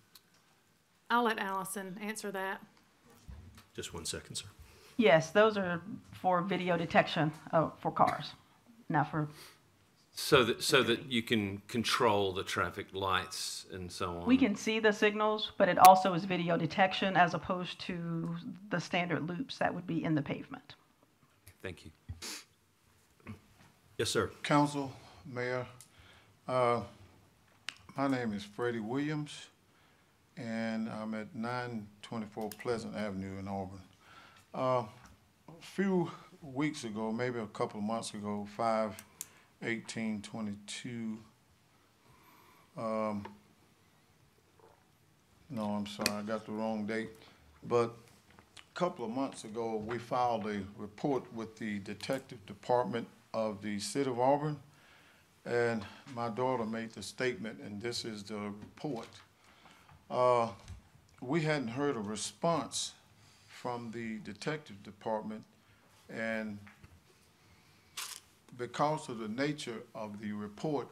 I'll 1.10 1.24
let 1.24 1.38
Allison 1.38 1.98
answer 2.02 2.30
that. 2.32 2.60
Just 3.74 3.94
one 3.94 4.04
second, 4.04 4.36
sir. 4.36 4.46
Yes, 4.96 5.30
those 5.30 5.56
are 5.56 5.80
for 6.12 6.40
video 6.42 6.76
detection 6.76 7.32
uh, 7.52 7.70
for 7.80 7.90
cars, 7.90 8.32
not 8.88 9.10
for, 9.10 9.28
So 10.14 10.44
that, 10.44 10.62
so 10.62 10.82
that 10.84 11.10
you 11.10 11.22
can 11.22 11.60
control 11.66 12.32
the 12.32 12.44
traffic 12.44 12.86
lights 12.92 13.66
and 13.72 13.90
so 13.90 14.18
on? 14.18 14.26
we 14.26 14.36
can 14.36 14.54
see 14.54 14.78
the 14.78 14.92
signals, 14.92 15.52
but 15.58 15.68
it 15.68 15.78
also 15.78 16.14
is 16.14 16.24
video 16.24 16.56
detection 16.56 17.16
as 17.16 17.34
opposed 17.34 17.80
to 17.80 18.36
the 18.70 18.78
standard 18.80 19.28
loops 19.28 19.58
that 19.58 19.74
would 19.74 19.86
be 19.86 20.04
in 20.04 20.14
the 20.14 20.22
pavement. 20.22 20.76
Thank 21.62 21.84
you. 21.84 21.90
Yes, 23.98 24.10
sir. 24.10 24.30
Council, 24.42 24.92
Mayor, 25.26 25.66
uh, 26.46 26.80
my 27.96 28.08
name 28.08 28.32
is 28.32 28.44
Freddie 28.44 28.80
Williams, 28.80 29.46
and 30.36 30.88
I'm 30.88 31.14
at 31.14 31.34
nine 31.34 31.86
twenty-four 32.02 32.50
Pleasant 32.60 32.94
Avenue 32.96 33.38
in 33.38 33.48
Auburn. 33.48 33.80
Uh, 34.54 34.84
a 35.48 35.62
few 35.62 36.08
weeks 36.40 36.84
ago, 36.84 37.10
maybe 37.10 37.40
a 37.40 37.46
couple 37.46 37.80
of 37.80 37.84
months 37.84 38.14
ago, 38.14 38.46
five 38.56 38.94
eighteen 39.64 40.22
twenty-two, 40.22 41.18
um, 42.76 43.26
no, 45.50 45.64
I'm 45.64 45.86
sorry, 45.88 46.20
I 46.20 46.22
got 46.22 46.46
the 46.46 46.52
wrong 46.52 46.86
date, 46.86 47.10
but 47.66 47.96
a 48.56 48.78
couple 48.78 49.04
of 49.04 49.10
months 49.10 49.42
ago, 49.42 49.82
we 49.84 49.98
filed 49.98 50.46
a 50.46 50.62
report 50.78 51.24
with 51.34 51.58
the 51.58 51.80
Detective 51.80 52.38
Department 52.46 53.08
of 53.32 53.60
the 53.60 53.80
City 53.80 54.08
of 54.08 54.20
Auburn, 54.20 54.56
and 55.44 55.84
my 56.14 56.28
daughter 56.28 56.64
made 56.64 56.92
the 56.92 57.02
statement, 57.02 57.58
and 57.60 57.82
this 57.82 58.04
is 58.04 58.22
the 58.22 58.36
report. 58.36 59.08
Uh, 60.08 60.46
we 61.20 61.40
hadn't 61.40 61.68
heard 61.68 61.96
a 61.96 62.00
response 62.00 62.92
from 63.64 63.90
the 63.92 64.18
Detective 64.30 64.82
Department, 64.82 65.42
and 66.10 66.58
because 68.58 69.08
of 69.08 69.16
the 69.16 69.28
nature 69.28 69.80
of 69.94 70.20
the 70.20 70.32
report, 70.32 70.86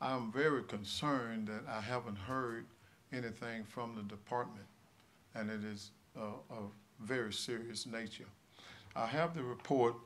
I'm 0.00 0.30
very 0.30 0.62
concerned 0.62 1.48
that 1.48 1.62
I 1.68 1.80
haven't 1.80 2.18
heard 2.18 2.66
anything 3.12 3.64
from 3.64 3.96
the 3.96 4.02
department, 4.02 4.64
and 5.34 5.50
it 5.50 5.64
is 5.64 5.90
uh, 6.16 6.20
of 6.50 6.70
very 7.00 7.32
serious 7.32 7.84
nature. 7.84 8.30
I 8.94 9.06
have 9.06 9.34
the 9.34 9.42
report. 9.42 9.96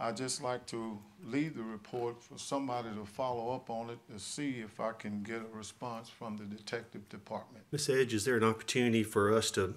I'd 0.00 0.16
just 0.16 0.42
like 0.42 0.64
to 0.68 0.98
leave 1.22 1.54
the 1.54 1.64
report 1.64 2.22
for 2.22 2.38
somebody 2.38 2.88
to 2.94 3.04
follow 3.04 3.54
up 3.54 3.68
on 3.68 3.90
it 3.90 3.98
to 4.10 4.18
see 4.18 4.60
if 4.64 4.80
I 4.80 4.92
can 4.92 5.22
get 5.22 5.42
a 5.42 5.54
response 5.54 6.08
from 6.08 6.38
the 6.38 6.44
detective 6.44 7.06
department. 7.10 7.66
Ms. 7.72 7.90
Edge, 7.90 8.14
is 8.14 8.24
there 8.24 8.38
an 8.38 8.44
opportunity 8.44 9.02
for 9.02 9.36
us 9.36 9.50
to 9.50 9.74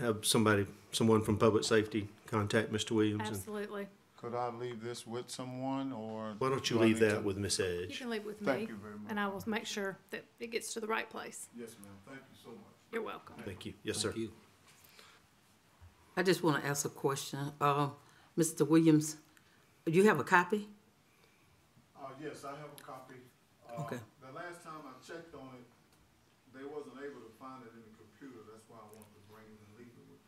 have 0.00 0.24
somebody, 0.24 0.66
someone 0.92 1.22
from 1.22 1.36
public 1.38 1.64
safety 1.64 2.08
contact 2.26 2.72
Mr. 2.72 2.92
Williams? 2.92 3.22
and- 3.26 3.36
Absolutely. 3.36 3.86
Could 4.16 4.34
I 4.34 4.48
leave 4.50 4.82
this 4.82 5.06
with 5.06 5.30
someone, 5.30 5.92
or? 5.92 6.34
Why 6.38 6.48
don't 6.48 6.68
you 6.68 6.76
do 6.76 6.82
I 6.82 6.86
leave 6.86 7.00
need 7.00 7.08
that 7.08 7.14
to- 7.16 7.20
with 7.20 7.36
Miss 7.36 7.60
Edge? 7.60 7.66
You 7.66 7.82
Edge? 7.84 7.98
can 7.98 8.10
leave 8.10 8.24
with 8.24 8.40
me. 8.40 8.46
Thank 8.46 8.68
you 8.68 8.76
very 8.76 8.94
much. 8.98 9.10
And 9.10 9.20
I 9.20 9.28
will 9.28 9.42
make 9.46 9.64
sure 9.64 9.96
that 10.10 10.24
it 10.40 10.48
gets 10.50 10.74
to 10.74 10.80
the 10.80 10.88
right 10.88 11.08
place. 11.08 11.46
Yes, 11.56 11.76
ma'am. 11.80 11.92
Thank 12.04 12.18
you 12.18 12.36
so 12.42 12.50
much. 12.50 12.74
You're 12.90 13.02
welcome. 13.02 13.36
Thank 13.44 13.64
you. 13.66 13.74
Yes, 13.84 13.98
sir. 13.98 14.08
Thank 14.10 14.22
you. 14.22 14.32
I 16.16 16.24
just 16.24 16.42
want 16.42 16.60
to 16.62 16.68
ask 16.68 16.84
a 16.84 16.88
question. 16.90 17.38
Uh, 17.60 17.90
Mr. 18.36 18.66
Williams, 18.66 19.16
do 19.86 19.92
you 19.92 20.02
have 20.10 20.18
a 20.18 20.24
copy? 20.24 20.66
Uh, 21.94 22.10
yes, 22.20 22.42
I 22.44 22.50
have 22.58 22.74
a 22.76 22.82
copy. 22.82 23.14
Uh, 23.68 23.82
Okay. 23.82 24.00
The 24.20 24.34
last 24.34 24.64
time 24.66 24.82
I 24.82 24.98
checked 24.98 25.30
on 25.34 25.54
it, 25.62 25.66
they 26.52 26.66
wasn't 26.66 26.98
able 26.98 27.22
to 27.22 27.30
find 27.38 27.62
it 27.62 27.70
in 27.70 27.82
the 27.86 27.94
computer, 27.94 28.42
that's 28.50 28.66
why 28.66 28.82
I 28.82 28.88
wanted 28.98 29.14
to 29.14 29.22
bring 29.30 29.46
it 29.46 29.58
and 29.62 29.70
leave 29.78 29.94
it 29.94 30.06
with, 30.10 30.22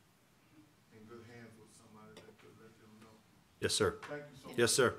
in 0.94 1.02
good 1.10 1.26
hands 1.26 1.50
with 1.58 1.68
somebody 1.74 2.14
that 2.22 2.32
could 2.38 2.54
let 2.62 2.70
them 2.78 2.92
know. 3.02 3.14
Yes, 3.60 3.74
sir. 3.74 3.96
Thank 4.08 4.22
you 4.22 4.38
so 4.42 4.48
much. 4.48 4.58
Yes, 4.58 4.72
sir. 4.72 4.94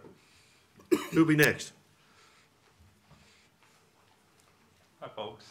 Who'll 1.12 1.26
be 1.26 1.36
next? 1.36 1.74
Hi, 5.00 5.08
folks. 5.16 5.46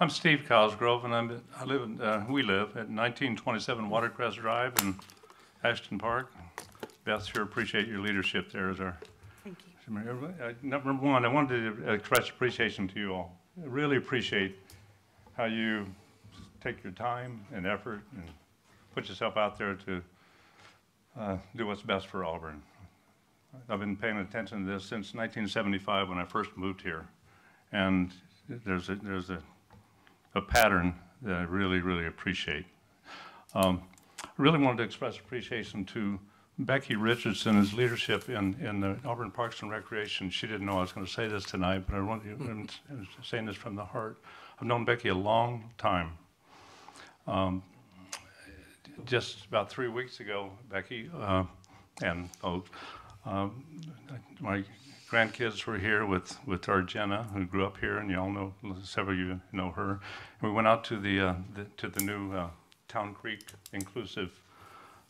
I'm 0.00 0.08
Steve 0.08 0.44
Cosgrove, 0.48 1.04
and 1.04 1.12
I'm, 1.12 1.42
I 1.58 1.64
live, 1.64 1.82
in, 1.82 2.00
uh, 2.00 2.24
we 2.28 2.42
live 2.42 2.68
at 2.70 2.88
1927 2.88 3.90
Watercress 3.90 4.36
Drive 4.36 4.72
in 4.82 4.94
Ashton 5.64 5.98
Park. 5.98 6.32
Beth, 7.04 7.26
sure 7.26 7.42
appreciate 7.42 7.88
your 7.88 7.98
leadership 7.98 8.52
there 8.52 8.70
as 8.70 8.78
our. 8.78 8.96
Thank 9.42 9.58
you. 9.88 10.32
Uh, 10.40 10.52
Number 10.62 10.92
one, 10.92 11.24
I 11.24 11.28
wanted 11.28 11.76
to 11.76 11.90
express 11.92 12.28
appreciation 12.28 12.86
to 12.88 13.00
you 13.00 13.14
all. 13.14 13.36
I 13.60 13.66
really 13.66 13.96
appreciate 13.96 14.56
how 15.36 15.46
you 15.46 15.86
take 16.62 16.84
your 16.84 16.92
time 16.92 17.44
and 17.52 17.66
effort 17.66 18.02
and 18.14 18.28
put 18.94 19.08
yourself 19.08 19.36
out 19.36 19.58
there 19.58 19.74
to 19.74 20.00
uh, 21.18 21.36
do 21.56 21.66
what's 21.66 21.82
best 21.82 22.06
for 22.06 22.24
Auburn. 22.24 22.62
I've 23.68 23.80
been 23.80 23.96
paying 23.96 24.18
attention 24.18 24.64
to 24.64 24.72
this 24.72 24.82
since 24.82 25.14
1975 25.14 26.08
when 26.08 26.18
I 26.18 26.24
first 26.24 26.56
moved 26.56 26.80
here. 26.80 27.06
And 27.72 28.12
there's 28.48 28.88
a, 28.88 28.94
there's 28.96 29.30
a, 29.30 29.42
a 30.34 30.40
pattern 30.40 30.94
that 31.22 31.34
I 31.34 31.42
really, 31.42 31.80
really 31.80 32.06
appreciate. 32.06 32.66
Um, 33.54 33.82
I 34.22 34.28
really 34.36 34.58
wanted 34.58 34.78
to 34.78 34.82
express 34.84 35.18
appreciation 35.18 35.84
to 35.86 36.18
Becky 36.60 36.96
Richardson's 36.96 37.72
leadership 37.72 38.28
in, 38.28 38.56
in 38.60 38.80
the 38.80 38.96
Auburn 39.04 39.30
Parks 39.30 39.62
and 39.62 39.70
Recreation. 39.70 40.30
She 40.30 40.46
didn't 40.46 40.66
know 40.66 40.78
I 40.78 40.82
was 40.82 40.92
going 40.92 41.06
to 41.06 41.12
say 41.12 41.28
this 41.28 41.44
tonight, 41.44 41.84
but 41.88 41.96
I 41.96 42.00
want 42.00 42.22
I'm 42.24 43.06
saying 43.22 43.46
this 43.46 43.56
from 43.56 43.74
the 43.74 43.84
heart. 43.84 44.18
I've 44.60 44.66
known 44.66 44.84
Becky 44.84 45.08
a 45.08 45.14
long 45.14 45.70
time. 45.78 46.12
Um, 47.26 47.62
just 49.04 49.46
about 49.46 49.70
three 49.70 49.88
weeks 49.88 50.20
ago, 50.20 50.50
Becky 50.70 51.10
uh, 51.18 51.44
and 52.02 52.30
folks, 52.36 52.70
um, 53.24 53.64
my 54.40 54.64
grandkids 55.10 55.64
were 55.66 55.78
here 55.78 56.06
with, 56.06 56.38
with 56.46 56.68
our 56.68 56.82
Jenna, 56.82 57.24
who 57.34 57.44
grew 57.44 57.64
up 57.64 57.78
here, 57.78 57.98
and 57.98 58.10
you 58.10 58.18
all 58.18 58.30
know, 58.30 58.52
several 58.82 59.14
of 59.14 59.18
you 59.18 59.40
know 59.52 59.70
her. 59.70 60.00
And 60.40 60.50
we 60.50 60.50
went 60.50 60.66
out 60.66 60.84
to 60.84 60.98
the, 60.98 61.20
uh, 61.20 61.34
the 61.54 61.64
to 61.78 61.88
the 61.88 62.04
new 62.04 62.32
uh, 62.32 62.48
Town 62.88 63.14
Creek 63.14 63.40
Inclusive 63.72 64.30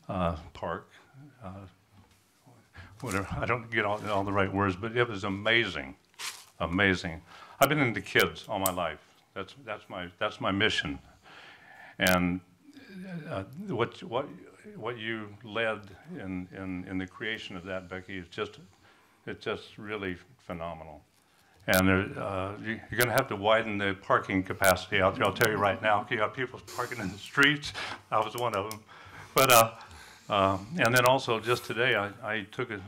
uh, 0.09 0.36
Park. 0.53 0.89
Uh, 1.45 1.51
whatever, 3.01 3.28
I 3.36 3.47
don't 3.47 3.70
get 3.70 3.84
all, 3.84 4.01
all 4.09 4.24
the 4.24 4.32
right 4.32 4.53
words, 4.53 4.76
but 4.76 4.97
it 4.97 5.09
was 5.09 5.24
amazing, 5.24 5.95
amazing. 6.61 7.22
I've 7.61 7.68
been 7.68 7.80
into 7.80 8.01
kids 8.01 8.45
all 8.49 8.59
my 8.59 8.72
life. 8.72 9.01
That's, 9.34 9.55
that's, 9.64 9.89
my, 9.89 10.09
that's 10.18 10.41
my 10.41 10.51
mission. 10.51 10.99
And 11.99 12.41
uh, 13.30 13.45
what, 13.68 14.03
what, 14.03 14.26
what 14.76 14.99
you 14.99 15.28
led 15.45 15.80
in, 16.18 16.49
in, 16.57 16.84
in 16.89 16.99
the 16.99 17.07
creation 17.07 17.57
of 17.57 17.64
that, 17.64 17.89
Becky, 17.89 18.16
is 18.18 18.26
just, 18.28 18.59
it's 19.26 19.45
just 19.45 19.78
really 19.78 20.16
phenomenal. 20.47 21.03
And 21.66 22.16
uh, 22.16 22.53
you- 22.62 22.80
you're 22.91 22.99
going 22.99 23.09
to 23.09 23.12
have 23.16 23.28
to 23.28 23.36
widen 23.36 23.78
the 23.78 23.97
parking 24.03 24.43
capacity 24.43 25.01
out 25.03 25.16
there, 25.16 25.24
I'll 25.26 25.32
tell 25.34 25.51
you 25.51 25.57
right 25.59 25.80
now. 25.82 26.07
You 26.11 26.16
got 26.16 26.34
people 26.34 26.61
parking 26.76 26.99
in 26.99 27.11
the 27.11 27.18
streets, 27.18 27.72
I 28.11 28.18
was 28.20 28.34
one 28.36 28.55
of 28.55 28.70
them. 28.70 28.80
But, 29.34 29.53
uh, 29.53 29.72
uh, 30.30 30.59
and 30.78 30.95
then 30.95 31.07
also, 31.07 31.41
just 31.41 31.64
today, 31.64 31.95
I, 31.97 32.11
I 32.22 32.43
took 32.53 32.70
a 32.70 32.80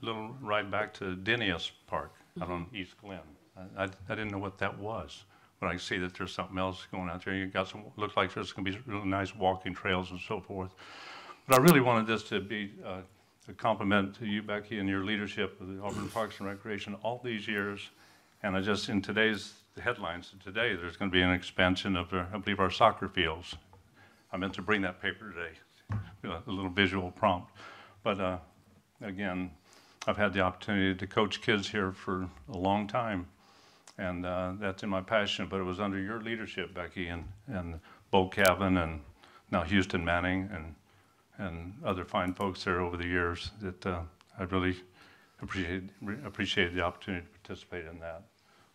little 0.00 0.34
ride 0.40 0.70
back 0.70 0.94
to 0.94 1.14
Denius 1.16 1.70
Park 1.86 2.12
out 2.40 2.50
on 2.50 2.66
East 2.74 2.94
Glenn. 3.02 3.18
I, 3.56 3.84
I 3.84 3.88
I 4.08 4.14
didn't 4.14 4.30
know 4.32 4.38
what 4.38 4.58
that 4.58 4.78
was, 4.78 5.24
but 5.60 5.68
I 5.70 5.76
see 5.76 5.98
that 5.98 6.14
there's 6.14 6.32
something 6.32 6.58
else 6.58 6.86
going 6.90 7.08
out 7.08 7.24
there. 7.24 7.34
You 7.34 7.46
got 7.46 7.68
some, 7.68 7.84
looks 7.96 8.16
like 8.16 8.34
there's 8.34 8.52
going 8.52 8.64
to 8.64 8.72
be 8.72 8.78
really 8.86 9.06
nice 9.06 9.34
walking 9.34 9.74
trails 9.74 10.10
and 10.10 10.20
so 10.20 10.40
forth. 10.40 10.74
But 11.46 11.58
I 11.58 11.62
really 11.62 11.80
wanted 11.80 12.06
this 12.06 12.22
to 12.24 12.40
be 12.40 12.72
uh, 12.84 13.00
a 13.48 13.52
compliment 13.52 14.14
to 14.16 14.26
you, 14.26 14.42
Becky, 14.42 14.78
and 14.78 14.88
your 14.88 15.04
leadership 15.04 15.60
of 15.60 15.68
the 15.68 15.80
Auburn 15.82 16.08
Parks 16.08 16.38
and 16.38 16.48
Recreation 16.48 16.94
all 17.02 17.20
these 17.22 17.46
years. 17.46 17.90
And 18.42 18.56
I 18.56 18.60
just, 18.60 18.88
in 18.88 19.00
today's 19.00 19.54
headlines 19.80 20.32
today, 20.42 20.74
there's 20.74 20.96
going 20.96 21.10
to 21.10 21.14
be 21.14 21.22
an 21.22 21.30
expansion 21.30 21.96
of, 21.96 22.12
I 22.12 22.38
believe, 22.38 22.60
our 22.60 22.70
soccer 22.70 23.08
fields. 23.08 23.54
I 24.32 24.36
meant 24.36 24.54
to 24.54 24.62
bring 24.62 24.82
that 24.82 25.00
paper 25.00 25.32
today, 25.32 25.98
a 26.24 26.50
little 26.50 26.70
visual 26.70 27.10
prompt. 27.10 27.52
But 28.02 28.20
uh, 28.20 28.38
again, 29.00 29.50
I've 30.06 30.16
had 30.16 30.32
the 30.32 30.40
opportunity 30.40 30.94
to 30.94 31.06
coach 31.06 31.40
kids 31.40 31.68
here 31.68 31.92
for 31.92 32.28
a 32.52 32.58
long 32.58 32.86
time. 32.86 33.26
And 33.96 34.26
uh, 34.26 34.54
that's 34.58 34.82
in 34.82 34.88
my 34.88 35.00
passion, 35.00 35.46
but 35.48 35.60
it 35.60 35.64
was 35.64 35.78
under 35.78 36.00
your 36.00 36.20
leadership, 36.20 36.74
Becky, 36.74 37.08
and, 37.08 37.24
and 37.46 37.78
Bo 38.10 38.28
Cavan, 38.28 38.76
and 38.78 39.00
now 39.52 39.62
Houston 39.62 40.04
Manning, 40.04 40.50
and, 40.52 40.74
and 41.38 41.74
other 41.84 42.04
fine 42.04 42.34
folks 42.34 42.64
there 42.64 42.80
over 42.80 42.96
the 42.96 43.06
years 43.06 43.52
that 43.60 43.86
uh, 43.86 44.00
I 44.38 44.42
really 44.44 44.76
appreciate, 45.40 45.84
appreciated 46.24 46.74
the 46.74 46.82
opportunity 46.82 47.24
to 47.24 47.38
participate 47.38 47.86
in 47.86 48.00
that. 48.00 48.22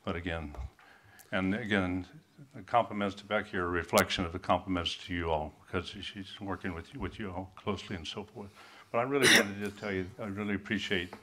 But 0.05 0.15
again, 0.15 0.55
and 1.33 1.53
again, 1.53 2.05
the 2.55 2.61
compliments 2.61 3.15
to 3.15 3.25
Becky 3.25 3.57
are 3.57 3.65
a 3.65 3.69
reflection 3.69 4.25
of 4.25 4.31
the 4.31 4.39
compliments 4.39 4.97
to 5.05 5.13
you 5.13 5.29
all, 5.29 5.53
because 5.65 5.93
she's 6.01 6.39
working 6.39 6.73
with 6.73 6.93
you, 6.93 6.99
with 7.01 7.19
you 7.19 7.29
all 7.29 7.51
closely 7.57 7.97
and 7.97 8.07
so 8.07 8.23
forth. 8.23 8.49
But 8.91 8.99
I 8.99 9.01
really 9.03 9.27
wanted 9.37 9.65
to 9.65 9.71
tell 9.71 9.91
you, 9.91 10.05
I 10.19 10.27
really 10.27 10.55
appreciate 10.55 11.13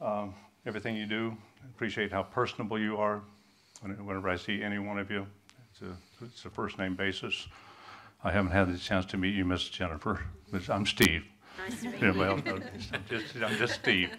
um, 0.00 0.34
everything 0.66 0.96
you 0.96 1.06
do. 1.06 1.36
Appreciate 1.74 2.12
how 2.12 2.22
personable 2.22 2.78
you 2.78 2.96
are. 2.96 3.22
Whenever 3.82 4.28
I 4.28 4.36
see 4.36 4.62
any 4.62 4.78
one 4.78 4.98
of 4.98 5.10
you, 5.10 5.26
it's 5.70 5.82
a, 5.82 6.24
it's 6.24 6.44
a 6.44 6.50
first 6.50 6.78
name 6.78 6.94
basis. 6.96 7.46
I 8.24 8.30
haven't 8.32 8.52
had 8.52 8.72
the 8.72 8.78
chance 8.78 9.04
to 9.06 9.16
meet 9.16 9.34
you, 9.34 9.44
Miss 9.44 9.68
Jennifer. 9.68 10.20
but 10.50 10.68
I'm 10.70 10.86
Steve. 10.86 11.24
Nice 11.58 11.80
to 11.82 11.90
meet 11.90 12.00
you. 12.00 12.24
else 12.24 12.44
knows- 12.44 12.62
I'm 12.92 13.04
just, 13.08 13.36
I'm 13.36 13.56
just 13.56 13.74
Steve, 13.74 14.10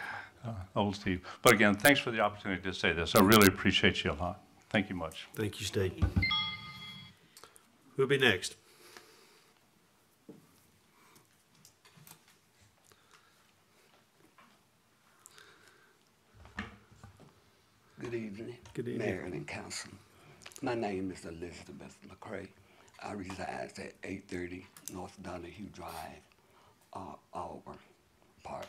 uh, 0.46 0.52
old 0.74 0.96
Steve. 0.96 1.20
But 1.42 1.52
again, 1.52 1.74
thanks 1.74 2.00
for 2.00 2.10
the 2.10 2.20
opportunity 2.20 2.62
to 2.62 2.72
say 2.74 2.92
this. 2.92 3.14
I 3.14 3.20
really 3.20 3.46
appreciate 3.48 4.02
you 4.04 4.12
a 4.12 4.14
lot. 4.14 4.40
Thank 4.70 4.88
you 4.88 4.96
much. 4.96 5.28
Thank 5.34 5.60
you, 5.60 5.66
Steve. 5.66 6.02
Who'll 7.96 8.06
be 8.06 8.18
next? 8.18 8.56
Good 18.02 18.14
evening. 18.14 18.56
Good 18.74 18.88
evening. 18.88 19.06
Mayor 19.06 19.20
and 19.20 19.46
council. 19.46 19.92
My 20.60 20.74
name 20.74 21.12
is 21.12 21.24
Elizabeth 21.24 21.96
McCray. 22.08 22.48
I 23.00 23.12
reside 23.12 23.70
at 23.78 23.92
eight 24.02 24.24
thirty 24.26 24.66
North 24.92 25.16
Donahue 25.22 25.68
Drive, 25.72 26.22
uh, 26.94 27.14
Auburn 27.32 27.78
Park, 28.42 28.66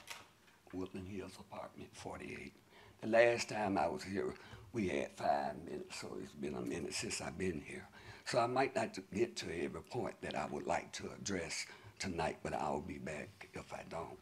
Woodland 0.71 1.07
Hills 1.07 1.31
Apartment 1.39 1.89
forty-eight. 1.93 2.53
The 3.01 3.07
last 3.07 3.49
time 3.49 3.75
I 3.75 3.87
was 3.87 4.03
here, 4.03 4.35
we 4.71 4.89
had 4.89 5.17
five 5.17 5.55
minutes, 5.65 5.99
so 5.99 6.15
it's 6.21 6.33
been 6.33 6.53
a 6.53 6.61
minute 6.61 6.93
since 6.93 7.19
I've 7.19 7.35
been 7.35 7.63
here. 7.65 7.87
So 8.25 8.37
I 8.37 8.45
might 8.45 8.75
not 8.75 8.95
get 9.11 9.35
to 9.37 9.47
every 9.47 9.81
point 9.81 10.13
that 10.21 10.35
I 10.35 10.45
would 10.51 10.67
like 10.67 10.91
to 10.93 11.09
address 11.19 11.65
tonight, 11.97 12.37
but 12.43 12.53
I'll 12.53 12.81
be 12.81 12.99
back 12.99 13.49
if 13.55 13.73
I 13.73 13.81
don't. 13.89 14.19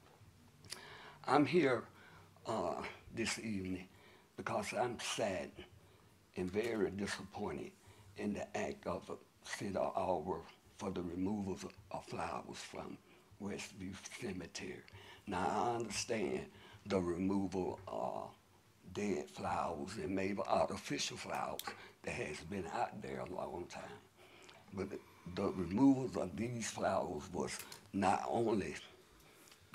I'm 1.28 1.45
here 1.45 1.84
uh, 2.47 2.82
this 3.14 3.39
evening 3.39 3.89
because 4.44 4.74
I'm 4.74 4.98
sad 5.00 5.52
and 6.36 6.52
very 6.52 6.89
disappointed 6.89 7.72
in 8.18 8.34
the 8.34 8.58
act 8.58 8.88
of 8.88 9.06
the 9.06 9.16
city 9.44 9.76
for 9.76 10.89
the 10.89 11.04
removal 11.04 11.54
of- 11.54 11.72
of 11.92 12.04
flowers 12.06 12.58
from 12.58 12.98
Westview 13.39 13.96
Cemetery. 14.20 14.82
Now, 15.28 15.48
I 15.48 15.76
understand 15.76 16.50
the 16.88 17.00
removal 17.00 17.80
of 17.88 18.32
dead 18.94 19.30
flowers 19.30 19.96
and 19.98 20.16
maybe 20.16 20.42
artificial 20.48 21.18
flowers 21.18 21.62
that 22.02 22.16
has 22.16 22.39
been 22.39 22.66
out 22.74 23.00
there 23.00 23.20
a 23.20 23.30
long 23.30 23.68
time. 23.68 24.00
But 24.74 24.89
the, 24.89 25.00
the 25.36 25.52
removal 25.52 26.24
of 26.24 26.36
these 26.36 26.68
flowers 26.72 27.32
was 27.32 27.60
not 27.94 28.24
only 28.28 28.74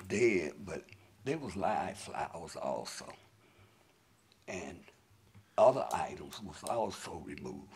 dead, 0.09 0.55
but 0.65 0.83
there 1.23 1.37
was 1.37 1.55
live 1.55 1.97
flowers 1.97 2.57
also. 2.57 3.05
And 4.47 4.79
other 5.57 5.85
items 5.93 6.41
was 6.41 6.63
also 6.69 7.21
removed. 7.25 7.73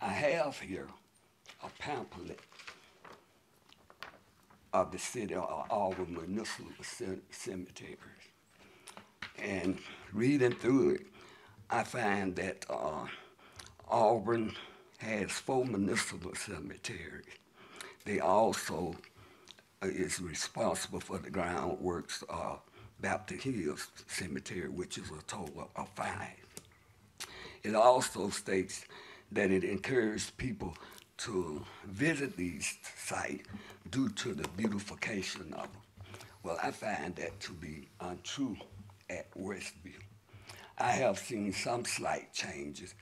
I 0.00 0.08
have 0.08 0.58
here 0.58 0.88
a 1.62 1.68
pamphlet 1.78 2.40
of 4.72 4.90
the 4.90 4.98
city 4.98 5.34
of 5.34 5.66
Auburn 5.70 6.14
Municipal 6.14 6.72
Ce- 6.82 7.20
Cemetery. 7.30 7.96
And 9.38 9.78
reading 10.12 10.52
through 10.52 10.96
it, 10.96 11.06
I 11.70 11.84
find 11.84 12.34
that 12.36 12.66
uh, 12.68 13.06
Auburn 13.88 14.52
has 14.98 15.30
four 15.30 15.64
municipal 15.64 16.34
cemeteries. 16.34 17.24
They 18.04 18.20
also 18.20 18.96
uh, 19.82 19.86
is 19.86 20.20
responsible 20.20 21.00
for 21.00 21.18
the 21.18 21.30
groundworks 21.30 22.22
of 22.28 22.60
Baptist 23.04 23.44
Hills 23.44 23.88
Cemetery, 24.06 24.70
which 24.70 24.96
is 24.96 25.10
a 25.10 25.22
total 25.26 25.68
of 25.76 25.88
five. 25.90 26.38
It 27.62 27.74
also 27.74 28.30
states 28.30 28.86
that 29.30 29.50
it 29.50 29.62
encourages 29.62 30.30
people 30.30 30.74
to 31.18 31.62
visit 31.86 32.34
these 32.34 32.78
sites 32.96 33.46
due 33.90 34.08
to 34.08 34.32
the 34.32 34.48
beautification 34.56 35.52
of 35.52 35.70
them. 35.70 35.82
Well, 36.42 36.58
I 36.62 36.70
find 36.70 37.14
that 37.16 37.38
to 37.40 37.52
be 37.52 37.88
untrue 38.00 38.56
at 39.10 39.30
Westview. 39.34 40.00
I 40.78 40.92
have 40.92 41.18
seen 41.18 41.52
some 41.52 41.84
slight 41.84 42.32
changes. 42.32 42.94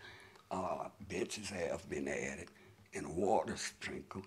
Uh, 0.50 0.88
benches 1.08 1.50
have 1.50 1.88
been 1.88 2.08
added 2.08 2.48
and 2.92 3.06
water 3.16 3.56
sprinkled, 3.56 4.26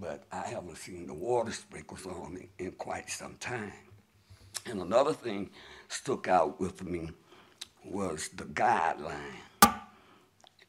but 0.00 0.24
I 0.32 0.46
haven't 0.46 0.78
seen 0.78 1.06
the 1.06 1.12
water 1.12 1.52
sprinkles 1.52 2.06
on 2.06 2.38
it 2.38 2.48
in 2.58 2.72
quite 2.72 3.10
some 3.10 3.36
time. 3.38 3.91
And 4.66 4.80
another 4.80 5.12
thing 5.12 5.50
stuck 5.88 6.28
out 6.28 6.60
with 6.60 6.84
me 6.84 7.10
was 7.84 8.28
the 8.28 8.44
guideline 8.44 9.40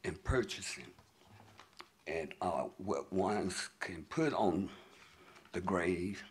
in 0.03 0.15
purchasing 0.23 0.91
and 2.07 2.33
uh, 2.41 2.65
what 2.77 3.11
ones 3.13 3.69
can 3.79 4.03
put 4.09 4.33
on 4.33 4.69
the 5.53 5.61
grave 5.61 6.23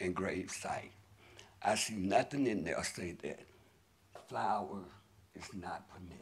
and 0.00 0.14
grave 0.14 0.50
site. 0.50 0.92
I 1.64 1.74
see 1.74 1.94
nothing 1.94 2.46
in 2.46 2.64
there 2.64 2.82
say 2.84 3.16
that 3.22 3.40
flower 4.28 4.80
is 5.34 5.48
not 5.54 5.88
permitted. 5.88 6.18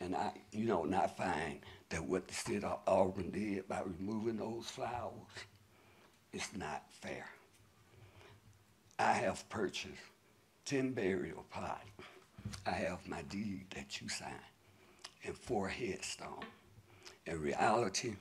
And 0.00 0.16
I, 0.16 0.32
you 0.52 0.64
know, 0.64 0.88
I 0.94 1.06
find 1.08 1.60
that 1.90 2.02
what 2.04 2.26
the 2.26 2.34
state 2.34 2.64
of 2.64 2.78
Auburn 2.86 3.30
did 3.30 3.68
by 3.68 3.82
removing 3.82 4.36
those 4.36 4.66
flowers 4.66 5.12
is 6.32 6.48
not 6.56 6.84
fair. 6.90 7.26
I 9.00 9.12
have 9.12 9.48
purchased 9.48 9.94
ten 10.66 10.92
burial 10.92 11.46
plots. 11.50 11.86
I 12.66 12.72
have 12.72 13.08
my 13.08 13.22
deed 13.22 13.64
that 13.74 13.98
you 13.98 14.10
signed 14.10 14.34
and 15.24 15.34
four 15.34 15.68
headstones. 15.68 16.44
In 17.24 17.40
reality, 17.40 18.16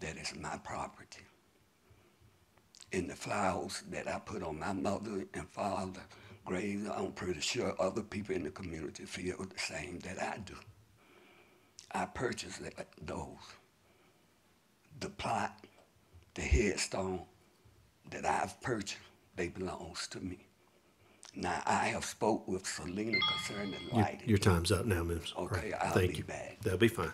that 0.00 0.16
is 0.16 0.34
my 0.34 0.56
property. 0.64 1.20
And 2.90 3.10
the 3.10 3.16
flowers 3.16 3.82
that 3.90 4.08
I 4.08 4.18
put 4.18 4.42
on 4.42 4.58
my 4.58 4.72
mother 4.72 5.26
and 5.34 5.48
father 5.50 6.00
graves, 6.46 6.88
I'm 6.88 7.12
pretty 7.12 7.40
sure 7.40 7.76
other 7.78 8.02
people 8.02 8.34
in 8.34 8.44
the 8.44 8.50
community 8.50 9.04
feel 9.04 9.36
the 9.36 9.58
same 9.58 9.98
that 10.04 10.22
I 10.22 10.38
do. 10.38 10.56
I 11.92 12.06
purchased 12.06 12.62
those. 13.02 13.46
The 15.00 15.10
plot, 15.10 15.66
the 16.32 16.42
headstone 16.42 17.26
that 18.10 18.24
I've 18.24 18.58
purchased, 18.62 19.02
they 19.38 19.48
belongs 19.48 20.06
to 20.08 20.20
me. 20.20 20.36
Now 21.34 21.62
I 21.64 21.86
have 21.86 22.04
spoke 22.04 22.46
with 22.48 22.66
Selena 22.66 23.18
concerning 23.20 23.72
your, 23.92 24.02
lighting. 24.02 24.28
Your, 24.28 24.38
time's 24.38 24.72
up 24.72 24.84
now, 24.84 25.04
Mims. 25.04 25.32
Okay, 25.38 25.70
right. 25.70 25.74
I'll 25.80 25.92
Thank 25.92 26.10
be 26.10 26.16
you. 26.18 26.24
back. 26.24 26.58
That'll 26.62 26.78
be 26.78 26.88
fine. 26.88 27.12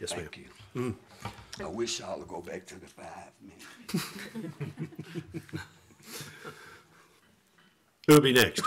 Yes, 0.00 0.12
Thank 0.12 0.38
ma'am. 0.38 0.46
you. 0.74 0.82
Mm. 0.82 0.94
I 1.62 1.66
wish 1.68 2.00
y'all 2.00 2.18
would 2.18 2.28
go 2.28 2.40
back 2.40 2.64
to 2.66 2.80
the 2.80 2.86
five 2.86 3.30
minutes. 3.42 4.06
Who'll 8.06 8.20
be 8.20 8.32
next? 8.32 8.62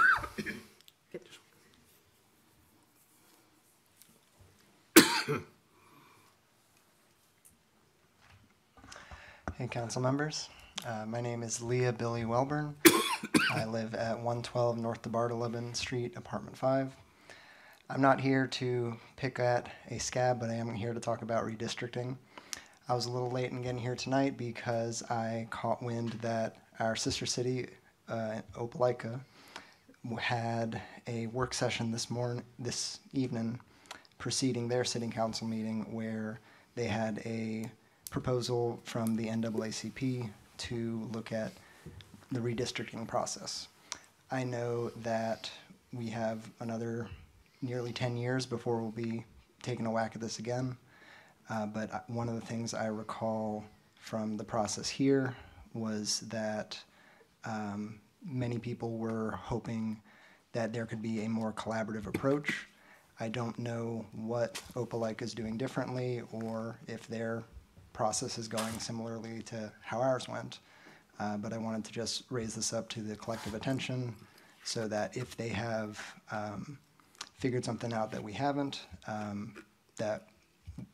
hey, 9.58 9.68
council 9.68 10.02
members. 10.02 10.50
Uh, 10.86 11.06
my 11.08 11.22
name 11.22 11.42
is 11.42 11.62
Leah 11.62 11.94
Billy 11.94 12.24
Welburn. 12.24 12.76
I 13.52 13.66
live 13.66 13.96
at 13.96 14.16
112 14.16 14.78
North 14.78 15.02
Debardeleben 15.02 15.76
Street, 15.76 16.14
Apartment 16.16 16.58
5. 16.58 16.96
I'm 17.90 18.02
not 18.02 18.22
here 18.22 18.48
to 18.48 18.96
pick 19.18 19.40
at 19.40 19.70
a 19.90 19.98
scab, 19.98 20.40
but 20.40 20.50
I 20.50 20.54
am 20.54 20.74
here 20.74 20.94
to 20.94 21.00
talk 21.00 21.22
about 21.22 21.46
redistricting. 21.46 22.16
I 22.88 22.96
was 22.96 23.06
a 23.06 23.12
little 23.12 23.32
late 23.32 23.52
in 23.52 23.62
getting 23.62 23.80
here 23.80 23.96
tonight 23.96 24.38
because 24.38 25.04
I 25.10 25.48
caught 25.50 25.82
wind 25.82 26.14
that 26.22 26.58
our 26.80 26.96
sister 26.96 27.26
city, 27.26 27.68
uh, 28.08 28.42
Opelika, 28.56 29.20
had 30.20 30.82
a 31.08 31.28
work 31.28 31.54
session 31.54 31.92
this 31.92 32.10
morning, 32.10 32.44
this 32.58 33.00
evening, 33.14 33.60
preceding 34.18 34.68
their 34.68 34.84
city 34.84 35.08
council 35.08 35.48
meeting 35.48 35.86
where 35.92 36.40
they 36.76 36.86
had 36.86 37.22
a 37.26 37.66
proposal 38.12 38.80
from 38.84 39.16
the 39.16 39.28
NAACP 39.28 40.30
to 40.58 41.10
look 41.12 41.32
at 41.32 41.52
the 42.32 42.40
redistricting 42.40 43.08
process. 43.08 43.68
I 44.32 44.44
know 44.44 44.90
that 44.98 45.50
we 45.94 46.08
have 46.10 46.50
another 46.60 47.10
nearly 47.62 47.92
10 47.92 48.18
years 48.18 48.46
before 48.46 48.82
we'll 48.82 48.92
be 48.92 49.26
taking 49.64 49.86
a 49.86 49.92
whack 49.92 50.12
at 50.16 50.22
this 50.22 50.40
again. 50.40 50.78
Uh, 51.50 51.66
but 51.66 52.08
one 52.10 52.30
of 52.30 52.36
the 52.36 52.46
things 52.46 52.74
I 52.74 52.88
recall 52.88 53.64
from 53.96 54.38
the 54.38 54.44
process 54.44 54.88
here 54.88 55.36
was 55.74 56.22
that 56.28 56.80
um, 57.46 58.00
many 58.24 58.60
people 58.60 58.98
were 58.98 59.32
hoping 59.32 60.02
that 60.54 60.74
there 60.74 60.86
could 60.86 61.02
be 61.02 61.24
a 61.26 61.30
more 61.30 61.54
collaborative 61.54 62.08
approach. 62.08 62.68
I 63.20 63.30
don't 63.30 63.58
know 63.60 64.06
what 64.14 64.62
Opelika 64.76 65.24
is 65.24 65.34
doing 65.34 65.58
differently 65.58 66.22
or 66.32 66.80
if 66.88 67.08
their 67.08 67.44
process 67.94 68.38
is 68.38 68.48
going 68.48 68.80
similarly 68.80 69.42
to 69.44 69.72
how 69.82 70.00
ours 70.00 70.28
went. 70.28 70.60
Uh, 71.20 71.38
but 71.38 71.52
I 71.52 71.58
wanted 71.58 71.84
to 71.86 71.92
just 71.92 72.24
raise 72.30 72.56
this 72.56 72.72
up 72.72 72.88
to 72.90 73.02
the 73.02 73.16
collective 73.16 73.54
attention 73.54 74.16
so 74.64 74.88
that 74.88 75.18
if 75.18 75.36
they 75.36 75.50
have 75.50 76.00
um, 76.32 76.78
figured 77.38 77.66
something 77.66 77.94
out 77.94 78.12
that 78.12 78.24
we 78.24 78.32
haven't, 78.32 78.82
um, 79.08 79.64
that 79.98 80.28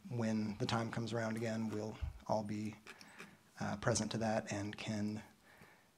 when 0.10 0.56
the 0.60 0.66
time 0.66 0.90
comes 0.90 1.14
around 1.14 1.38
again, 1.38 1.70
we'll 1.74 1.96
all 2.28 2.44
be 2.44 2.74
uh, 3.62 3.76
present 3.78 4.12
to 4.12 4.18
that 4.18 4.52
and 4.52 4.76
can 4.78 5.22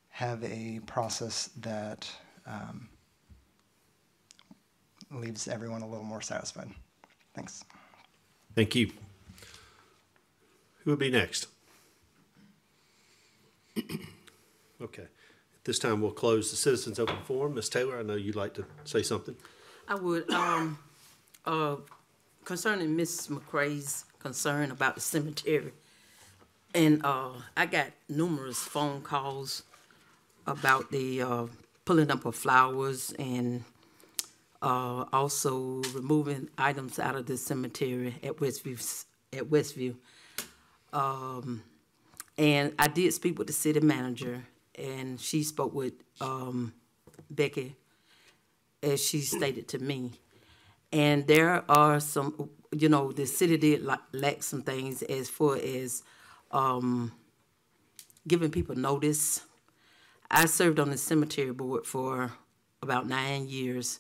have 0.10 0.44
a 0.44 0.82
process 0.86 1.50
that 1.60 2.10
um, 2.46 2.90
leaves 5.12 5.48
everyone 5.48 5.82
a 5.82 5.88
little 5.88 6.04
more 6.04 6.22
satisfied. 6.22 6.70
Thanks. 7.34 7.64
Thank 8.56 8.76
you. 8.76 8.92
Who 10.84 10.92
would 10.92 11.00
be 11.00 11.12
next? 11.12 11.48
Okay. 14.82 15.04
At 15.04 15.64
this 15.64 15.80
time, 15.80 16.02
we'll 16.02 16.12
close 16.12 16.52
the 16.52 16.58
citizens' 16.58 17.00
open 17.00 17.18
forum. 17.24 17.56
Ms. 17.56 17.70
Taylor, 17.70 18.00
I 18.00 18.04
know 18.04 18.16
you'd 18.16 18.36
like 18.36 18.54
to 18.56 18.66
say 18.84 19.04
something. 19.04 19.36
I 19.88 19.96
would, 19.96 20.30
um, 20.32 20.80
uh, 21.46 21.78
concerning 22.46 22.96
Miss 22.96 23.28
McCray's 23.28 24.06
concern 24.20 24.72
about 24.72 24.96
the 24.96 25.02
cemetery. 25.02 25.74
And, 26.74 27.04
uh, 27.04 27.32
I 27.56 27.66
got 27.66 27.92
numerous 28.08 28.60
phone 28.60 29.02
calls 29.02 29.64
about 30.46 30.92
the, 30.92 31.22
uh, 31.22 31.48
pulling 31.86 32.12
up 32.12 32.26
of 32.26 32.36
flowers 32.36 33.14
and, 33.18 33.64
uh, 34.62 35.06
also 35.14 35.82
removing 35.94 36.50
items 36.58 37.00
out 37.00 37.16
of 37.16 37.26
the 37.26 37.38
cemetery 37.38 38.20
at 38.24 38.38
Westview, 38.38 39.06
at 39.34 39.46
Westview. 39.46 39.96
Um, 40.94 41.64
and 42.38 42.74
I 42.78 42.88
did 42.88 43.14
speak 43.14 43.38
with 43.38 43.48
the 43.48 43.54
city 43.54 43.80
manager, 43.80 44.46
and 44.78 45.20
she 45.20 45.44
spoke 45.44 45.74
with, 45.74 45.94
um, 46.22 46.74
Becky 47.30 47.76
as 48.84 49.04
she 49.04 49.20
stated 49.22 49.68
to 49.70 49.80
me. 49.80 50.12
And 50.92 51.28
there 51.28 51.64
are 51.70 52.00
some, 52.00 52.50
you 52.72 52.90
know, 52.90 53.12
the 53.12 53.26
city 53.26 53.58
did 53.58 53.84
la- 53.84 53.98
lack 54.14 54.44
some 54.44 54.62
things 54.62 55.04
as 55.04 55.30
far 55.30 55.58
as 55.58 56.04
um, 56.52 57.12
giving 58.28 58.52
people 58.52 58.76
notice. 58.76 59.42
I 60.30 60.46
served 60.46 60.80
on 60.80 60.90
the 60.90 60.98
cemetery 60.98 61.52
board 61.52 61.86
for 61.86 62.34
about 62.82 63.08
nine 63.08 63.48
years, 63.48 64.00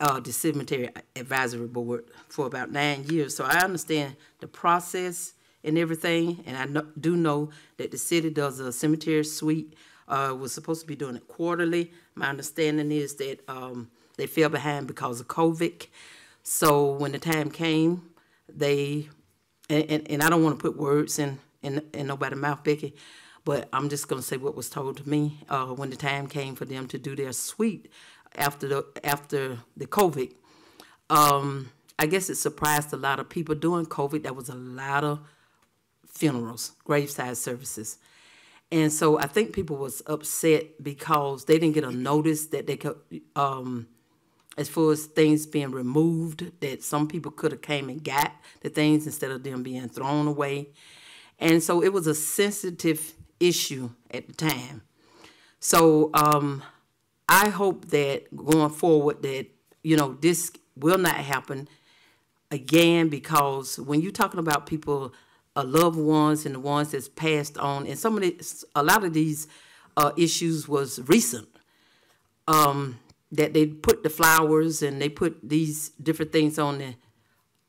uh, 0.00 0.20
the 0.20 0.32
cemetery 0.32 0.90
advisory 1.16 1.66
board 1.66 2.04
for 2.28 2.46
about 2.46 2.70
nine 2.72 3.04
years. 3.08 3.36
So 3.36 3.44
I 3.44 3.60
understand 3.64 4.16
the 4.40 4.48
process 4.48 5.34
and 5.64 5.76
everything, 5.78 6.42
and 6.46 6.56
I 6.56 6.64
know, 6.66 6.86
do 6.98 7.16
know 7.16 7.50
that 7.76 7.90
the 7.90 7.98
city 7.98 8.30
does 8.30 8.60
a 8.60 8.72
cemetery 8.72 9.24
suite. 9.24 9.74
Uh, 10.10 10.34
was 10.34 10.52
supposed 10.52 10.80
to 10.80 10.86
be 10.86 10.96
doing 10.96 11.16
it 11.16 11.28
quarterly. 11.28 11.92
My 12.16 12.28
understanding 12.28 12.90
is 12.90 13.14
that 13.16 13.38
um, 13.48 13.90
they 14.16 14.26
fell 14.26 14.48
behind 14.48 14.88
because 14.88 15.20
of 15.20 15.28
COVID. 15.28 15.86
So 16.42 16.92
when 16.92 17.12
the 17.12 17.18
time 17.18 17.50
came, 17.50 18.10
they 18.48 19.08
and, 19.68 19.84
and, 19.88 20.10
and 20.10 20.22
I 20.22 20.28
don't 20.28 20.42
want 20.42 20.58
to 20.58 20.62
put 20.62 20.76
words 20.76 21.18
in 21.18 21.38
in, 21.62 21.82
in 21.92 22.06
nobody's 22.06 22.38
mouth, 22.38 22.64
Becky, 22.64 22.94
but 23.44 23.68
I'm 23.72 23.88
just 23.88 24.08
going 24.08 24.20
to 24.20 24.26
say 24.26 24.36
what 24.36 24.56
was 24.56 24.68
told 24.68 24.96
to 24.96 25.08
me 25.08 25.38
uh, 25.48 25.66
when 25.66 25.90
the 25.90 25.96
time 25.96 26.26
came 26.26 26.54
for 26.54 26.64
them 26.64 26.88
to 26.88 26.98
do 26.98 27.14
their 27.14 27.32
suite 27.32 27.90
after 28.34 28.68
the 28.68 28.86
after 29.04 29.58
the 29.76 29.86
COVID. 29.86 30.32
Um, 31.08 31.70
I 31.98 32.06
guess 32.06 32.30
it 32.30 32.36
surprised 32.36 32.92
a 32.92 32.96
lot 32.96 33.20
of 33.20 33.28
people 33.28 33.54
during 33.54 33.86
COVID. 33.86 34.22
There 34.22 34.32
was 34.32 34.48
a 34.48 34.54
lot 34.54 35.04
of 35.04 35.20
funerals, 36.06 36.72
graveside 36.84 37.36
services. 37.36 37.98
And 38.72 38.92
so 38.92 39.18
I 39.18 39.26
think 39.26 39.52
people 39.52 39.76
was 39.76 40.02
upset 40.06 40.82
because 40.82 41.44
they 41.44 41.58
didn't 41.58 41.74
get 41.74 41.84
a 41.84 41.90
notice 41.90 42.46
that 42.46 42.66
they 42.66 42.76
could, 42.76 42.96
um, 43.34 43.88
as 44.56 44.68
far 44.68 44.92
as 44.92 45.06
things 45.06 45.46
being 45.46 45.72
removed, 45.72 46.52
that 46.60 46.84
some 46.84 47.08
people 47.08 47.32
could 47.32 47.50
have 47.50 47.62
came 47.62 47.88
and 47.88 48.02
got 48.04 48.32
the 48.60 48.68
things 48.68 49.06
instead 49.06 49.32
of 49.32 49.42
them 49.42 49.62
being 49.62 49.88
thrown 49.88 50.28
away. 50.28 50.68
And 51.40 51.62
so 51.62 51.82
it 51.82 51.92
was 51.92 52.06
a 52.06 52.14
sensitive 52.14 53.14
issue 53.40 53.90
at 54.12 54.28
the 54.28 54.34
time. 54.34 54.82
So 55.58 56.10
um, 56.14 56.62
I 57.28 57.48
hope 57.48 57.86
that 57.86 58.34
going 58.36 58.70
forward 58.70 59.22
that, 59.22 59.46
you 59.82 59.96
know, 59.96 60.14
this 60.20 60.52
will 60.76 60.98
not 60.98 61.16
happen 61.16 61.68
again 62.50 63.08
because 63.08 63.78
when 63.78 64.00
you're 64.00 64.12
talking 64.12 64.40
about 64.40 64.66
people 64.66 65.12
uh, 65.56 65.64
loved 65.64 65.98
ones 65.98 66.46
and 66.46 66.54
the 66.54 66.60
ones 66.60 66.92
that's 66.92 67.08
passed 67.08 67.58
on, 67.58 67.86
and 67.86 67.98
some 67.98 68.16
of 68.16 68.22
the, 68.22 68.64
a 68.74 68.82
lot 68.82 69.04
of 69.04 69.12
these 69.12 69.48
uh, 69.96 70.12
issues 70.16 70.68
was 70.68 71.00
recent. 71.08 71.48
Um, 72.48 72.98
that 73.32 73.54
they 73.54 73.66
put 73.66 74.02
the 74.02 74.10
flowers 74.10 74.82
and 74.82 75.00
they 75.00 75.08
put 75.08 75.38
these 75.48 75.90
different 75.90 76.32
things 76.32 76.58
on 76.58 76.78
the 76.78 76.94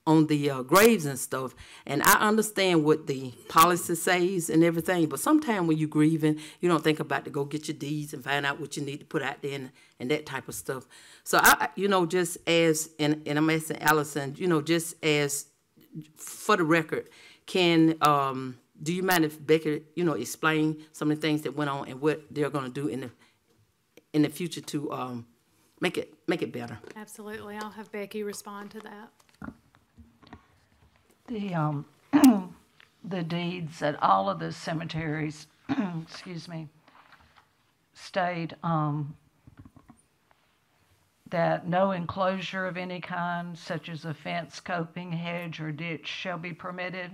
on 0.08 0.26
the 0.26 0.50
uh, 0.50 0.64
graves 0.64 1.06
and 1.06 1.20
stuff. 1.20 1.54
And 1.86 2.02
I 2.02 2.14
understand 2.14 2.84
what 2.84 3.06
the 3.06 3.32
policy 3.48 3.94
says 3.94 4.50
and 4.50 4.64
everything, 4.64 5.08
but 5.08 5.20
sometimes 5.20 5.68
when 5.68 5.78
you're 5.78 5.88
grieving, 5.88 6.40
you 6.60 6.68
don't 6.68 6.84
think 6.84 7.00
about 7.00 7.24
to 7.26 7.30
go 7.30 7.46
get 7.46 7.68
your 7.68 7.78
deeds 7.78 8.12
and 8.12 8.24
find 8.24 8.44
out 8.44 8.60
what 8.60 8.76
you 8.76 8.84
need 8.84 9.02
to 9.02 9.06
put 9.06 9.22
out 9.22 9.44
there 9.44 9.54
and, 9.54 9.72
and 10.00 10.10
that 10.10 10.26
type 10.26 10.48
of 10.48 10.56
stuff. 10.56 10.88
So 11.24 11.40
I, 11.40 11.70
you 11.76 11.88
know, 11.88 12.08
just 12.08 12.38
as 12.50 12.90
and, 12.98 13.22
and 13.28 13.38
I'm 13.38 13.50
asking 13.52 13.78
Allison, 13.78 14.34
you 14.38 14.48
know, 14.48 14.62
just 14.62 14.96
as 15.06 15.46
for 16.16 16.58
the 16.58 16.64
record, 16.64 17.08
can 17.52 17.98
um, 18.00 18.58
do 18.82 18.94
you 18.94 19.04
mind 19.04 19.26
if 19.26 19.46
Becky, 19.46 19.84
you 19.94 20.06
know, 20.06 20.14
explain 20.14 20.86
some 20.94 21.12
of 21.12 21.20
the 21.20 21.28
things 21.28 21.42
that 21.42 21.54
went 21.54 21.70
on 21.70 21.90
and 21.90 22.00
what 22.00 22.22
they're 22.32 22.50
going 22.50 22.72
to 22.72 22.72
do 22.72 22.88
in 22.88 23.02
the 23.02 23.10
in 24.14 24.22
the 24.22 24.30
future 24.30 24.62
to 24.62 24.90
um, 24.94 25.26
make 25.82 25.98
it 25.98 26.14
make 26.28 26.42
it 26.42 26.54
better? 26.54 26.80
Absolutely. 26.96 27.58
I'll 27.58 27.72
have 27.72 27.92
Becky 27.92 28.24
respond 28.24 28.72
to 28.72 28.80
that. 28.80 29.54
The, 31.28 31.54
um, 31.54 31.86
the 33.04 33.22
deeds 33.24 33.82
at 33.82 34.02
all 34.02 34.30
of 34.30 34.40
the 34.40 34.54
cemeteries, 34.54 35.48
excuse 36.02 36.48
me, 36.48 36.70
state, 37.94 38.54
um, 38.64 39.14
that 41.30 41.68
no 41.68 41.92
enclosure 41.92 42.66
of 42.66 42.78
any 42.78 43.02
kind, 43.02 43.58
such 43.58 43.90
as 43.90 44.06
a 44.06 44.14
fence, 44.14 44.62
coping, 44.62 45.12
hedge, 45.12 45.60
or 45.60 45.74
ditch, 45.74 46.08
shall 46.08 46.38
be 46.38 46.54
permitted. 46.54 47.12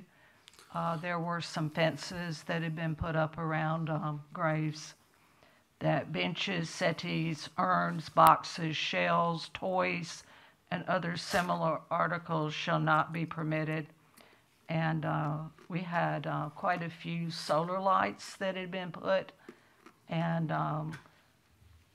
Uh, 0.73 0.97
there 0.97 1.19
were 1.19 1.41
some 1.41 1.69
fences 1.69 2.43
that 2.43 2.61
had 2.61 2.75
been 2.75 2.95
put 2.95 3.15
up 3.15 3.37
around, 3.37 3.89
um, 3.89 4.21
graves. 4.33 4.93
That 5.79 6.11
benches, 6.11 6.69
settees, 6.69 7.49
urns, 7.57 8.09
boxes, 8.09 8.75
shells, 8.75 9.49
toys, 9.53 10.23
and 10.71 10.83
other 10.87 11.17
similar 11.17 11.79
articles 11.89 12.53
shall 12.53 12.79
not 12.79 13.13
be 13.13 13.25
permitted. 13.25 13.87
And 14.69 15.05
uh, 15.05 15.37
we 15.69 15.79
had 15.81 16.27
uh, 16.27 16.49
quite 16.49 16.83
a 16.83 16.89
few 16.89 17.31
solar 17.31 17.79
lights 17.79 18.35
that 18.37 18.55
had 18.55 18.71
been 18.71 18.91
put. 18.91 19.31
And 20.09 20.51
um, 20.51 20.97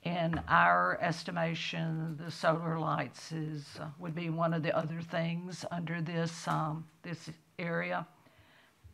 In 0.03 0.41
our 0.49 0.97
estimation, 1.01 2.17
the 2.17 2.29
solar 2.29 2.77
lights 2.77 3.31
is, 3.31 3.65
uh, 3.79 3.87
would 3.99 4.13
be 4.13 4.29
one 4.29 4.53
of 4.53 4.61
the 4.61 4.75
other 4.77 4.99
things 5.01 5.63
under 5.71 6.01
this, 6.01 6.45
um, 6.47 6.85
this 7.03 7.29
area. 7.57 8.05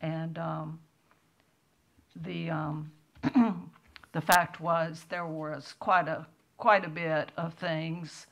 And, 0.00 0.38
um, 0.38 0.80
the, 2.16 2.50
um, 2.50 2.90
the 4.12 4.20
fact 4.20 4.60
was, 4.60 5.04
there 5.08 5.26
was 5.26 5.74
quite 5.78 6.08
a, 6.08 6.26
quite 6.56 6.84
a 6.84 6.88
bit 6.88 7.30
of 7.36 7.54
things, 7.54 8.26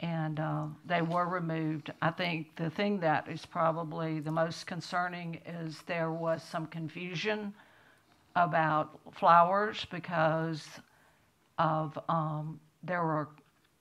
and, 0.00 0.40
uh, 0.40 0.66
they 0.84 1.02
were 1.02 1.26
removed. 1.26 1.92
I 2.02 2.10
think 2.10 2.56
the 2.56 2.70
thing 2.70 3.00
that 3.00 3.28
is 3.28 3.46
probably 3.46 4.20
the 4.20 4.32
most 4.32 4.66
concerning 4.66 5.40
is 5.46 5.82
there 5.86 6.10
was 6.10 6.42
some 6.42 6.66
confusion 6.66 7.54
about 8.36 8.98
flowers 9.12 9.86
because 9.90 10.66
of, 11.58 11.98
um, 12.08 12.60
there 12.82 13.04
were, 13.04 13.28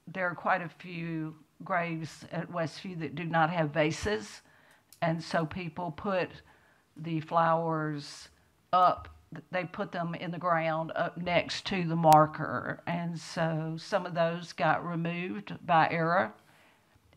there 0.08 0.28
are 0.28 0.36
quite 0.36 0.62
a 0.62 0.70
few 0.70 1.36
graves 1.64 2.26
at 2.32 2.52
Westview 2.52 3.00
that 3.00 3.16
do 3.16 3.24
not 3.24 3.50
have 3.50 3.72
vases. 3.72 4.42
And 5.02 5.22
so 5.22 5.46
people 5.46 5.92
put 5.92 6.30
the 6.98 7.20
flowers 7.22 8.30
up, 8.72 9.10
they 9.52 9.66
put 9.66 9.92
them 9.92 10.16
in 10.16 10.32
the 10.32 10.38
ground 10.38 10.92
up 10.96 11.18
next 11.18 11.66
to 11.68 11.84
the 11.84 11.96
marker. 11.96 12.82
And 12.86 13.20
so 13.20 13.76
some 13.78 14.06
of 14.06 14.14
those 14.14 14.54
got 14.54 14.86
removed 14.86 15.54
by 15.66 15.88
error. 15.90 16.34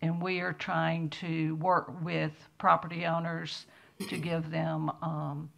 And 0.02 0.20
we 0.20 0.40
are 0.40 0.52
trying 0.52 1.10
to 1.10 1.56
work 1.56 2.02
with 2.02 2.32
property 2.58 3.06
owners 3.06 3.66
to 4.08 4.18
give 4.18 4.50
them, 4.50 4.90
um, 5.02 5.50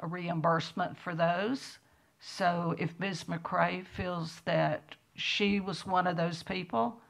a 0.00 0.06
reimbursement 0.06 0.98
for 0.98 1.14
those. 1.14 1.78
So 2.20 2.74
if 2.78 2.98
Ms. 2.98 3.24
McCray 3.24 3.86
feels 3.86 4.40
that 4.44 4.94
she 5.14 5.60
was 5.60 5.86
one 5.86 6.06
of 6.06 6.16
those 6.16 6.42
people, 6.42 7.00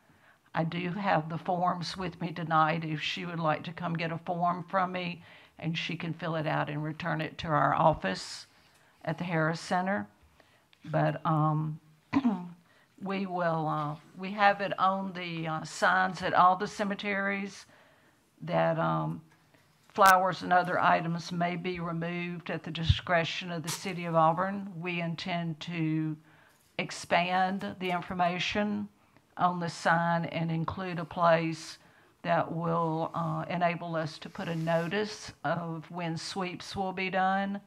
I 0.55 0.65
do 0.65 0.91
have 0.91 1.29
the 1.29 1.39
forms 1.39 1.97
with 1.97 2.21
me 2.21 2.33
tonight 2.33 2.85
if 2.85 3.03
she 3.03 3.27
would 3.27 3.41
like 3.41 3.65
to 3.65 3.73
come 3.73 3.95
get 3.95 4.13
a 4.13 4.19
form 4.19 4.65
from 4.69 4.93
me 4.93 5.23
and 5.59 5.77
she 5.77 5.97
can 5.97 6.13
fill 6.13 6.37
it 6.37 6.47
out 6.47 6.69
and 6.69 6.83
return 6.83 7.21
it 7.21 7.39
to 7.39 7.49
our 7.49 7.75
office 7.75 8.47
at 9.05 9.19
the 9.19 9.25
Harris 9.25 9.61
Center. 9.61 10.07
But 10.85 11.25
um, 11.25 11.81
we 13.03 13.27
will, 13.27 13.69
uh, 13.69 13.97
we 14.19 14.33
have 14.33 14.61
it 14.61 14.79
on 14.79 15.13
the 15.13 15.47
uh, 15.47 15.65
signs 15.65 16.23
at 16.23 16.35
all 16.35 16.57
the 16.57 16.67
cemeteries 16.67 17.67
that 18.43 18.79
um, 18.79 19.23
flowers 19.89 20.43
and 20.43 20.53
other 20.53 20.79
items 20.79 21.33
may 21.33 21.57
be 21.57 21.81
removed 21.81 22.51
at 22.51 22.63
the 22.63 22.71
discretion 22.71 23.51
of 23.51 23.63
the 23.63 23.69
city 23.69 24.05
of 24.05 24.15
Auburn. 24.15 24.71
We 24.79 25.01
intend 25.01 25.61
to 25.61 26.17
expand 26.79 27.77
the 27.81 27.91
information 27.91 28.89
on 29.39 29.61
the 29.61 29.69
sign 29.69 30.27
and 30.27 30.51
include 30.51 30.99
a 30.99 31.05
place 31.05 31.79
that 32.27 32.53
will 32.53 33.13
uh, 33.15 33.45
enable 33.49 33.95
us 33.95 34.19
to 34.19 34.29
put 34.29 34.49
a 34.49 34.57
notice 34.57 35.31
of 35.45 35.89
when 35.93 36.17
sweeps 36.17 36.75
will 36.75 36.93
be 36.93 37.09
done. 37.09 37.61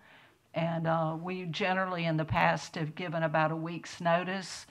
And 0.53 0.85
uh, 0.85 1.15
we 1.21 1.45
generally 1.45 2.03
in 2.03 2.17
the 2.17 2.25
past 2.25 2.75
have 2.75 2.93
given 2.93 3.23
about 3.23 3.51
a 3.51 3.55
week's 3.55 4.01
notice, 4.01 4.65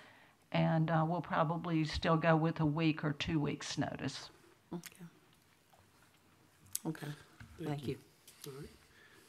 and 0.52 0.90
uh, 0.90 1.06
we'll 1.08 1.22
probably 1.22 1.86
still 1.86 2.18
go 2.18 2.36
with 2.36 2.60
a 2.60 2.66
week 2.66 3.02
or 3.02 3.14
two 3.14 3.40
weeks' 3.40 3.78
notice. 3.78 4.28
Okay. 4.74 5.06
Okay, 6.86 7.12
thank 7.64 7.88
you. 7.88 7.96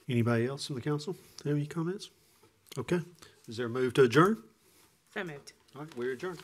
Anybody 0.10 0.46
else 0.46 0.68
from 0.68 0.76
the 0.76 0.82
council 0.82 1.16
have 1.46 1.56
any 1.56 1.68
comments? 1.68 2.10
Okay. 2.78 3.00
Is 3.48 3.56
there 3.56 3.68
a 3.68 3.70
move 3.70 3.94
to 3.94 4.04
adjourn? 4.04 4.44
So 5.14 5.24
moved. 5.24 5.54
All 5.74 5.84
right, 5.84 5.98
we're 5.98 6.12
adjourned. 6.12 6.42